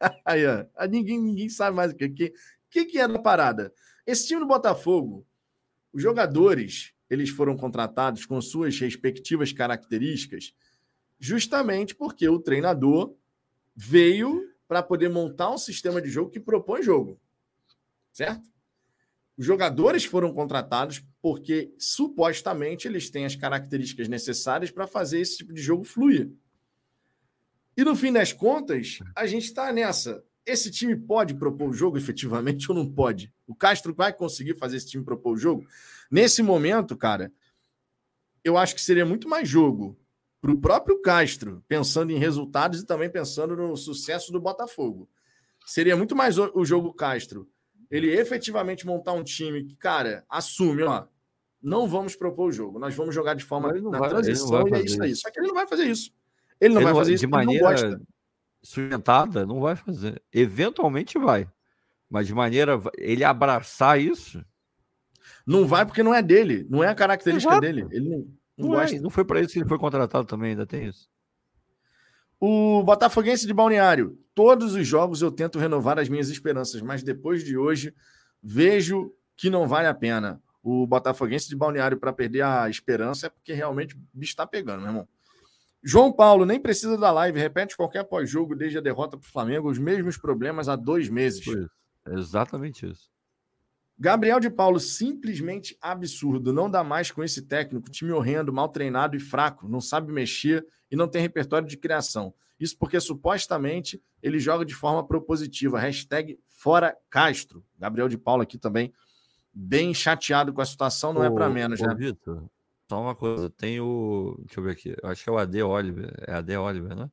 [0.24, 0.64] Aí, ó.
[0.88, 2.32] Ninguém, ninguém sabe mais o que,
[2.74, 3.72] que, que, é da parada.
[4.04, 5.24] Esse time do Botafogo,
[5.92, 10.52] os jogadores, eles foram contratados com suas respectivas características,
[11.16, 13.14] justamente porque o treinador
[13.76, 17.20] veio para poder montar um sistema de jogo que propõe jogo.
[18.12, 18.48] Certo?
[19.36, 25.52] Os jogadores foram contratados porque supostamente eles têm as características necessárias para fazer esse tipo
[25.52, 26.32] de jogo fluir.
[27.76, 30.24] E no fim das contas, a gente está nessa.
[30.46, 33.32] Esse time pode propor o jogo efetivamente ou não pode?
[33.46, 35.66] O Castro vai conseguir fazer esse time propor o jogo?
[36.10, 37.32] Nesse momento, cara,
[38.42, 39.98] eu acho que seria muito mais jogo
[40.40, 45.08] para o próprio Castro, pensando em resultados e também pensando no sucesso do Botafogo.
[45.64, 47.48] Seria muito mais o jogo Castro
[47.90, 51.04] ele efetivamente montar um time que, cara, assume, ó,
[51.62, 54.82] não vamos propor o jogo, nós vamos jogar de forma na vai, transição e é
[54.82, 55.14] isso aí.
[55.14, 56.10] Só que ele não vai fazer isso.
[56.60, 58.00] Ele não ele vai fazer isso de maneira
[58.64, 60.20] sustentada, não vai fazer.
[60.32, 61.46] Eventualmente vai,
[62.08, 64.44] mas de maneira ele abraçar isso,
[65.46, 67.60] não vai porque não é dele, não é a característica Exato.
[67.60, 67.86] dele.
[67.90, 68.18] Ele não,
[68.56, 69.00] não, não é, gosta.
[69.00, 71.08] Não foi para isso que ele foi contratado também, ainda tem isso.
[72.40, 74.18] O Botafoguense de Balneário.
[74.34, 77.94] Todos os jogos eu tento renovar as minhas esperanças, mas depois de hoje
[78.42, 80.42] vejo que não vale a pena.
[80.62, 84.80] O Botafoguense de Balneário para perder a esperança é porque realmente o bicho está pegando,
[84.80, 85.08] meu irmão.
[85.86, 89.70] João Paulo, nem precisa da live, repete qualquer pós-jogo desde a derrota para o Flamengo,
[89.70, 91.44] os mesmos problemas há dois meses.
[92.08, 93.12] exatamente isso.
[93.98, 96.52] Gabriel de Paulo, simplesmente absurdo.
[96.52, 100.66] Não dá mais com esse técnico, time horrendo, mal treinado e fraco, não sabe mexer
[100.90, 102.34] e não tem repertório de criação.
[102.58, 105.78] Isso porque supostamente ele joga de forma propositiva.
[105.78, 107.62] Hashtag fora Castro.
[107.78, 108.92] Gabriel de Paulo aqui também,
[109.52, 111.94] bem chateado com a situação, não ô, é para menos, ô, né?
[111.94, 112.44] Vitor,
[112.88, 114.36] só uma coisa, tem o.
[114.44, 116.12] Deixa eu ver aqui, eu acho que é o AD Oliver.
[116.26, 117.10] É AD Oliver, né?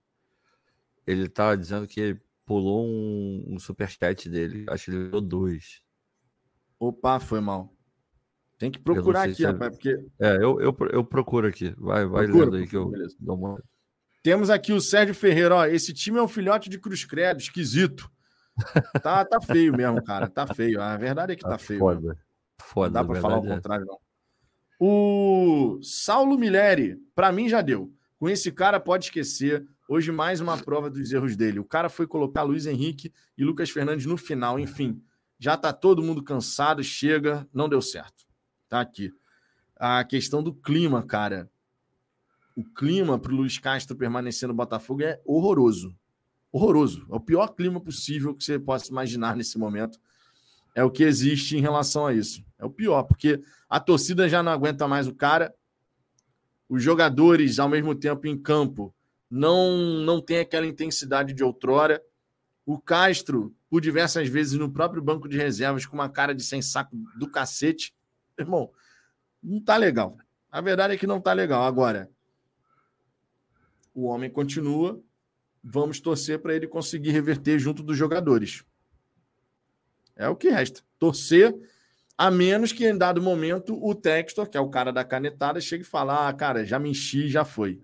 [1.06, 4.66] ele tá dizendo que pulou um, um superchat dele.
[4.70, 5.82] Acho que ele deu dois.
[6.80, 7.74] Opa, foi mal.
[8.58, 9.98] Tem que procurar aqui, rapaz, porque.
[10.20, 11.74] É, eu, eu, eu procuro aqui.
[11.78, 13.16] Vai, vai Procura, lendo aí que eu beleza.
[13.20, 13.62] dou uma.
[14.24, 15.66] Temos aqui o Sérgio Ferreira, ó.
[15.66, 18.10] Esse time é um filhote de Cruz Credo, esquisito.
[19.02, 20.30] Tá, tá feio mesmo, cara.
[20.30, 20.80] Tá feio.
[20.80, 21.80] A verdade é que tá, tá feio.
[21.80, 22.02] Foda.
[22.02, 22.18] Mesmo.
[22.62, 22.88] Foda.
[22.88, 23.56] Não dá pra falar o é.
[23.56, 23.98] contrário, não.
[24.84, 27.94] O Saulo Mileri, para mim já deu.
[28.18, 29.64] Com esse cara, pode esquecer.
[29.88, 31.60] Hoje, mais uma prova dos erros dele.
[31.60, 34.60] O cara foi colocar Luiz Henrique e Lucas Fernandes no final.
[34.60, 35.00] Enfim,
[35.38, 38.26] já tá todo mundo cansado, chega, não deu certo.
[38.68, 39.14] Tá aqui.
[39.76, 41.48] A questão do clima, cara.
[42.56, 45.96] O clima para o Luiz Castro permanecer no Botafogo é horroroso.
[46.52, 47.06] Horroroso.
[47.08, 50.00] É o pior clima possível que você possa imaginar nesse momento.
[50.74, 52.44] É o que existe em relação a isso.
[52.58, 55.54] É o pior, porque a torcida já não aguenta mais o cara.
[56.70, 58.94] Os jogadores, ao mesmo tempo, em campo,
[59.30, 62.02] não, não tem aquela intensidade de outrora.
[62.66, 66.62] O Castro, por diversas vezes, no próprio banco de reservas, com uma cara de sem
[66.62, 67.94] saco do cacete.
[68.38, 68.70] Irmão,
[69.44, 70.18] não tá legal.
[70.52, 71.64] A verdade é que não tá legal.
[71.64, 72.10] Agora,
[73.94, 75.02] o homem continua.
[75.64, 78.64] Vamos torcer para ele conseguir reverter junto dos jogadores.
[80.22, 80.82] É o que resta.
[81.00, 81.54] Torcer,
[82.16, 85.84] a menos que em dado momento o Textor, que é o cara da canetada, chegue
[85.84, 87.82] e fale: ah, cara, já me enchi, já foi.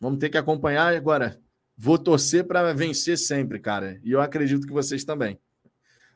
[0.00, 1.40] Vamos ter que acompanhar agora.
[1.76, 4.00] Vou torcer para vencer sempre, cara.
[4.02, 5.38] E eu acredito que vocês também.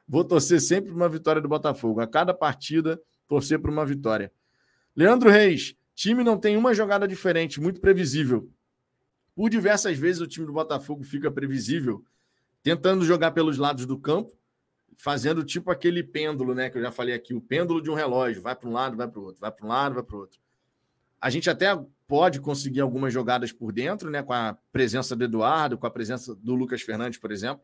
[0.06, 2.00] Vou torcer sempre para uma vitória do Botafogo.
[2.00, 4.32] A cada partida, torcer para uma vitória.
[4.96, 8.50] Leandro Reis, time não tem uma jogada diferente, muito previsível.
[9.34, 12.04] Por diversas vezes o time do Botafogo fica previsível
[12.64, 14.32] tentando jogar pelos lados do campo,
[14.96, 16.70] fazendo tipo aquele pêndulo, né?
[16.70, 19.06] Que eu já falei aqui, o pêndulo de um relógio, vai para um lado, vai
[19.06, 20.40] para o outro, vai para um lado, vai para o outro.
[21.20, 21.78] A gente até
[22.08, 24.22] pode conseguir algumas jogadas por dentro, né?
[24.22, 27.62] Com a presença do Eduardo, com a presença do Lucas Fernandes, por exemplo.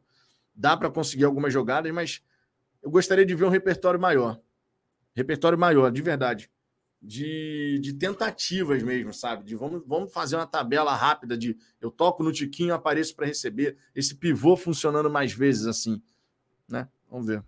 [0.55, 2.23] Dá para conseguir algumas jogadas, mas
[2.83, 4.39] eu gostaria de ver um repertório maior.
[5.17, 6.51] Repertório maior, de verdade
[7.03, 9.45] de, de tentativas mesmo, sabe?
[9.45, 13.77] De vamos, vamos fazer uma tabela rápida de eu toco no tiquinho, apareço para receber.
[13.95, 16.03] Esse pivô funcionando mais vezes assim,
[16.69, 16.89] né?
[17.09, 17.43] Vamos ver.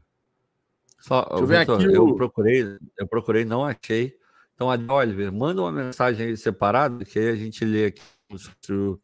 [0.98, 2.16] Só, Deixa eu, ver Victor, aqui eu o...
[2.16, 4.16] procurei, eu procurei, não achei.
[4.54, 8.98] Então, Oliver, manda uma mensagem aí separada, que aí a gente lê aqui o,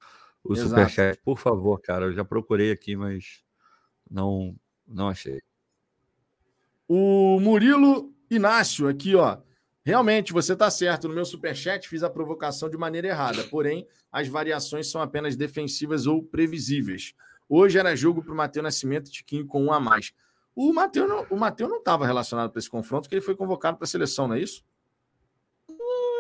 [0.45, 1.19] o superchat.
[1.25, 2.07] Por favor, cara.
[2.07, 3.43] Eu já procurei aqui, mas
[4.09, 4.55] não,
[4.87, 5.43] não achei.
[6.87, 9.39] O Murilo Inácio aqui, ó.
[9.89, 11.09] Realmente, você está certo.
[11.09, 13.43] No meu superchat fiz a provocação de maneira errada.
[13.45, 17.15] Porém, as variações são apenas defensivas ou previsíveis.
[17.49, 20.13] Hoje era jogo para o Matheus Nascimento e Tiquinho com um a mais.
[20.55, 23.87] O Matheus não, o não estava relacionado para esse confronto, porque ele foi convocado para
[23.87, 24.63] a seleção, não é isso?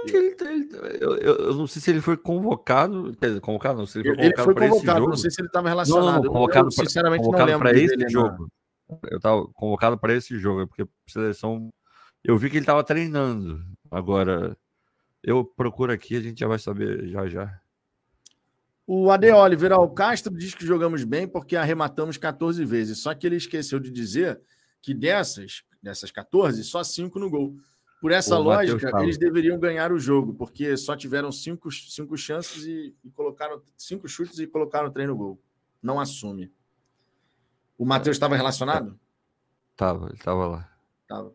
[0.06, 0.68] Ele, ele,
[0.98, 3.14] eu, eu, não sei se ele foi convocado.
[3.20, 4.50] Quer dizer, convocado, não sei se ele foi convocado.
[4.50, 6.06] Ele foi convocado, não sei se ele estava relacionado.
[6.06, 8.50] Não, não, convocado eu, sinceramente, convocado não lembro para esse jogo.
[8.88, 8.98] Na...
[9.10, 11.70] Eu estava convocado para esse jogo, porque a seleção
[12.24, 13.64] eu vi que ele estava treinando.
[13.90, 14.56] Agora,
[15.22, 17.60] eu procuro aqui, a gente já vai saber já já.
[18.86, 22.98] O Ade Oliveira, o Castro diz que jogamos bem porque arrematamos 14 vezes.
[22.98, 24.40] Só que ele esqueceu de dizer
[24.80, 27.56] que dessas, dessas 14, só 5 no gol.
[28.00, 32.94] Por essa lógica, eles deveriam ganhar o jogo, porque só tiveram cinco, cinco chances e,
[33.04, 35.38] e colocaram cinco chutes e colocaram três no gol.
[35.82, 36.52] Não assume.
[37.76, 38.98] O Matheus estava relacionado?
[39.76, 40.72] Tava, ele estava lá.
[41.08, 41.34] Tava.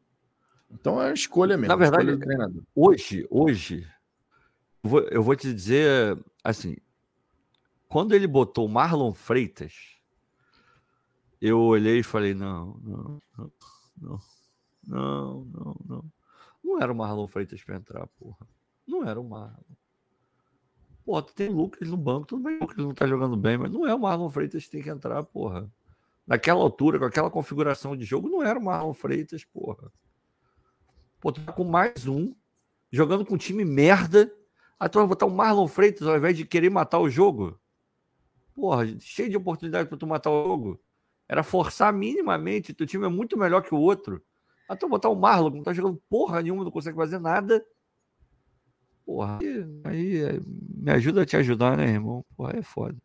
[0.73, 1.67] Então é escolha mesmo.
[1.67, 2.19] Na verdade,
[2.75, 3.87] hoje, hoje,
[4.83, 6.75] eu vou, eu vou te dizer assim:
[7.87, 9.97] quando ele botou Marlon Freitas,
[11.39, 13.51] eu olhei e falei: não, não, não,
[14.01, 14.19] não,
[14.87, 16.05] não, não, não.
[16.63, 18.47] Não era o Marlon Freitas para entrar, porra.
[18.87, 19.75] Não era o Marlon.
[21.05, 23.69] Pô, tu tem Lucas no banco, tudo bem, o Lucas não tá jogando bem, mas
[23.69, 25.69] não é o Marlon Freitas que tem que entrar, porra.
[26.25, 29.91] Naquela altura, com aquela configuração de jogo, não era o Marlon Freitas, porra.
[31.23, 32.35] Pô, tá com mais um,
[32.91, 34.29] jogando com um time merda.
[34.77, 37.57] Aí tu vai botar o Marlon Freitas ao invés de querer matar o jogo.
[38.53, 40.81] Porra, cheio de oportunidade para tu matar o jogo.
[41.25, 42.73] Era forçar minimamente.
[42.73, 44.21] Teu time é muito melhor que o outro.
[44.67, 47.65] Aí tu botar o Marlon, que não tá jogando porra nenhuma, não consegue fazer nada.
[49.05, 49.39] Porra,
[49.85, 52.25] aí, aí me ajuda a te ajudar, né, irmão?
[52.35, 52.97] Porra, é foda.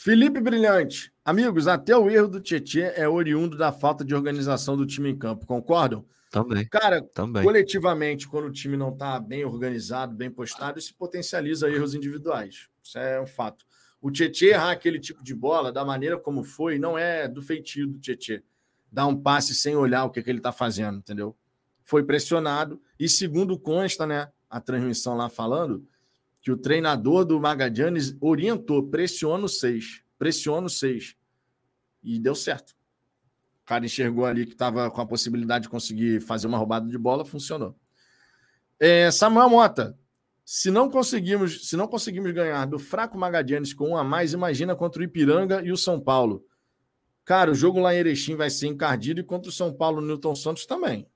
[0.00, 1.12] Felipe Brilhante.
[1.24, 5.18] Amigos, até o erro do Tietchan é oriundo da falta de organização do time em
[5.18, 5.44] campo.
[5.44, 6.06] Concordam?
[6.30, 6.64] Também.
[6.68, 7.42] Cara, também.
[7.42, 12.68] coletivamente, quando o time não está bem organizado, bem postado, isso potencializa erros individuais.
[12.80, 13.64] Isso é um fato.
[14.00, 17.88] O Tietchan errar aquele tipo de bola, da maneira como foi, não é do feitio
[17.88, 18.40] do Tietchan.
[18.92, 21.36] Dar um passe sem olhar o que, é que ele está fazendo, entendeu?
[21.82, 22.80] Foi pressionado.
[23.00, 25.84] E segundo consta, né, a transmissão lá falando,
[26.40, 31.16] que o treinador do Magadianes orientou, pressiona o 6, pressiona o 6.
[32.02, 32.70] E deu certo.
[33.62, 36.96] O cara enxergou ali que estava com a possibilidade de conseguir fazer uma roubada de
[36.96, 37.76] bola, funcionou.
[38.80, 39.98] É, Samuel Mota,
[40.44, 44.74] se não conseguimos, se não conseguimos ganhar do fraco Magadianes com um a mais, imagina
[44.74, 46.44] contra o Ipiranga e o São Paulo.
[47.24, 50.06] Cara, o jogo lá em Erechim vai ser encardido e contra o São Paulo, o
[50.06, 51.06] Newton Santos também.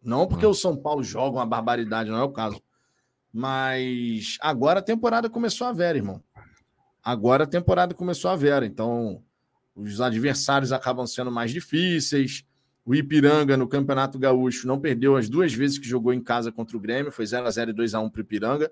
[0.00, 2.62] Não porque o São Paulo joga uma barbaridade, não é o caso.
[3.32, 6.22] Mas agora a temporada começou a ver, irmão.
[7.02, 8.62] Agora a temporada começou a ver.
[8.62, 9.22] Então,
[9.74, 12.44] os adversários acabam sendo mais difíceis.
[12.84, 16.76] O Ipiranga, no Campeonato Gaúcho, não perdeu as duas vezes que jogou em casa contra
[16.76, 17.12] o Grêmio.
[17.12, 18.70] Foi 0x0 e 2x1 para o Ipiranga.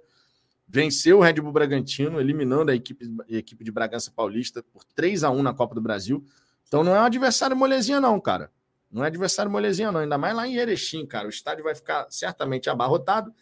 [0.66, 5.24] Venceu o Red Bull Bragantino, eliminando a equipe, a equipe de Bragança Paulista por 3
[5.24, 6.22] a 1 na Copa do Brasil.
[6.66, 8.50] Então não é um adversário molezinha, não, cara.
[8.90, 10.00] Não é adversário molezinha, não.
[10.00, 11.26] Ainda mais lá em Erechim, cara.
[11.26, 13.32] O estádio vai ficar certamente abarrotado.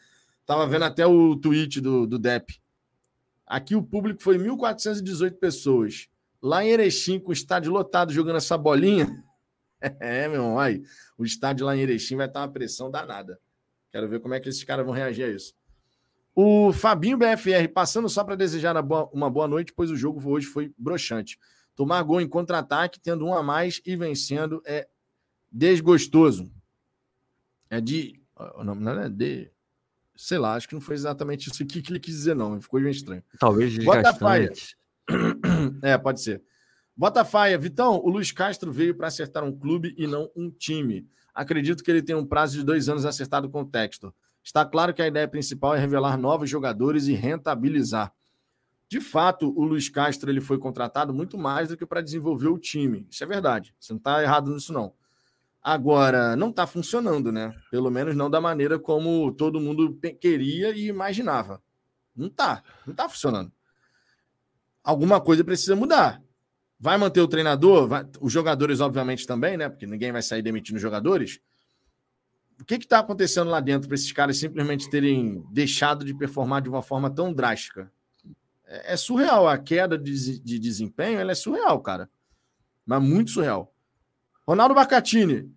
[0.47, 2.61] Tava vendo até o tweet do, do DEP.
[3.45, 6.09] Aqui o público foi 1.418 pessoas.
[6.41, 9.07] Lá em Erechim, com o estádio lotado jogando essa bolinha.
[10.01, 10.83] é, meu irmão, aí.
[11.19, 13.41] O estádio lá em Erechim vai estar uma pressão danada.
[13.91, 15.55] Quero ver como é que esses caras vão reagir a isso.
[16.35, 18.77] O Fabinho BFR, passando só para desejar
[19.13, 21.39] uma boa noite, pois o jogo hoje foi broxante.
[21.75, 24.87] Tomar gol em contra-ataque, tendo um a mais e vencendo é
[25.51, 26.53] desgostoso.
[27.71, 28.23] É de.
[28.63, 29.51] Não é de.
[30.17, 32.61] Sei lá, acho que não foi exatamente isso que ele quis dizer, não.
[32.61, 33.23] Ficou bem estranho.
[33.39, 34.77] Talvez desgastante.
[35.83, 36.43] É, pode ser.
[36.97, 41.07] Botafaia, Vitão, o Luiz Castro veio para acertar um clube e não um time.
[41.35, 44.13] Acredito que ele tem um prazo de dois anos acertado com o Textor.
[44.43, 48.13] Está claro que a ideia principal é revelar novos jogadores e rentabilizar.
[48.89, 52.59] De fato, o Luiz Castro ele foi contratado muito mais do que para desenvolver o
[52.59, 53.07] time.
[53.11, 53.75] Isso é verdade.
[53.79, 54.95] Você não está errado nisso, não.
[55.69, 57.53] Agora, não está funcionando, né?
[57.73, 61.61] Pelo menos não da maneira como todo mundo queria e imaginava.
[62.15, 63.51] Não está, não está funcionando.
[64.81, 66.23] Alguma coisa precisa mudar.
[66.79, 67.89] Vai manter o treinador?
[67.89, 68.07] Vai...
[68.21, 69.69] Os jogadores, obviamente, também, né?
[69.69, 71.41] Porque ninguém vai sair demitindo jogadores.
[72.61, 76.69] O que está acontecendo lá dentro para esses caras simplesmente terem deixado de performar de
[76.69, 77.91] uma forma tão drástica?
[78.67, 79.49] É, é surreal.
[79.49, 82.09] A queda de, de desempenho é surreal, cara.
[82.87, 83.76] Mas muito surreal.
[84.47, 85.53] Ronaldo Bacatini,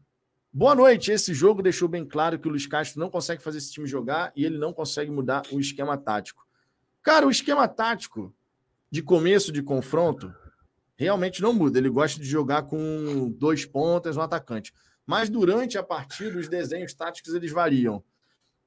[0.51, 1.11] Boa noite.
[1.11, 4.31] Esse jogo deixou bem claro que o Luiz Castro não consegue fazer esse time jogar
[4.35, 6.43] e ele não consegue mudar o esquema tático.
[7.03, 8.33] Cara, o esquema tático
[8.89, 10.33] de começo de confronto
[10.95, 11.77] realmente não muda.
[11.77, 14.73] Ele gosta de jogar com dois pontas, um atacante.
[15.05, 18.03] Mas durante a partida, os desenhos táticos eles variam.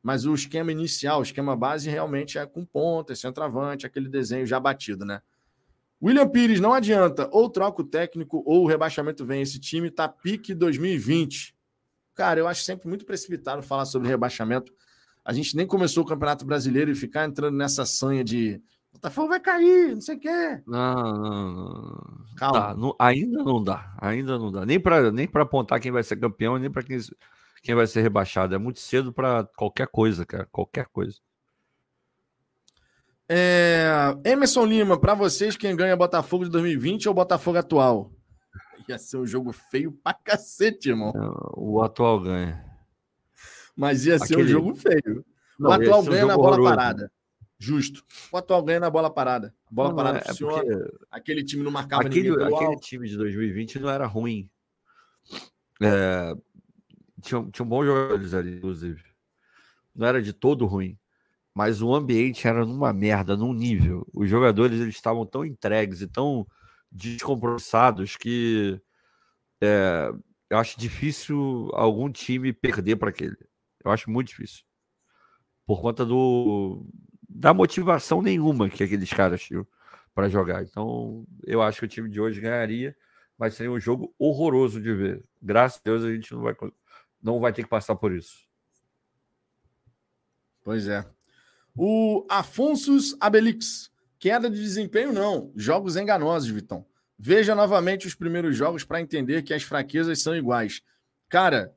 [0.00, 4.60] Mas o esquema inicial, o esquema base, realmente é com pontas, centroavante, aquele desenho já
[4.60, 5.20] batido, né?
[6.02, 7.28] William Pires, não adianta.
[7.32, 9.42] Ou troca o técnico ou o rebaixamento vem.
[9.42, 11.54] Esse time tá pique 2020.
[12.14, 14.72] Cara, eu acho sempre muito precipitado falar sobre rebaixamento.
[15.24, 18.60] A gente nem começou o Campeonato Brasileiro e ficar entrando nessa sanha de
[18.92, 20.62] Botafogo vai cair, não sei o quê.
[20.66, 22.24] Não, não, não.
[22.36, 22.60] Calma.
[22.60, 24.66] Tá, não, ainda não dá, ainda não dá.
[24.66, 26.98] Nem para nem apontar quem vai ser campeão, nem para quem,
[27.62, 28.54] quem vai ser rebaixado.
[28.54, 31.16] É muito cedo para qualquer coisa, cara, qualquer coisa.
[33.34, 34.14] É...
[34.26, 38.12] Emerson Lima, para vocês, quem ganha Botafogo de 2020 ou Botafogo atual?
[38.86, 41.14] Ia ser um jogo feio pra cacete, irmão.
[41.56, 42.62] O atual ganha.
[43.74, 44.50] Mas ia ser Aquele...
[44.50, 45.24] um jogo feio.
[45.58, 46.76] Não, o atual ganha um na bola horroroso.
[46.76, 47.12] parada.
[47.58, 48.04] Justo.
[48.30, 49.54] O atual ganha na bola parada.
[49.64, 50.62] A bola não, parada é, funciona.
[50.62, 50.96] Porque...
[51.10, 54.50] Aquele time não marcava aquele, ninguém Aquele time de 2020 não era ruim.
[55.80, 56.34] É...
[57.22, 59.02] Tinha, tinha um bons jogadores ali, inclusive.
[59.94, 60.98] Não era de todo ruim.
[61.54, 64.06] Mas o ambiente era numa merda, num nível.
[64.14, 66.46] Os jogadores eles estavam tão entregues e tão
[66.90, 68.80] descompromissados que
[69.60, 70.10] é,
[70.50, 73.36] eu acho difícil algum time perder para aquele.
[73.84, 74.64] Eu acho muito difícil.
[75.66, 76.86] Por conta do
[77.28, 79.66] da motivação nenhuma que aqueles caras tinham
[80.14, 80.62] para jogar.
[80.62, 82.94] Então, eu acho que o time de hoje ganharia,
[83.38, 85.24] mas seria um jogo horroroso de ver.
[85.40, 86.54] Graças a Deus a gente não vai
[87.22, 88.46] não vai ter que passar por isso.
[90.64, 91.04] Pois é.
[91.74, 93.92] O Afonso Abelix
[94.22, 95.50] Queda de desempenho, não.
[95.56, 96.86] Jogos enganosos, Vitão.
[97.18, 100.80] Veja novamente os primeiros jogos para entender que as fraquezas são iguais.
[101.28, 101.74] Cara,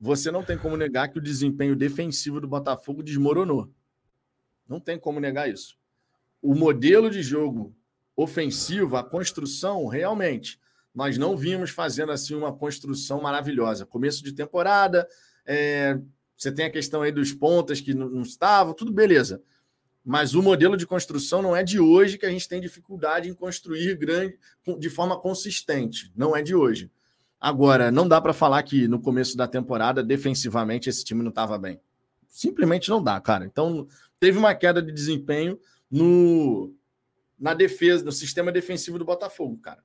[0.00, 3.72] você não tem como negar que o desempenho defensivo do Botafogo desmoronou.
[4.68, 5.78] Não tem como negar isso.
[6.42, 7.72] O modelo de jogo
[8.16, 10.58] ofensivo, a construção, realmente,
[10.92, 13.86] nós não vimos fazendo assim uma construção maravilhosa.
[13.86, 15.06] Começo de temporada,
[15.46, 15.96] é,
[16.36, 19.42] você tem a questão aí dos pontas que não, não estavam, tudo beleza.
[20.04, 23.34] Mas o modelo de construção não é de hoje que a gente tem dificuldade em
[23.34, 24.38] construir grande,
[24.78, 26.12] de forma consistente.
[26.14, 26.90] Não é de hoje.
[27.40, 31.58] Agora, não dá para falar que no começo da temporada, defensivamente, esse time não estava
[31.58, 31.80] bem.
[32.28, 33.46] Simplesmente não dá, cara.
[33.46, 33.86] Então,
[34.20, 35.58] teve uma queda de desempenho
[35.90, 36.74] no
[37.38, 39.82] na defesa, no sistema defensivo do Botafogo, cara.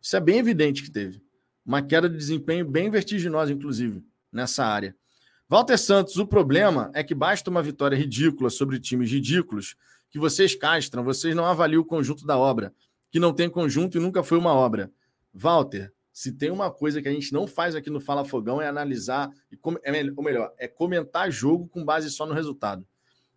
[0.00, 1.22] Isso é bem evidente que teve.
[1.64, 4.02] Uma queda de desempenho bem vertiginosa, inclusive,
[4.32, 4.96] nessa área.
[5.50, 9.74] Walter Santos, o problema é que basta uma vitória ridícula sobre times ridículos
[10.08, 12.72] que vocês castram, vocês não avaliam o conjunto da obra,
[13.10, 14.92] que não tem conjunto e nunca foi uma obra.
[15.34, 18.68] Walter, se tem uma coisa que a gente não faz aqui no Fala Fogão é
[18.68, 19.28] analisar,
[19.82, 22.86] é, ou melhor, é comentar jogo com base só no resultado.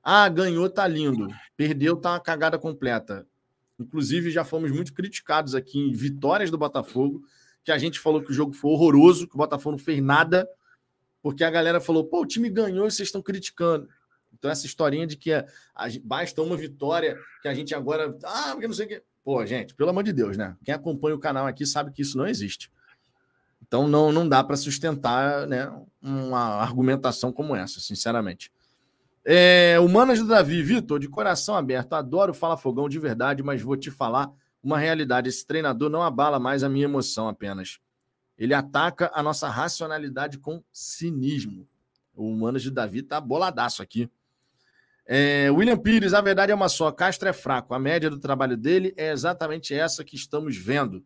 [0.04, 1.28] Ah, ganhou, tá lindo.
[1.58, 3.26] Perdeu, tá uma cagada completa.
[3.80, 7.24] Inclusive, já fomos muito criticados aqui em vitórias do Botafogo,
[7.64, 10.48] que a gente falou que o jogo foi horroroso, que o Botafogo não fez nada,
[11.24, 13.88] porque a galera falou, pô, o time ganhou e vocês estão criticando.
[14.34, 18.16] Então, essa historinha de que é, a, basta uma vitória, que a gente agora.
[18.26, 19.04] Ah, porque não sei o quê.
[19.24, 20.58] Pô, gente, pelo amor de Deus, né?
[20.66, 22.70] Quem acompanha o canal aqui sabe que isso não existe.
[23.66, 25.72] Então, não, não dá para sustentar né,
[26.02, 28.52] uma argumentação como essa, sinceramente.
[29.24, 33.78] É, Humanas do Davi, Vitor, de coração aberto, adoro Fala Fogão de verdade, mas vou
[33.78, 34.30] te falar
[34.62, 35.30] uma realidade.
[35.30, 37.80] Esse treinador não abala mais a minha emoção apenas.
[38.38, 41.68] Ele ataca a nossa racionalidade com cinismo.
[42.16, 44.10] O Humanas de Davi tá boladaço aqui.
[45.06, 46.92] É, William Pires, a verdade é uma só.
[46.92, 47.74] Castro é fraco.
[47.74, 51.04] A média do trabalho dele é exatamente essa que estamos vendo.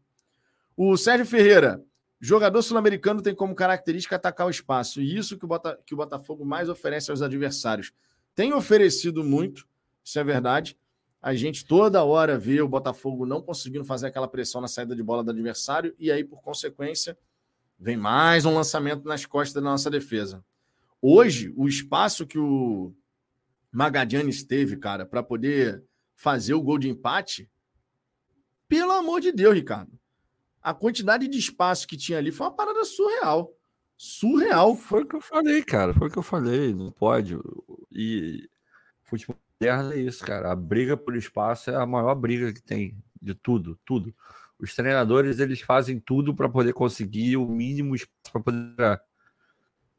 [0.76, 1.84] O Sérgio Ferreira,
[2.20, 5.02] jogador sul-americano tem como característica atacar o espaço.
[5.02, 7.92] E isso que o, Bota, que o Botafogo mais oferece aos adversários
[8.36, 9.68] tem oferecido muito,
[10.04, 10.78] isso é verdade.
[11.22, 15.04] A gente toda hora vê o Botafogo não conseguindo fazer aquela pressão na saída de
[15.04, 17.18] bola do adversário, e aí, por consequência,
[17.80, 20.44] vem mais um lançamento nas costas da nossa defesa.
[21.02, 22.94] Hoje, o espaço que o
[23.72, 25.84] Magadianes teve, cara, para poder
[26.16, 27.50] fazer o gol de empate,
[28.68, 29.98] pelo amor de Deus, Ricardo.
[30.62, 33.54] A quantidade de espaço que tinha ali foi uma parada surreal.
[33.96, 34.76] Surreal.
[34.76, 35.94] Foi o que eu falei, cara.
[35.94, 36.74] Foi o que eu falei.
[36.74, 37.38] Não pode.
[37.92, 38.50] E
[39.04, 40.52] futebol moderno é isso, cara.
[40.52, 44.14] A briga por espaço é a maior briga que tem de tudo, tudo.
[44.60, 49.02] Os treinadores eles fazem tudo para poder conseguir o mínimo espaço para poder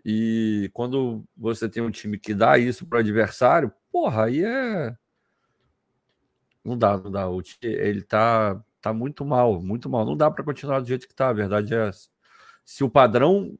[0.04, 4.96] E quando você tem um time que dá isso para adversário, porra, aí é
[6.64, 7.28] não dá, não dá.
[7.28, 10.04] O time, ele tá tá muito mal, muito mal.
[10.04, 11.28] Não dá para continuar do jeito que tá.
[11.30, 12.08] A verdade é essa.
[12.64, 13.58] Se o padrão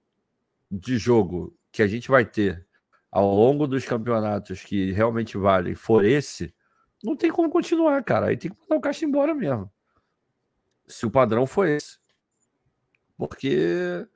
[0.70, 2.68] de jogo que a gente vai ter
[3.10, 6.55] ao longo dos campeonatos que realmente valem for esse,
[7.02, 8.26] não tem como continuar, cara.
[8.26, 9.70] Aí tem que mandar o caixa embora mesmo.
[10.86, 11.98] Se o padrão for esse.
[13.16, 14.06] Porque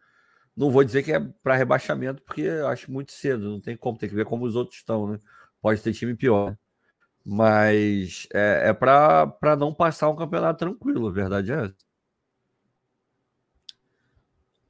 [0.56, 4.08] não vou dizer que é para rebaixamento, porque acho muito cedo, não tem como, tem
[4.08, 5.18] que ver como os outros estão, né?
[5.60, 6.56] Pode ter time pior.
[7.24, 11.91] Mas é, é para não passar um campeonato tranquilo, a verdade é essa.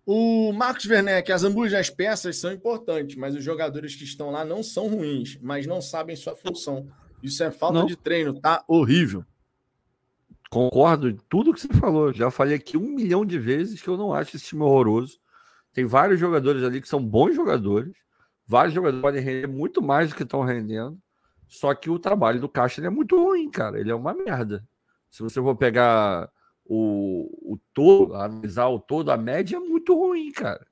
[0.04, 4.44] O Marcos Werneck, as ambujas as peças são importantes, mas os jogadores que estão lá
[4.44, 6.88] não são ruins, mas não sabem sua função.
[7.22, 7.86] Isso é falta não.
[7.86, 9.24] de treino, tá horrível.
[10.50, 12.12] Concordo em tudo que você falou.
[12.12, 15.18] Já falei aqui um milhão de vezes que eu não acho esse time horroroso.
[15.72, 17.94] Tem vários jogadores ali que são bons jogadores.
[18.46, 20.98] Vários jogadores podem render muito mais do que estão rendendo.
[21.48, 23.78] Só que o trabalho do Caixa é muito ruim, cara.
[23.78, 24.66] Ele é uma merda.
[25.10, 26.28] Se você for pegar
[26.64, 30.66] o, o todo, analisar o todo, a média é muito ruim, cara.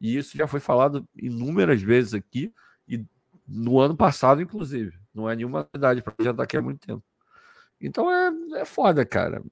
[0.00, 2.52] E isso já foi falado inúmeras vezes aqui,
[2.88, 3.04] e
[3.46, 4.98] no ano passado, inclusive.
[5.14, 7.04] Não é nenhuma verdade para já daqui a muito tempo.
[7.80, 9.42] Então é, é foda, cara.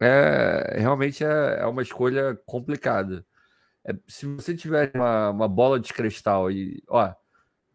[0.00, 3.24] É, realmente é, é uma escolha complicada.
[3.84, 7.12] É, se você tiver uma, uma bola de cristal e, ó,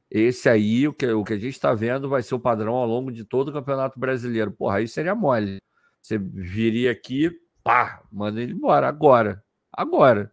[0.10, 2.86] esse aí, o que, o que a gente está vendo, vai ser o padrão ao
[2.88, 4.52] longo de todo o Campeonato Brasileiro.
[4.52, 5.60] Porra, aí seria mole.
[6.02, 7.30] Você viria aqui,
[7.64, 9.44] pá, manda ele embora agora.
[9.72, 10.32] Agora.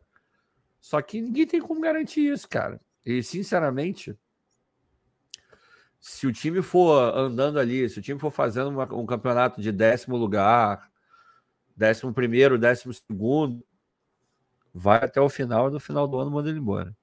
[0.81, 2.81] Só que ninguém tem como garantir isso, cara.
[3.05, 4.17] E, sinceramente,
[5.99, 9.73] se o time for andando ali, se o time for fazendo uma, um campeonato de
[9.73, 10.91] décimo lugar,
[11.75, 13.65] décimo primeiro, décimo segundo,
[14.73, 16.95] vai até o final e no final do ano manda ele embora.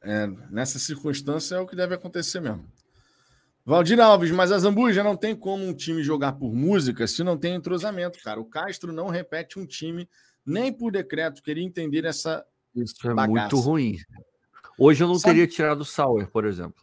[0.00, 2.66] É, nessa circunstância é o que deve acontecer mesmo.
[3.64, 7.38] Valdir Alves, mas a Zambuja não tem como um time jogar por música se não
[7.38, 8.40] tem entrosamento, cara.
[8.40, 10.08] O Castro não repete um time
[10.44, 11.42] nem por decreto.
[11.42, 12.44] Queria entender essa.
[12.74, 13.54] Isso é bagaça.
[13.54, 13.96] muito ruim.
[14.78, 15.34] Hoje eu não Sabe...
[15.34, 16.82] teria tirado o Sauer, por exemplo.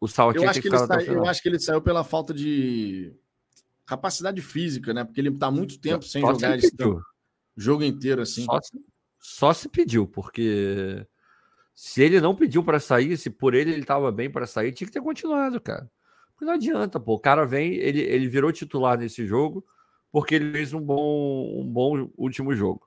[0.00, 2.32] O Sauer eu tinha acho que, que ele Eu acho que ele saiu pela falta
[2.32, 3.12] de
[3.84, 5.02] capacidade física, né?
[5.02, 6.70] Porque ele está muito tempo sem só jogar esse
[7.56, 8.44] jogo inteiro assim.
[8.44, 8.84] Só se,
[9.18, 11.04] só se pediu, porque
[11.80, 14.88] se ele não pediu para sair, se por ele ele estava bem para sair, tinha
[14.88, 15.88] que ter continuado, cara.
[16.32, 17.14] Porque não adianta, pô.
[17.14, 19.64] O cara vem, ele, ele virou titular nesse jogo
[20.10, 22.84] porque ele fez um bom, um bom último jogo.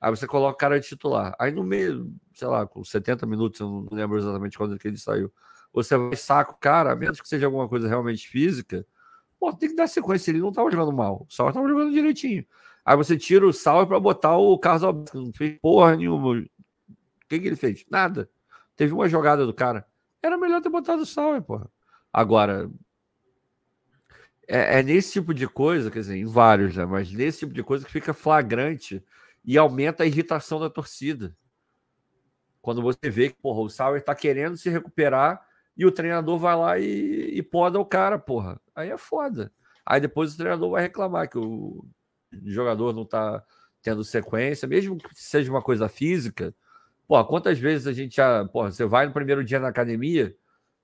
[0.00, 1.36] Aí você coloca o cara de titular.
[1.38, 4.98] Aí no meio, sei lá, com 70 minutos, eu não lembro exatamente quando que ele
[4.98, 5.32] saiu.
[5.72, 8.84] Você vai saco o cara, a menos que seja alguma coisa realmente física,
[9.38, 10.32] pô, tem que dar sequência.
[10.32, 12.44] Ele não estava jogando mal, Sauer estava jogando direitinho.
[12.84, 16.44] Aí você tira o Sauer para botar o Carlos Alberto, não fez porra nenhuma.
[17.32, 17.82] Que, que ele fez?
[17.90, 18.28] Nada.
[18.76, 19.86] Teve uma jogada do cara.
[20.22, 21.66] Era melhor ter botado o Sauer, porra.
[22.12, 22.70] Agora,
[24.46, 26.84] é, é, nesse tipo de coisa, quer dizer, em vários, né?
[26.84, 29.02] Mas nesse tipo de coisa que fica flagrante
[29.42, 31.34] e aumenta a irritação da torcida.
[32.60, 35.40] Quando você vê que, porra, o Sauer está querendo se recuperar
[35.74, 38.60] e o treinador vai lá e, e poda o cara, porra.
[38.74, 39.50] Aí é foda.
[39.86, 41.82] Aí depois o treinador vai reclamar que o
[42.44, 43.42] jogador não tá
[43.80, 46.54] tendo sequência, mesmo que seja uma coisa física.
[47.06, 48.44] Pô, quantas vezes a gente já.
[48.46, 50.34] Porra, você vai no primeiro dia na academia,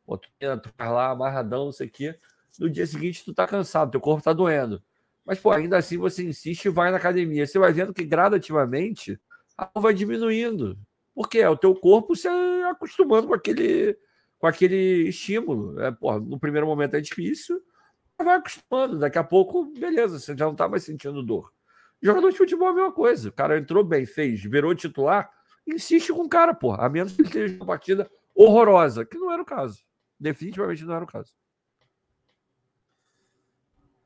[0.05, 0.28] pô, tu,
[0.62, 2.19] tu faz lá amarradão, não sei o quê.
[2.59, 4.82] No dia seguinte tu tá cansado, teu corpo tá doendo.
[5.24, 7.47] Mas, pô, ainda assim você insiste e vai na academia.
[7.47, 9.20] Você vai vendo que gradativamente
[9.57, 10.78] a vai diminuindo.
[11.15, 12.28] Porque é o teu corpo se
[12.70, 13.99] acostumando com aquele,
[14.39, 15.78] com aquele estímulo.
[15.81, 17.61] É, porra, no primeiro momento é difícil,
[18.16, 18.99] vai acostumando.
[18.99, 21.53] Daqui a pouco, beleza, você já não tá mais sentindo dor.
[22.01, 23.28] Jogador de futebol é a mesma coisa.
[23.28, 25.31] O cara entrou bem, fez, virou titular,
[25.74, 26.86] insiste com o cara, porra.
[26.86, 29.82] A menos que ele esteja uma partida horrorosa, que não era o caso.
[30.19, 31.32] Definitivamente não era o caso.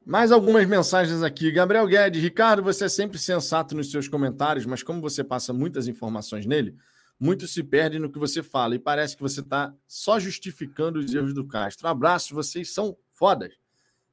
[0.04, 1.52] Mais algumas mensagens aqui.
[1.52, 5.86] Gabriel Guedes, Ricardo, você é sempre sensato nos seus comentários, mas como você passa muitas
[5.86, 6.76] informações nele,
[7.18, 11.14] muito se perde no que você fala e parece que você está só justificando os
[11.14, 11.86] erros do Castro.
[11.86, 13.54] Abraço, vocês são fodas.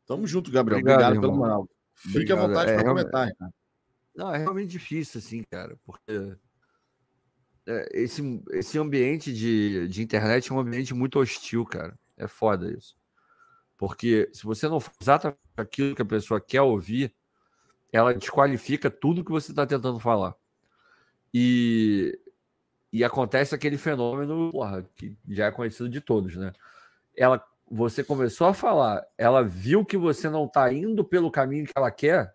[0.06, 0.80] Tamo junto, Gabriel.
[0.80, 1.68] Obrigado, Obrigado pelo moral.
[1.96, 3.54] Fique à vontade é, para comentar, Ricardo.
[4.16, 6.36] Não, é realmente difícil, assim, cara, porque é,
[7.92, 11.98] esse, esse ambiente de, de internet é um ambiente muito hostil, cara.
[12.18, 12.96] É foda isso.
[13.78, 17.14] Porque se você não faz exatamente aquilo que a pessoa quer ouvir,
[17.92, 20.36] ela desqualifica tudo que você está tentando falar.
[21.34, 22.20] E,
[22.92, 26.52] e acontece aquele fenômeno porra, que já é conhecido de todos, né?
[27.16, 31.74] Ela, você começou a falar, ela viu que você não está indo pelo caminho que
[31.76, 32.34] ela quer,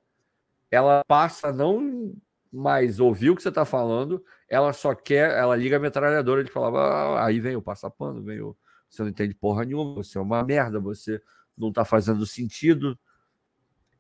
[0.71, 2.15] ela passa a não
[2.53, 4.25] mais ouvir o que você está falando,
[4.55, 8.41] ela só quer, ela liga a metralhadora de falar, ah, aí vem o passapano, vem
[8.41, 8.57] o
[8.89, 11.21] você não entende porra nenhuma, você é uma merda, você
[11.59, 12.97] não está fazendo sentido.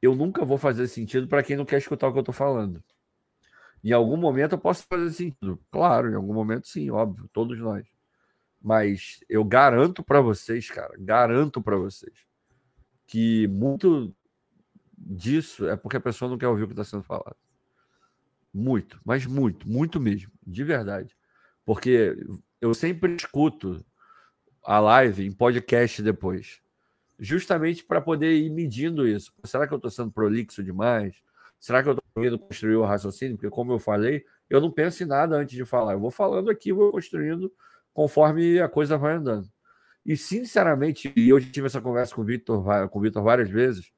[0.01, 2.83] Eu nunca vou fazer sentido para quem não quer escutar o que eu estou falando.
[3.83, 5.61] Em algum momento eu posso fazer sentido.
[5.71, 7.85] Claro, em algum momento sim, óbvio, todos nós.
[8.63, 12.15] Mas eu garanto para vocês, cara, garanto para vocês
[13.07, 14.15] que muito
[14.97, 17.37] disso é porque a pessoa não quer ouvir o que está sendo falado.
[18.55, 21.17] Muito, mas muito, muito mesmo, de verdade.
[21.65, 22.17] Porque
[22.61, 23.85] eu sempre escuto
[24.63, 26.63] a live em podcast depois.
[27.19, 29.33] Justamente para poder ir medindo isso.
[29.45, 31.17] Será que eu estou sendo prolixo demais?
[31.59, 33.37] Será que eu estou conseguindo construir o raciocínio?
[33.37, 35.95] Porque, como eu falei, eu não penso em nada antes de falar.
[35.95, 37.53] Eu vou falando aqui, vou construindo
[37.93, 39.49] conforme a coisa vai andando.
[40.07, 43.91] E, sinceramente, e eu tive essa conversa com o Vitor, com o várias vezes.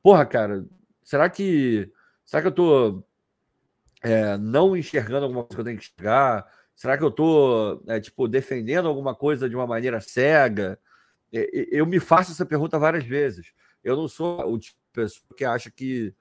[0.00, 0.64] Porra, cara,
[1.02, 1.90] será que.
[2.24, 3.08] Será que eu estou
[4.06, 6.46] é, não enxergando alguma coisa que eu tenho que enxergar?
[6.76, 10.78] Será que eu estou, é, tipo, defendendo alguma coisa de uma maneira cega?
[11.32, 13.52] Eu me faço essa pergunta várias vezes.
[13.82, 16.14] Eu não sou o tipo de pessoa que acha que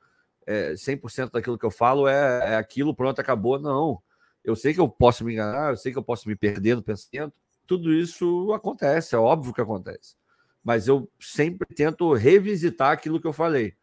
[0.48, 3.60] é, 100% daquilo que eu falo é, é aquilo, pronto, acabou.
[3.60, 4.02] Não.
[4.44, 6.84] Eu sei que eu posso me enganar, eu sei que eu posso me perder no
[6.84, 7.34] pensamento.
[7.68, 10.16] Tudo isso acontece, é óbvio que acontece.
[10.64, 13.76] Mas eu sempre tento revisitar aquilo que eu falei.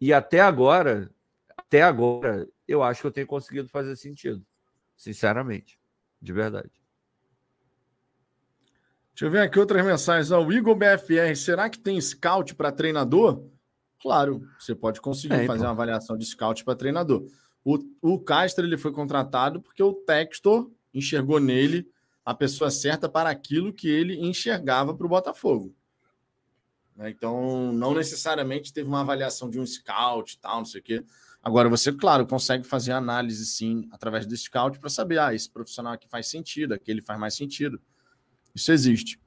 [0.00, 1.10] E até agora,
[1.56, 4.44] até agora, eu acho que eu tenho conseguido fazer sentido,
[4.96, 5.80] sinceramente.
[6.20, 6.70] De verdade.
[9.12, 10.30] Deixa eu ver aqui outras mensagens.
[10.30, 13.44] O Igor BFR, será que tem scout para treinador?
[14.00, 15.66] Claro, você pode conseguir é, fazer então.
[15.66, 17.26] uma avaliação de scout para treinador.
[17.64, 21.90] O, o Castro ele foi contratado porque o Textor enxergou nele
[22.24, 25.74] a pessoa certa para aquilo que ele enxergava para o Botafogo.
[26.94, 31.04] Né, então, não necessariamente teve uma avaliação de um scout tal, não sei o quê.
[31.48, 35.94] Agora, você, claro, consegue fazer análise, sim, através do scout para saber, ah, esse profissional
[35.94, 37.80] aqui faz sentido, aquele faz mais sentido.
[38.54, 39.18] Isso existe.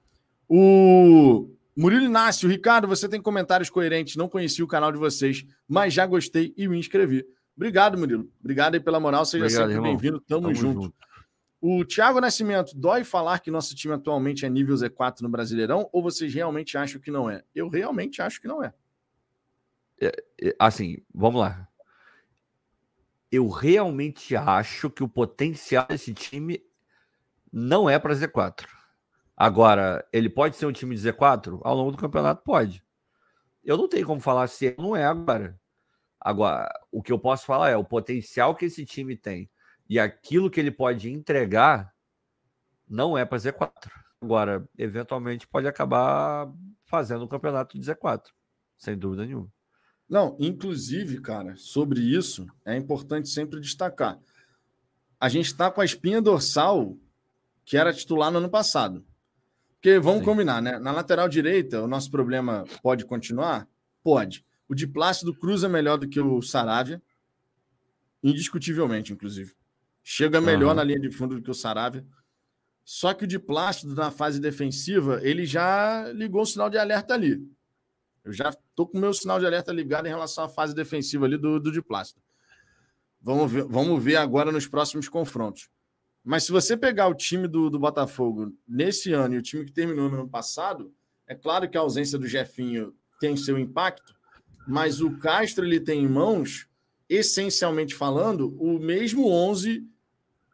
[0.47, 5.95] O Murilo Inácio, Ricardo, você tem comentários coerentes, não conheci o canal de vocês, mas
[5.95, 7.25] já gostei e me inscrevi.
[7.55, 8.31] Obrigado, Murilo.
[8.39, 10.81] Obrigado aí pela moral, seja Obrigado, sempre bem-vindo, tamo, tamo junto.
[10.83, 10.95] junto.
[11.59, 16.03] O Thiago Nascimento, dói falar que nosso time atualmente é nível Z4 no Brasileirão ou
[16.03, 17.43] vocês realmente acham que não é?
[17.55, 18.71] Eu realmente acho que não é.
[19.99, 21.67] é, é assim, vamos lá
[23.31, 26.61] eu realmente acho que o potencial desse time
[27.51, 28.67] não é para Z4.
[29.35, 31.61] Agora, ele pode ser um time de Z4?
[31.63, 32.83] Ao longo do campeonato, pode.
[33.63, 35.59] Eu não tenho como falar se ele não é agora.
[36.19, 39.49] Agora, o que eu posso falar é o potencial que esse time tem
[39.89, 41.91] E aquilo que ele pode entregar
[42.87, 43.71] não é para Z4.
[44.21, 46.51] Agora, eventualmente pode acabar
[46.85, 48.25] fazendo um campeonato de Z4,
[48.77, 49.51] sem dúvida nenhuma.
[50.11, 54.19] Não, inclusive, cara, sobre isso é importante sempre destacar.
[55.17, 56.97] A gente está com a espinha dorsal
[57.63, 59.05] que era titular no ano passado.
[59.75, 60.25] Porque vamos Sim.
[60.25, 60.77] combinar, né?
[60.79, 63.65] Na lateral direita, o nosso problema pode continuar?
[64.03, 64.45] Pode.
[64.67, 67.01] O de Plácido cruza melhor do que o Saravia,
[68.21, 69.55] indiscutivelmente, inclusive.
[70.03, 70.75] Chega melhor uhum.
[70.75, 72.05] na linha de fundo do que o Saravia.
[72.83, 77.13] Só que o de Plácido, na fase defensiva, ele já ligou o sinal de alerta
[77.13, 77.41] ali.
[78.23, 81.25] Eu já estou com o meu sinal de alerta ligado em relação à fase defensiva
[81.25, 82.21] ali do, do de Plácido.
[83.21, 85.69] Vamos ver, vamos ver agora nos próximos confrontos.
[86.23, 89.71] Mas se você pegar o time do, do Botafogo nesse ano e o time que
[89.71, 90.93] terminou no ano passado,
[91.27, 94.13] é claro que a ausência do Jefinho tem seu impacto,
[94.67, 96.67] mas o Castro ele tem em mãos,
[97.09, 99.87] essencialmente falando, o mesmo 11,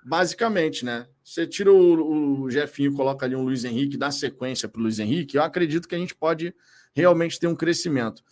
[0.05, 1.07] basicamente, né?
[1.23, 4.99] Você tira o, o Jefinho, coloca ali um Luiz Henrique, dá sequência para o Luiz
[4.99, 6.53] Henrique, eu acredito que a gente pode
[7.01, 8.23] realmente ter um crescimento.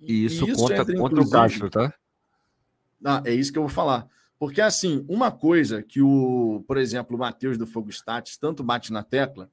[0.00, 1.92] E isso, e isso conta contra o Castro, tá?
[3.04, 4.08] Ah, é isso que eu vou falar.
[4.38, 8.92] Porque, assim, uma coisa que o, por exemplo, o Matheus do Fogo Stats tanto bate
[8.92, 9.50] na tecla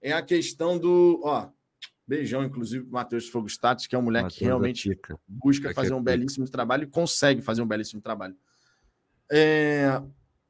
[0.00, 1.20] é a questão do.
[1.24, 1.48] Ó,
[2.06, 5.74] beijão, inclusive, o Matheus do Fogo Stats, que é um moleque Mateus que realmente busca
[5.74, 8.36] fazer um belíssimo trabalho e consegue fazer um belíssimo trabalho.
[9.30, 10.00] É,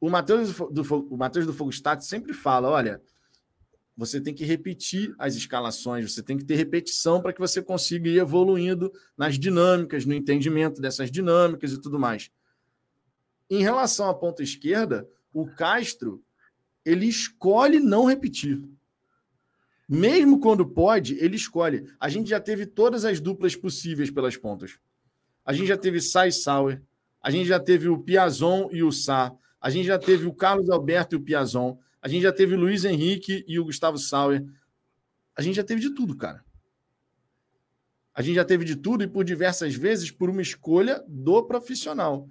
[0.01, 3.03] o Matheus do, o Matheus do Fogo Stats sempre fala: olha,
[3.99, 8.09] você tem que repetir as escalações, você tem que ter repetição para que você consiga
[8.09, 12.31] ir evoluindo nas dinâmicas, no entendimento dessas dinâmicas e tudo mais.
[13.51, 16.23] Em relação à ponta esquerda, o Castro
[16.85, 18.62] ele escolhe não repetir.
[19.89, 21.85] Mesmo quando pode, ele escolhe.
[21.99, 24.79] A gente já teve todas as duplas possíveis pelas pontas.
[25.45, 26.81] A gente já teve Sai Sauer,
[27.20, 30.70] a gente já teve o Piazon e o Sá, a gente já teve o Carlos
[30.70, 34.45] Alberto e o Piazon, a gente já teve o Luiz Henrique e o Gustavo Sauer.
[35.37, 36.45] A gente já teve de tudo, cara.
[38.15, 42.29] A gente já teve de tudo e por diversas vezes por uma escolha do profissional.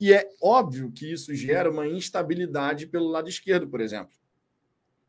[0.00, 4.12] E é óbvio que isso gera uma instabilidade pelo lado esquerdo, por exemplo.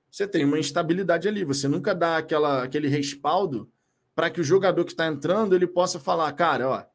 [0.10, 3.72] Você tem uma instabilidade ali, você nunca dá aquela, aquele respaldo
[4.16, 6.86] para que o jogador que está entrando ele possa falar, cara, ó,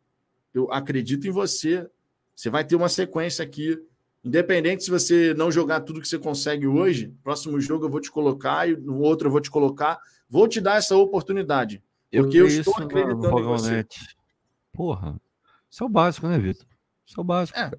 [0.52, 1.88] eu acredito em você,
[2.34, 3.78] você vai ter uma sequência aqui.
[4.24, 8.10] Independente se você não jogar tudo que você consegue hoje, próximo jogo eu vou te
[8.10, 9.98] colocar e no outro eu vou te colocar,
[10.30, 11.82] vou te dar essa oportunidade.
[12.10, 13.86] Porque eu, eu estou acreditando em você.
[14.72, 15.20] Porra,
[15.68, 16.66] isso é o básico, né, Vitor?
[17.04, 17.58] Isso é o básico.
[17.58, 17.70] É.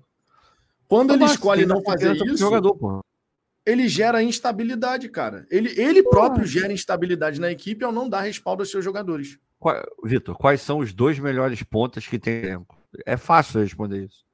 [0.87, 3.01] Quando é ele básico, escolhe não fazer isso, jogador, porra.
[3.65, 5.47] ele gera instabilidade, cara.
[5.49, 9.39] Ele, ele próprio gera instabilidade na equipe ao não dar respaldo aos seus jogadores.
[10.03, 12.61] Vitor, quais são os dois melhores pontas que tem
[13.05, 14.25] É fácil responder isso.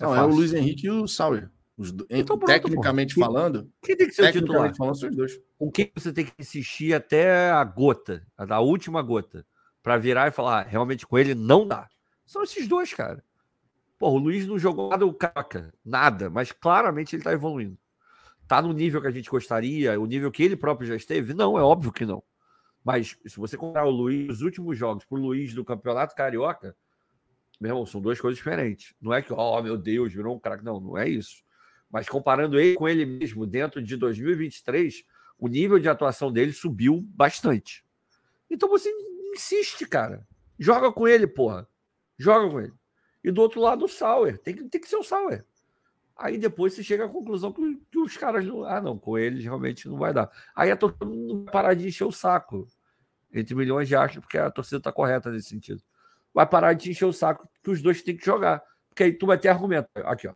[0.00, 0.22] É não, fácil.
[0.22, 1.50] é o Luiz Henrique e o Sauer.
[1.76, 3.26] Os, então, pronto, tecnicamente porra.
[3.26, 4.74] falando, quem tem que ser o titular?
[4.74, 5.40] Falando, são os dois.
[5.58, 9.46] Com quem você tem que insistir até a gota, a última gota,
[9.82, 11.88] para virar e falar, ah, realmente com ele não dá.
[12.24, 13.22] São esses dois, cara.
[13.98, 17.78] Pô, o Luiz não jogou nada o caca, nada, mas claramente ele está evoluindo.
[18.48, 21.34] Tá no nível que a gente gostaria, o nível que ele próprio já esteve?
[21.34, 22.22] Não, é óbvio que não.
[22.84, 26.76] Mas se você comparar o Luiz, os últimos jogos, pro Luiz do Campeonato Carioca,
[27.60, 28.94] meu irmão, são duas coisas diferentes.
[29.00, 30.64] Não é que, oh meu Deus, virou um craque.
[30.64, 31.42] Não, não é isso.
[31.90, 35.04] Mas comparando ele com ele mesmo dentro de 2023,
[35.38, 37.84] o nível de atuação dele subiu bastante.
[38.50, 38.90] Então você
[39.34, 40.26] insiste, cara.
[40.58, 41.68] Joga com ele, porra.
[42.18, 42.72] Joga com ele.
[43.22, 44.38] E do outro lado, o Sauer.
[44.38, 45.44] Tem que, tem que ser o Sauer.
[46.16, 48.64] Aí depois você chega à conclusão que, que os caras não.
[48.64, 50.30] Ah, não, com eles realmente não vai dar.
[50.54, 52.66] Aí a torcida não parar de encher o saco.
[53.32, 55.82] Entre milhões de achos, porque a torcida está correta nesse sentido.
[56.36, 58.62] Vai parar de encher o saco que os dois têm que jogar.
[58.90, 59.88] Porque aí tu vai ter argumento.
[60.04, 60.34] Aqui, ó.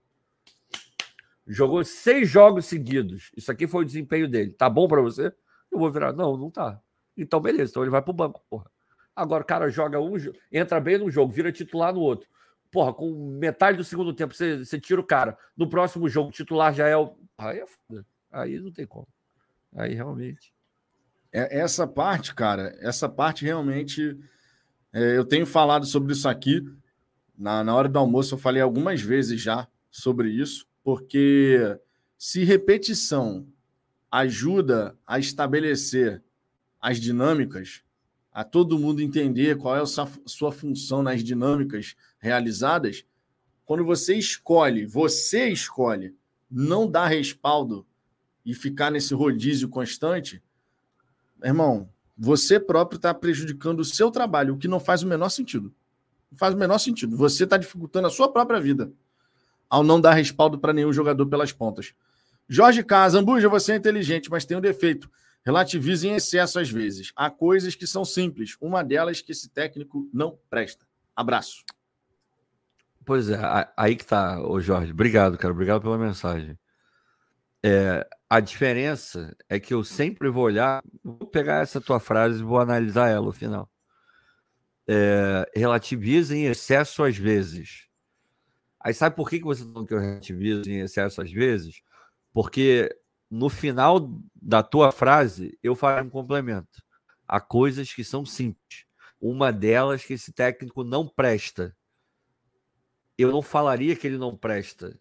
[1.46, 3.30] Jogou seis jogos seguidos.
[3.36, 4.52] Isso aqui foi o desempenho dele.
[4.52, 5.32] Tá bom para você?
[5.70, 6.14] Eu vou virar.
[6.14, 6.80] Não, não tá.
[7.14, 7.70] Então, beleza.
[7.70, 8.70] Então ele vai pro banco, porra.
[9.14, 10.14] Agora o cara joga um,
[10.50, 12.26] entra bem no jogo, vira titular no outro
[12.70, 15.36] porra, com metade do segundo tempo você, você tira o cara.
[15.56, 17.16] No próximo jogo, titular já é o.
[17.36, 18.06] Aí é foda.
[18.30, 19.08] Aí não tem como.
[19.74, 20.54] Aí realmente.
[21.32, 24.18] É, essa parte, cara, essa parte realmente.
[24.92, 26.64] É, eu tenho falado sobre isso aqui.
[27.36, 31.78] Na, na hora do almoço, eu falei algumas vezes já sobre isso, porque
[32.18, 33.46] se repetição
[34.10, 36.22] ajuda a estabelecer
[36.80, 37.82] as dinâmicas,
[38.32, 43.04] a todo mundo entender qual é a sua, sua função nas dinâmicas realizadas,
[43.64, 46.14] quando você escolhe, você escolhe
[46.50, 47.86] não dar respaldo
[48.44, 50.42] e ficar nesse rodízio constante,
[51.42, 51.88] irmão,
[52.22, 55.72] você próprio está prejudicando o seu trabalho, o que não faz o menor sentido.
[56.30, 57.16] Não faz o menor sentido.
[57.16, 58.92] Você está dificultando a sua própria vida.
[59.70, 61.94] ao não dar respaldo para nenhum jogador pelas pontas.
[62.48, 65.08] Jorge Casambuja, você é inteligente, mas tem um defeito.
[65.46, 67.12] Relativiza em excesso às vezes.
[67.16, 68.56] Há coisas que são simples.
[68.60, 70.84] Uma delas que esse técnico não presta.
[71.16, 71.64] Abraço.
[73.04, 73.38] Pois é,
[73.76, 74.92] aí que tá, ô Jorge.
[74.92, 75.54] Obrigado, cara.
[75.54, 76.58] Obrigado pela mensagem.
[77.62, 82.44] É, a diferença é que eu sempre vou olhar, vou pegar essa tua frase e
[82.44, 83.70] vou analisar ela no final.
[84.88, 87.86] É, relativiza em excesso às vezes.
[88.80, 91.82] Aí sabe por que, que você não que eu relativizo em excesso às vezes?
[92.32, 92.88] Porque
[93.30, 96.82] no final da tua frase eu faço um complemento.
[97.28, 98.84] Há coisas que são simples.
[99.20, 101.76] Uma delas que esse técnico não presta.
[103.18, 104.98] Eu não falaria que ele não presta,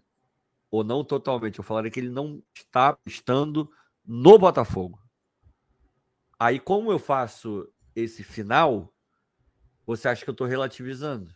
[0.71, 3.69] ou não totalmente, eu falaria que ele não está estando
[4.05, 4.99] no Botafogo.
[6.39, 8.93] Aí, como eu faço esse final,
[9.85, 11.33] você acha que eu estou relativizando.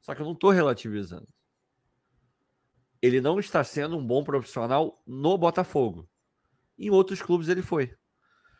[0.00, 1.28] Só que eu não estou relativizando.
[3.02, 6.08] Ele não está sendo um bom profissional no Botafogo.
[6.78, 7.86] Em outros clubes ele foi.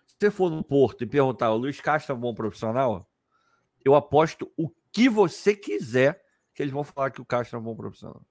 [0.07, 3.09] Se você for no Porto e perguntar, o Luiz Castro é um bom profissional?
[3.85, 6.23] Eu aposto o que você quiser
[6.55, 8.25] que eles vão falar que o Castro é um bom profissional.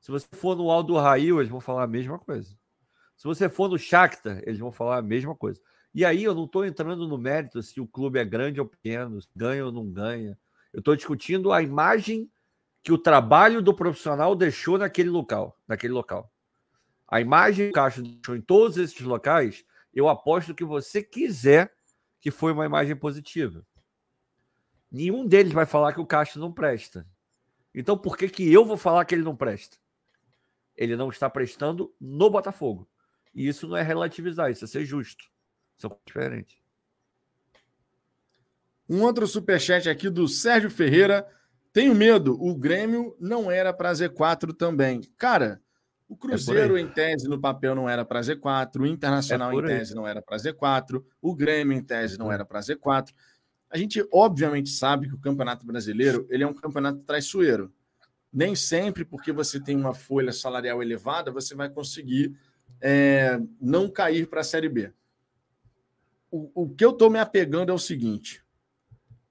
[0.00, 2.56] Se você for no Aldo Rail, eles vão falar a mesma coisa.
[3.16, 5.60] Se você for no Shakhtar, eles vão falar a mesma coisa.
[5.94, 9.18] E aí eu não estou entrando no mérito se o clube é grande ou pequeno,
[9.34, 10.38] ganha ou não ganha.
[10.72, 12.30] Eu estou discutindo a imagem
[12.82, 16.32] que o trabalho do profissional deixou naquele local, naquele local.
[17.08, 21.74] A imagem que o Castro deixou em todos esses locais, eu aposto que você quiser
[22.20, 23.66] que foi uma imagem positiva.
[24.90, 27.06] Nenhum deles vai falar que o Castro não presta.
[27.74, 29.76] Então por que, que eu vou falar que ele não presta?
[30.78, 32.88] Ele não está prestando no Botafogo.
[33.34, 35.24] E isso não é relativizar, isso é ser justo.
[35.76, 36.56] São diferentes.
[38.88, 41.26] Um outro superchat aqui do Sérgio Ferreira.
[41.72, 45.02] Tenho medo, o Grêmio não era para Z4 também.
[45.18, 45.60] Cara,
[46.08, 49.56] o é Cruzeiro, é em tese, no papel não era para Z4, o Internacional, é
[49.56, 53.12] em tese, não era para Z4, o Grêmio, em tese, não era para Z4.
[53.68, 57.70] A gente, obviamente, sabe que o Campeonato Brasileiro ele é um campeonato traiçoeiro
[58.32, 62.36] nem sempre, porque você tem uma folha salarial elevada, você vai conseguir
[62.80, 64.92] é, não cair para a Série B.
[66.30, 68.44] O, o que eu estou me apegando é o seguinte,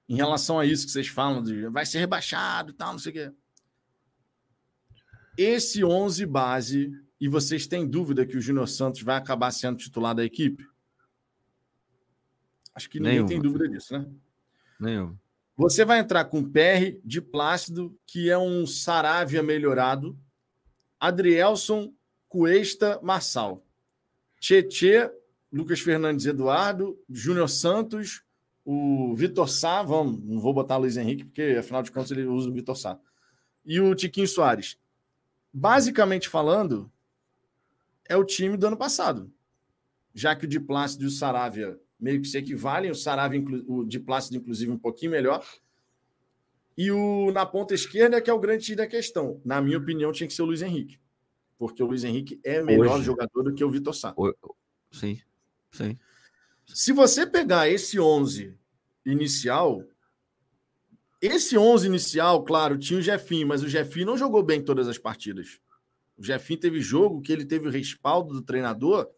[0.09, 3.11] em relação a isso que vocês falam, de vai ser rebaixado e tal, não sei
[3.11, 3.31] o quê.
[5.37, 10.15] Esse 11 base, e vocês têm dúvida que o Júnior Santos vai acabar sendo titular
[10.15, 10.67] da equipe?
[12.73, 13.29] Acho que ninguém Nenhuma.
[13.29, 14.07] tem dúvida disso, né?
[14.79, 15.17] Nenhum.
[15.57, 20.15] Você vai entrar com PR de Plácido, que é um Saravia melhorado,
[20.99, 21.91] Adrielson,
[22.29, 23.65] Cuesta, Marçal,
[24.39, 25.11] Tietê,
[25.51, 28.21] Lucas Fernandes Eduardo, Júnior Santos,
[28.63, 32.49] o Vitor Sá, vamos, não vou botar Luiz Henrique, porque afinal de contas ele usa
[32.49, 32.99] o Vitor Sá,
[33.65, 34.77] e o Tiquinho Soares.
[35.51, 36.91] Basicamente falando,
[38.07, 39.33] é o time do ano passado,
[40.13, 42.91] já que o de Plácido e o Saravia meio que se equivalem.
[42.91, 45.45] O Sarave, o de Plácido, inclusive, um pouquinho melhor.
[46.77, 49.41] E o na ponta esquerda, que é o grande da questão.
[49.43, 50.99] Na minha opinião, tinha que ser o Luiz Henrique.
[51.57, 54.13] Porque o Luiz Henrique é melhor Hoje, jogador do que o Vitor Sá.
[54.91, 55.19] Sim,
[55.71, 55.97] sim.
[56.67, 58.53] Se você pegar esse 11
[59.05, 59.83] inicial,
[61.19, 64.99] esse 11 inicial, claro, tinha o Jefinho, mas o Jefinho não jogou bem todas as
[64.99, 65.59] partidas.
[66.15, 69.09] O Jefinho teve jogo que ele teve o respaldo do treinador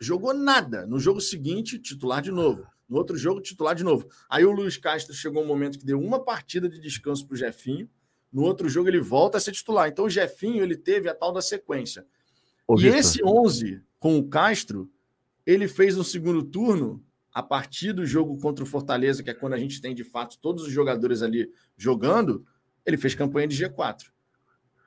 [0.00, 0.86] Jogou nada.
[0.86, 2.66] No jogo seguinte, titular de novo.
[2.88, 4.08] No outro jogo, titular de novo.
[4.28, 7.36] Aí o Luiz Castro chegou um momento que deu uma partida de descanso para o
[7.36, 7.88] Jefinho.
[8.32, 9.88] No outro jogo, ele volta a ser titular.
[9.88, 12.06] Então, o Jefinho ele teve a tal da sequência.
[12.66, 12.98] Ô, e Victor.
[12.98, 14.90] esse 11 com o Castro,
[15.44, 19.54] ele fez no segundo turno, a partir do jogo contra o Fortaleza, que é quando
[19.54, 22.44] a gente tem de fato todos os jogadores ali jogando,
[22.84, 24.10] ele fez campanha de G4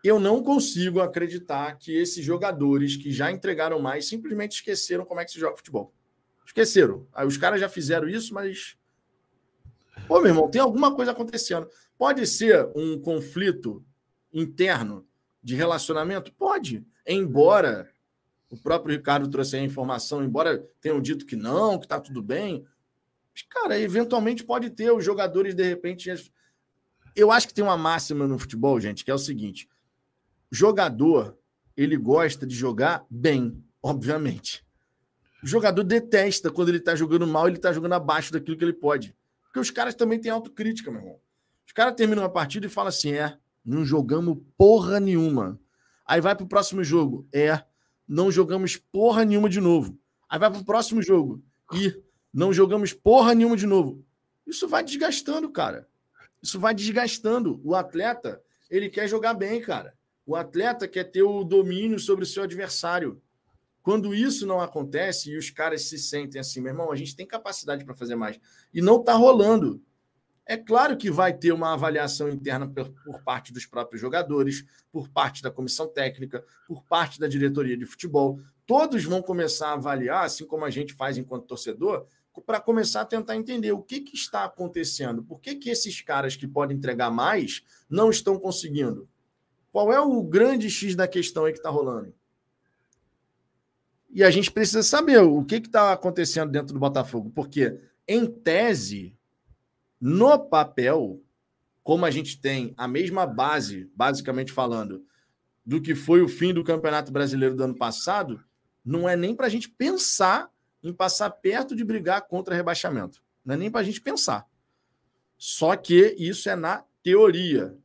[0.03, 5.25] eu não consigo acreditar que esses jogadores que já entregaram mais simplesmente esqueceram como é
[5.25, 5.93] que se joga futebol.
[6.45, 7.07] Esqueceram.
[7.13, 8.75] Aí os caras já fizeram isso, mas.
[10.07, 11.69] Pô, meu irmão, tem alguma coisa acontecendo.
[11.97, 13.85] Pode ser um conflito
[14.33, 15.07] interno
[15.41, 16.33] de relacionamento?
[16.33, 16.85] Pode.
[17.05, 17.89] Embora
[18.49, 22.65] o próprio Ricardo trouxe a informação, embora tenham dito que não, que tá tudo bem.
[23.33, 26.13] Mas, cara, eventualmente pode ter os jogadores, de repente.
[27.15, 29.69] Eu acho que tem uma máxima no futebol, gente, que é o seguinte:
[30.51, 31.37] jogador,
[31.75, 34.65] ele gosta de jogar bem, obviamente.
[35.43, 38.73] O jogador detesta quando ele está jogando mal, ele está jogando abaixo daquilo que ele
[38.73, 39.15] pode.
[39.45, 41.19] Porque os caras também têm autocrítica, meu irmão.
[41.65, 45.59] Os caras terminam uma partida e falam assim: é, não jogamos porra nenhuma.
[46.05, 47.27] Aí vai pro próximo jogo.
[47.33, 47.63] É,
[48.07, 49.97] não jogamos porra nenhuma de novo.
[50.29, 51.43] Aí vai pro próximo jogo.
[51.73, 52.01] E
[52.33, 54.05] não jogamos porra nenhuma de novo.
[54.45, 55.87] Isso vai desgastando, cara.
[56.41, 57.61] Isso vai desgastando.
[57.63, 59.95] O atleta, ele quer jogar bem, cara.
[60.31, 63.21] O atleta quer ter o domínio sobre o seu adversário.
[63.83, 67.27] Quando isso não acontece e os caras se sentem assim, meu irmão, a gente tem
[67.27, 68.39] capacidade para fazer mais.
[68.73, 69.83] E não está rolando.
[70.45, 75.09] É claro que vai ter uma avaliação interna por, por, parte dos próprios jogadores, por
[75.09, 78.39] parte da comissão técnica, por parte da diretoria de futebol.
[78.65, 82.07] Todos vão começar a avaliar, assim como a gente faz enquanto torcedor,
[82.45, 85.25] para começar a tentar entender o que, que está acontecendo.
[85.25, 89.09] Por que, que esses caras que podem entregar mais não estão conseguindo?
[89.71, 92.13] Qual é o grande X da questão aí que está rolando?
[94.09, 99.15] E a gente precisa saber o que está acontecendo dentro do Botafogo, porque, em tese,
[99.99, 101.21] no papel,
[101.81, 105.05] como a gente tem a mesma base, basicamente falando,
[105.65, 108.43] do que foi o fim do Campeonato Brasileiro do ano passado,
[108.83, 110.51] não é nem para a gente pensar
[110.83, 113.23] em passar perto de brigar contra rebaixamento.
[113.45, 114.45] Não é nem para a gente pensar.
[115.37, 117.77] Só que isso é na teoria.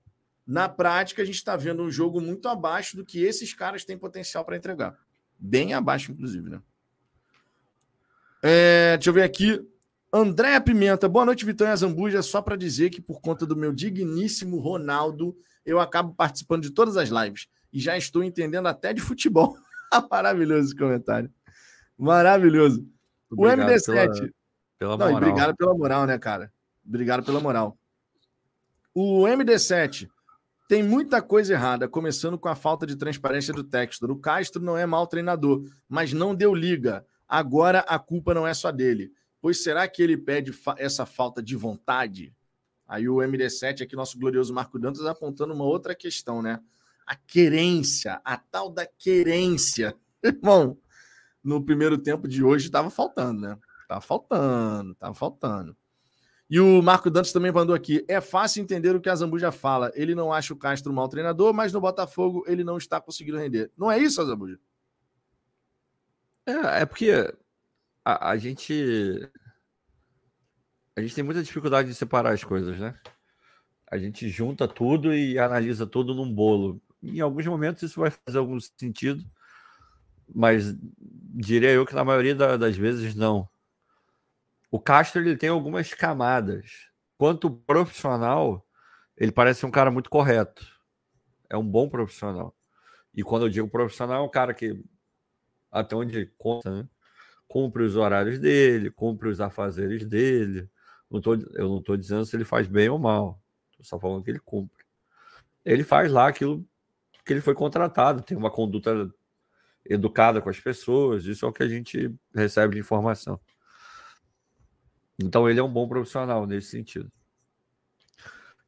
[0.46, 3.98] Na prática, a gente está vendo um jogo muito abaixo do que esses caras têm
[3.98, 4.96] potencial para entregar.
[5.38, 6.60] Bem abaixo, inclusive, né?
[8.42, 9.60] É, deixa eu ver aqui.
[10.12, 12.22] Andréa Pimenta, boa noite, Vitão e Azambuja.
[12.22, 16.96] Só para dizer que, por conta do meu digníssimo Ronaldo, eu acabo participando de todas
[16.96, 19.56] as lives e já estou entendendo até de futebol.
[20.10, 21.30] Maravilhoso esse comentário.
[21.98, 22.88] Maravilhoso.
[23.30, 24.32] Obrigado o MD7.
[24.78, 25.16] Pela, pela Não, moral.
[25.16, 26.52] obrigado pela moral, né, cara?
[26.86, 27.76] Obrigado pela moral.
[28.94, 30.08] O MD7
[30.68, 34.10] tem muita coisa errada, começando com a falta de transparência do Textor.
[34.10, 37.06] O Castro não é mau treinador, mas não deu liga.
[37.28, 39.12] Agora a culpa não é só dele.
[39.40, 42.34] Pois será que ele pede fa essa falta de vontade?
[42.86, 46.60] Aí o MD7, aqui, nosso glorioso Marco Dantas, apontando uma outra questão, né?
[47.06, 49.94] A querência, a tal da querência.
[50.22, 50.76] Irmão,
[51.42, 53.58] no primeiro tempo de hoje estava faltando, né?
[53.88, 55.76] Tava faltando, tava faltando.
[56.48, 58.04] E o Marco Dantas também mandou aqui.
[58.06, 59.90] É fácil entender o que a Zambuja fala.
[59.94, 63.38] Ele não acha o Castro um mau treinador, mas no Botafogo ele não está conseguindo
[63.38, 63.70] render.
[63.76, 64.58] Não é isso, Zambuja?
[66.46, 67.10] É, é porque
[68.04, 69.28] a, a, gente.
[70.94, 72.96] A gente tem muita dificuldade de separar as coisas, né?
[73.90, 76.80] A gente junta tudo e analisa tudo num bolo.
[77.02, 79.24] Em alguns momentos isso vai fazer algum sentido,
[80.32, 80.76] mas
[81.34, 83.48] diria eu que na maioria das vezes não
[84.76, 86.90] o Castro ele tem algumas camadas.
[87.16, 88.66] Quanto profissional,
[89.16, 90.66] ele parece um cara muito correto.
[91.48, 92.54] É um bom profissional.
[93.14, 94.84] E quando eu digo profissional, é um cara que,
[95.72, 96.88] até onde conta, né?
[97.48, 100.68] cumpre os horários dele, cumpre os afazeres dele.
[101.10, 103.40] Não tô, eu não estou dizendo se ele faz bem ou mal.
[103.70, 104.84] Estou só falando que ele cumpre.
[105.64, 106.66] Ele faz lá aquilo
[107.24, 109.10] que ele foi contratado, tem uma conduta
[109.86, 111.24] educada com as pessoas.
[111.24, 113.40] Isso é o que a gente recebe de informação.
[115.18, 117.10] Então ele é um bom profissional nesse sentido.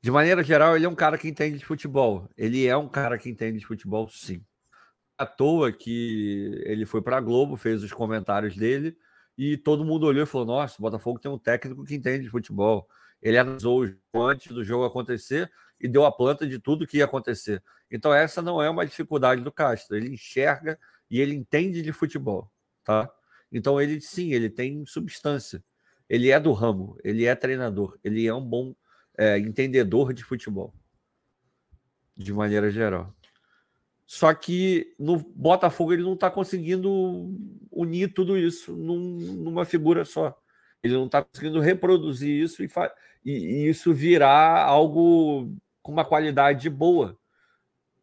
[0.00, 2.28] De maneira geral, ele é um cara que entende de futebol.
[2.36, 4.44] Ele é um cara que entende de futebol, sim.
[5.16, 8.96] À toa que ele foi para a Globo, fez os comentários dele
[9.36, 12.30] e todo mundo olhou e falou: Nossa, o Botafogo tem um técnico que entende de
[12.30, 12.88] futebol.
[13.20, 13.84] Ele analisou
[14.14, 15.50] antes do jogo acontecer
[15.80, 17.62] e deu a planta de tudo que ia acontecer.
[17.90, 19.96] Então, essa não é uma dificuldade do Castro.
[19.96, 20.78] Ele enxerga
[21.10, 22.50] e ele entende de futebol.
[22.84, 23.10] Tá?
[23.50, 25.62] Então, ele sim, ele tem substância
[26.08, 28.74] ele é do ramo, ele é treinador, ele é um bom
[29.16, 30.72] é, entendedor de futebol,
[32.16, 33.14] de maneira geral.
[34.06, 37.30] Só que no Botafogo ele não está conseguindo
[37.70, 40.34] unir tudo isso num, numa figura só.
[40.82, 42.70] Ele não está conseguindo reproduzir isso e,
[43.22, 47.18] e, e isso virar algo com uma qualidade boa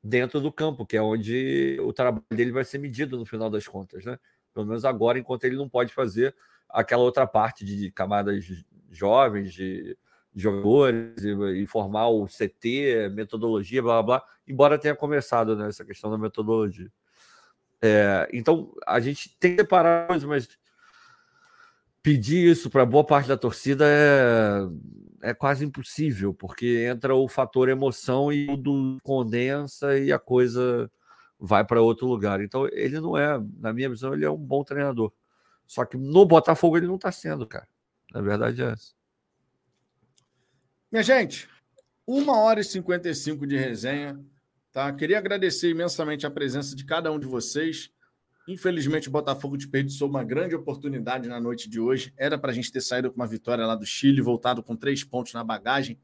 [0.04, 3.68] dentro do campo, que é onde o trabalho dele vai ser medido no final das
[3.68, 4.20] contas, né?
[4.54, 6.36] Pelo menos agora, enquanto ele não pode fazer
[6.70, 8.46] aquela outra parte de camadas
[8.92, 9.98] jovens, de
[10.36, 16.18] jogadores, e, formar o CT, metodologia, blá, blá, blá, embora tenha começado né, questão da
[16.18, 16.92] metodologia.
[17.82, 20.48] É, então, a gente tem que separar mas
[22.02, 27.68] pedir isso para boa parte da torcida é, é quase impossível, porque entra o fator
[27.68, 30.90] emoção e tudo condensa e a coisa
[31.40, 32.42] vai para outro lugar.
[32.42, 35.12] Então, ele não é, na minha visão, ele é um bom treinador.
[35.68, 37.68] Só que no Botafogo ele não está sendo, cara.
[38.12, 38.94] Na verdade é essa.
[40.92, 41.50] Minha gente,
[42.08, 44.20] uma hora e 55 de resenha.
[44.72, 44.92] Tá?
[44.92, 47.90] Queria agradecer imensamente a presença de cada um de vocês.
[48.48, 52.14] Infelizmente, o Botafogo desperdiçou uma grande oportunidade na noite de hoje.
[52.16, 55.04] Era para a gente ter saído com uma vitória lá do Chile, voltado com três
[55.04, 56.00] pontos na bagagem.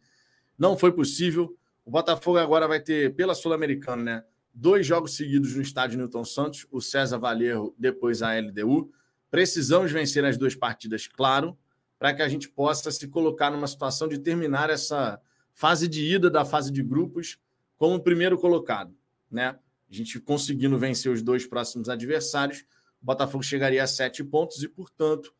[0.57, 1.55] Não foi possível.
[1.85, 4.23] O Botafogo agora vai ter, pela Sul-Americana, né?
[4.53, 8.91] Dois jogos seguidos no estádio Newton Santos, o César Valerro, depois a LDU.
[9.31, 11.57] Precisamos vencer as duas partidas, claro,
[11.97, 15.19] para que a gente possa se colocar numa situação de terminar essa
[15.53, 17.39] fase de ida da fase de grupos
[17.77, 18.93] como primeiro colocado.
[19.29, 19.57] né?
[19.89, 22.65] A gente conseguindo vencer os dois próximos adversários,
[23.01, 25.33] o Botafogo chegaria a sete pontos e, portanto,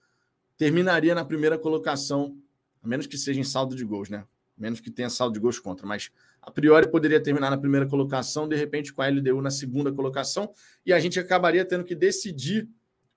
[0.57, 2.37] terminaria na primeira colocação,
[2.81, 4.25] a menos que seja em saldo de gols, né?
[4.57, 6.11] Menos que tenha saldo de gols contra, mas
[6.41, 10.53] a priori poderia terminar na primeira colocação, de repente com a LDU na segunda colocação,
[10.85, 12.69] e a gente acabaria tendo que decidir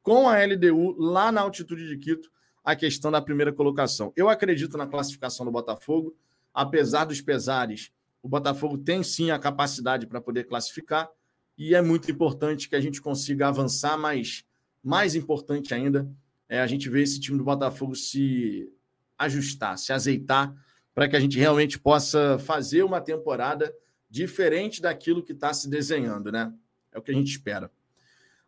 [0.05, 2.31] com a LDU lá na altitude de Quito
[2.63, 4.13] a questão da primeira colocação.
[4.15, 6.15] Eu acredito na classificação do Botafogo,
[6.53, 7.91] apesar dos pesares,
[8.23, 11.11] o Botafogo tem sim a capacidade para poder classificar
[11.57, 14.45] e é muito importante que a gente consiga avançar, mas
[14.83, 16.09] mais importante ainda
[16.49, 18.71] é a gente ver esse time do Botafogo se
[19.19, 20.55] ajustar, se azeitar,
[20.95, 23.75] para que a gente realmente possa fazer uma temporada
[24.11, 26.53] diferente daquilo que está se desenhando, né?
[26.93, 27.71] É o que a gente espera.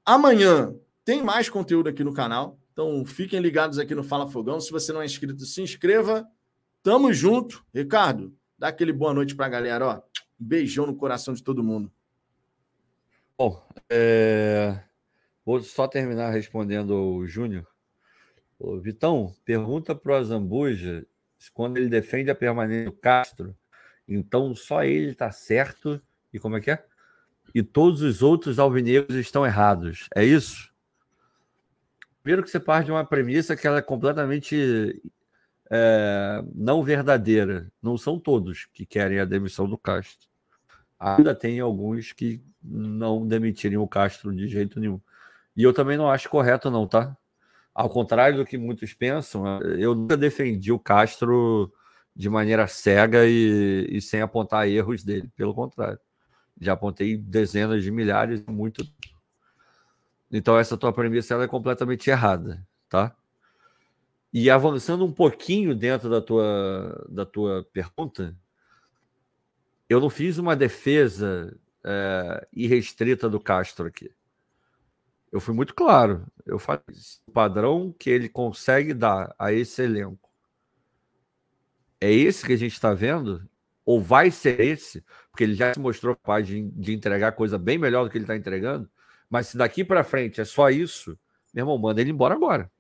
[0.04, 0.74] Amanhã
[1.06, 4.60] tem mais conteúdo aqui no canal, então fiquem ligados aqui no Fala Fogão.
[4.60, 6.26] Se você não é inscrito, se inscreva.
[6.82, 7.64] Tamo junto.
[7.72, 10.02] Ricardo, dá aquele boa noite para a galera, ó.
[10.36, 11.92] beijão no coração de todo mundo.
[13.38, 14.80] Bom, é...
[15.44, 17.68] vou só terminar respondendo o Júnior.
[18.58, 21.06] Ô, Vitão, pergunta para o Azambuja
[21.54, 23.56] quando ele defende a permanência do Castro,
[24.08, 26.02] então só ele está certo
[26.32, 26.84] e como é que é?
[27.54, 30.08] E todos os outros alvinegros estão errados.
[30.12, 30.74] É isso?
[32.26, 35.00] Primeiro que você parte de uma premissa que ela é completamente
[35.70, 37.70] é, não verdadeira.
[37.80, 40.26] Não são todos que querem a demissão do Castro.
[40.98, 45.00] Ainda tem alguns que não demitirem o Castro de jeito nenhum.
[45.56, 47.16] E eu também não acho correto, não, tá?
[47.72, 51.72] Ao contrário do que muitos pensam, eu nunca defendi o Castro
[52.12, 55.30] de maneira cega e, e sem apontar erros dele.
[55.36, 56.00] Pelo contrário,
[56.60, 58.84] já apontei dezenas de milhares, muito.
[60.30, 63.14] Então, essa tua premissa ela é completamente errada, tá?
[64.32, 68.36] E avançando um pouquinho dentro da tua, da tua pergunta,
[69.88, 74.10] eu não fiz uma defesa é, irrestrita do Castro aqui.
[75.30, 76.26] Eu fui muito claro.
[76.44, 76.82] Eu falei
[77.26, 80.28] o padrão que ele consegue dar a esse elenco.
[82.00, 83.48] É esse que a gente está vendo?
[83.84, 85.04] Ou vai ser esse?
[85.30, 88.24] Porque ele já se mostrou capaz de, de entregar coisa bem melhor do que ele
[88.24, 88.90] está entregando.
[89.28, 91.18] Mas se daqui para frente é só isso,
[91.52, 92.70] meu irmão, manda ele embora agora.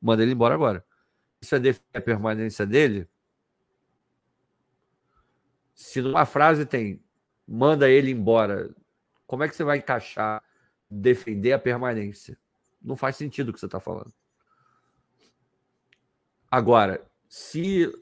[0.00, 0.84] Manda ele embora agora.
[1.40, 3.08] Isso é defender a permanência dele?
[5.74, 7.02] Se numa frase tem
[7.46, 8.74] manda ele embora,
[9.26, 10.42] como é que você vai encaixar
[10.90, 12.38] defender a permanência?
[12.80, 14.12] Não faz sentido o que você está falando.
[16.50, 17.92] Agora, se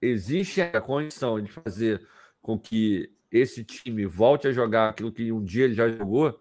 [0.00, 2.06] existe a condição de fazer
[2.40, 6.40] com que esse time volte a jogar aquilo que um dia ele já jogou,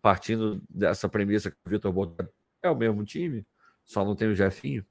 [0.00, 2.28] partindo dessa premissa que o Vitor botou,
[2.62, 3.46] é o mesmo time,
[3.84, 4.84] só não tem o Jefinho.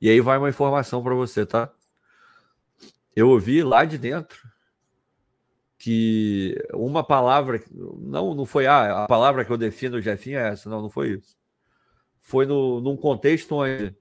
[0.00, 1.72] E aí vai uma informação para você, tá?
[3.14, 4.48] Eu ouvi lá de dentro
[5.76, 10.48] que uma palavra, não, não foi ah, a palavra que eu defino o Jefinho é
[10.48, 11.36] essa, não, não foi isso.
[12.20, 13.94] Foi no, num contexto onde,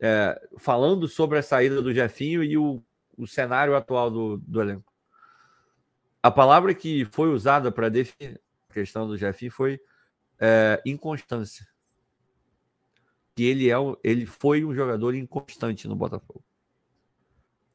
[0.00, 2.82] é, falando sobre a saída do Jefinho e o,
[3.16, 4.92] o cenário atual do, do elenco.
[6.22, 8.40] A palavra que foi usada para definir
[8.74, 9.80] questão do Jefinho foi
[10.38, 11.66] é, inconstância.
[13.34, 16.44] Que ele, é, ele foi um jogador inconstante no Botafogo.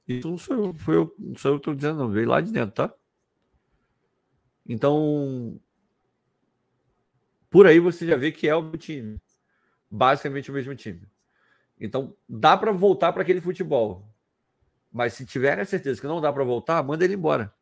[0.07, 2.09] Isso não sou eu, foi eu, não sou eu que estou dizendo, não.
[2.09, 2.93] Veio lá de dentro, tá?
[4.67, 5.59] Então,
[7.49, 9.19] por aí você já vê que é o time.
[9.89, 11.01] Basicamente o mesmo time.
[11.79, 14.07] Então, dá para voltar para aquele futebol.
[14.91, 17.53] Mas se tiver a certeza que não dá para voltar, manda ele embora.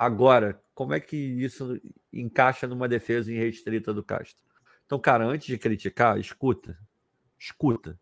[0.00, 1.78] Agora, como é que isso
[2.10, 4.42] encaixa numa defesa irrestrita do Castro?
[4.86, 6.74] Então, cara, antes de criticar, escuta.
[7.38, 8.00] Escuta.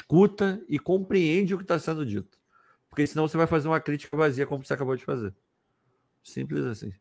[0.00, 2.38] Escuta e compreende o que está sendo dito.
[2.88, 5.34] Porque senão você vai fazer uma crítica vazia, como você acabou de fazer.
[6.24, 6.94] Simples assim.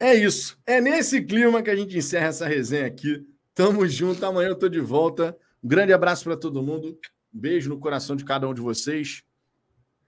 [0.00, 0.60] É isso.
[0.66, 3.24] É nesse clima que a gente encerra essa resenha aqui.
[3.54, 4.26] Tamo junto.
[4.26, 5.38] Amanhã eu tô de volta.
[5.62, 6.98] Um grande abraço para todo mundo.
[7.32, 9.22] Beijo no coração de cada um de vocês.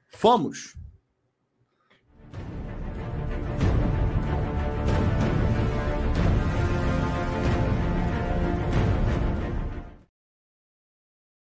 [0.09, 0.77] Fomos!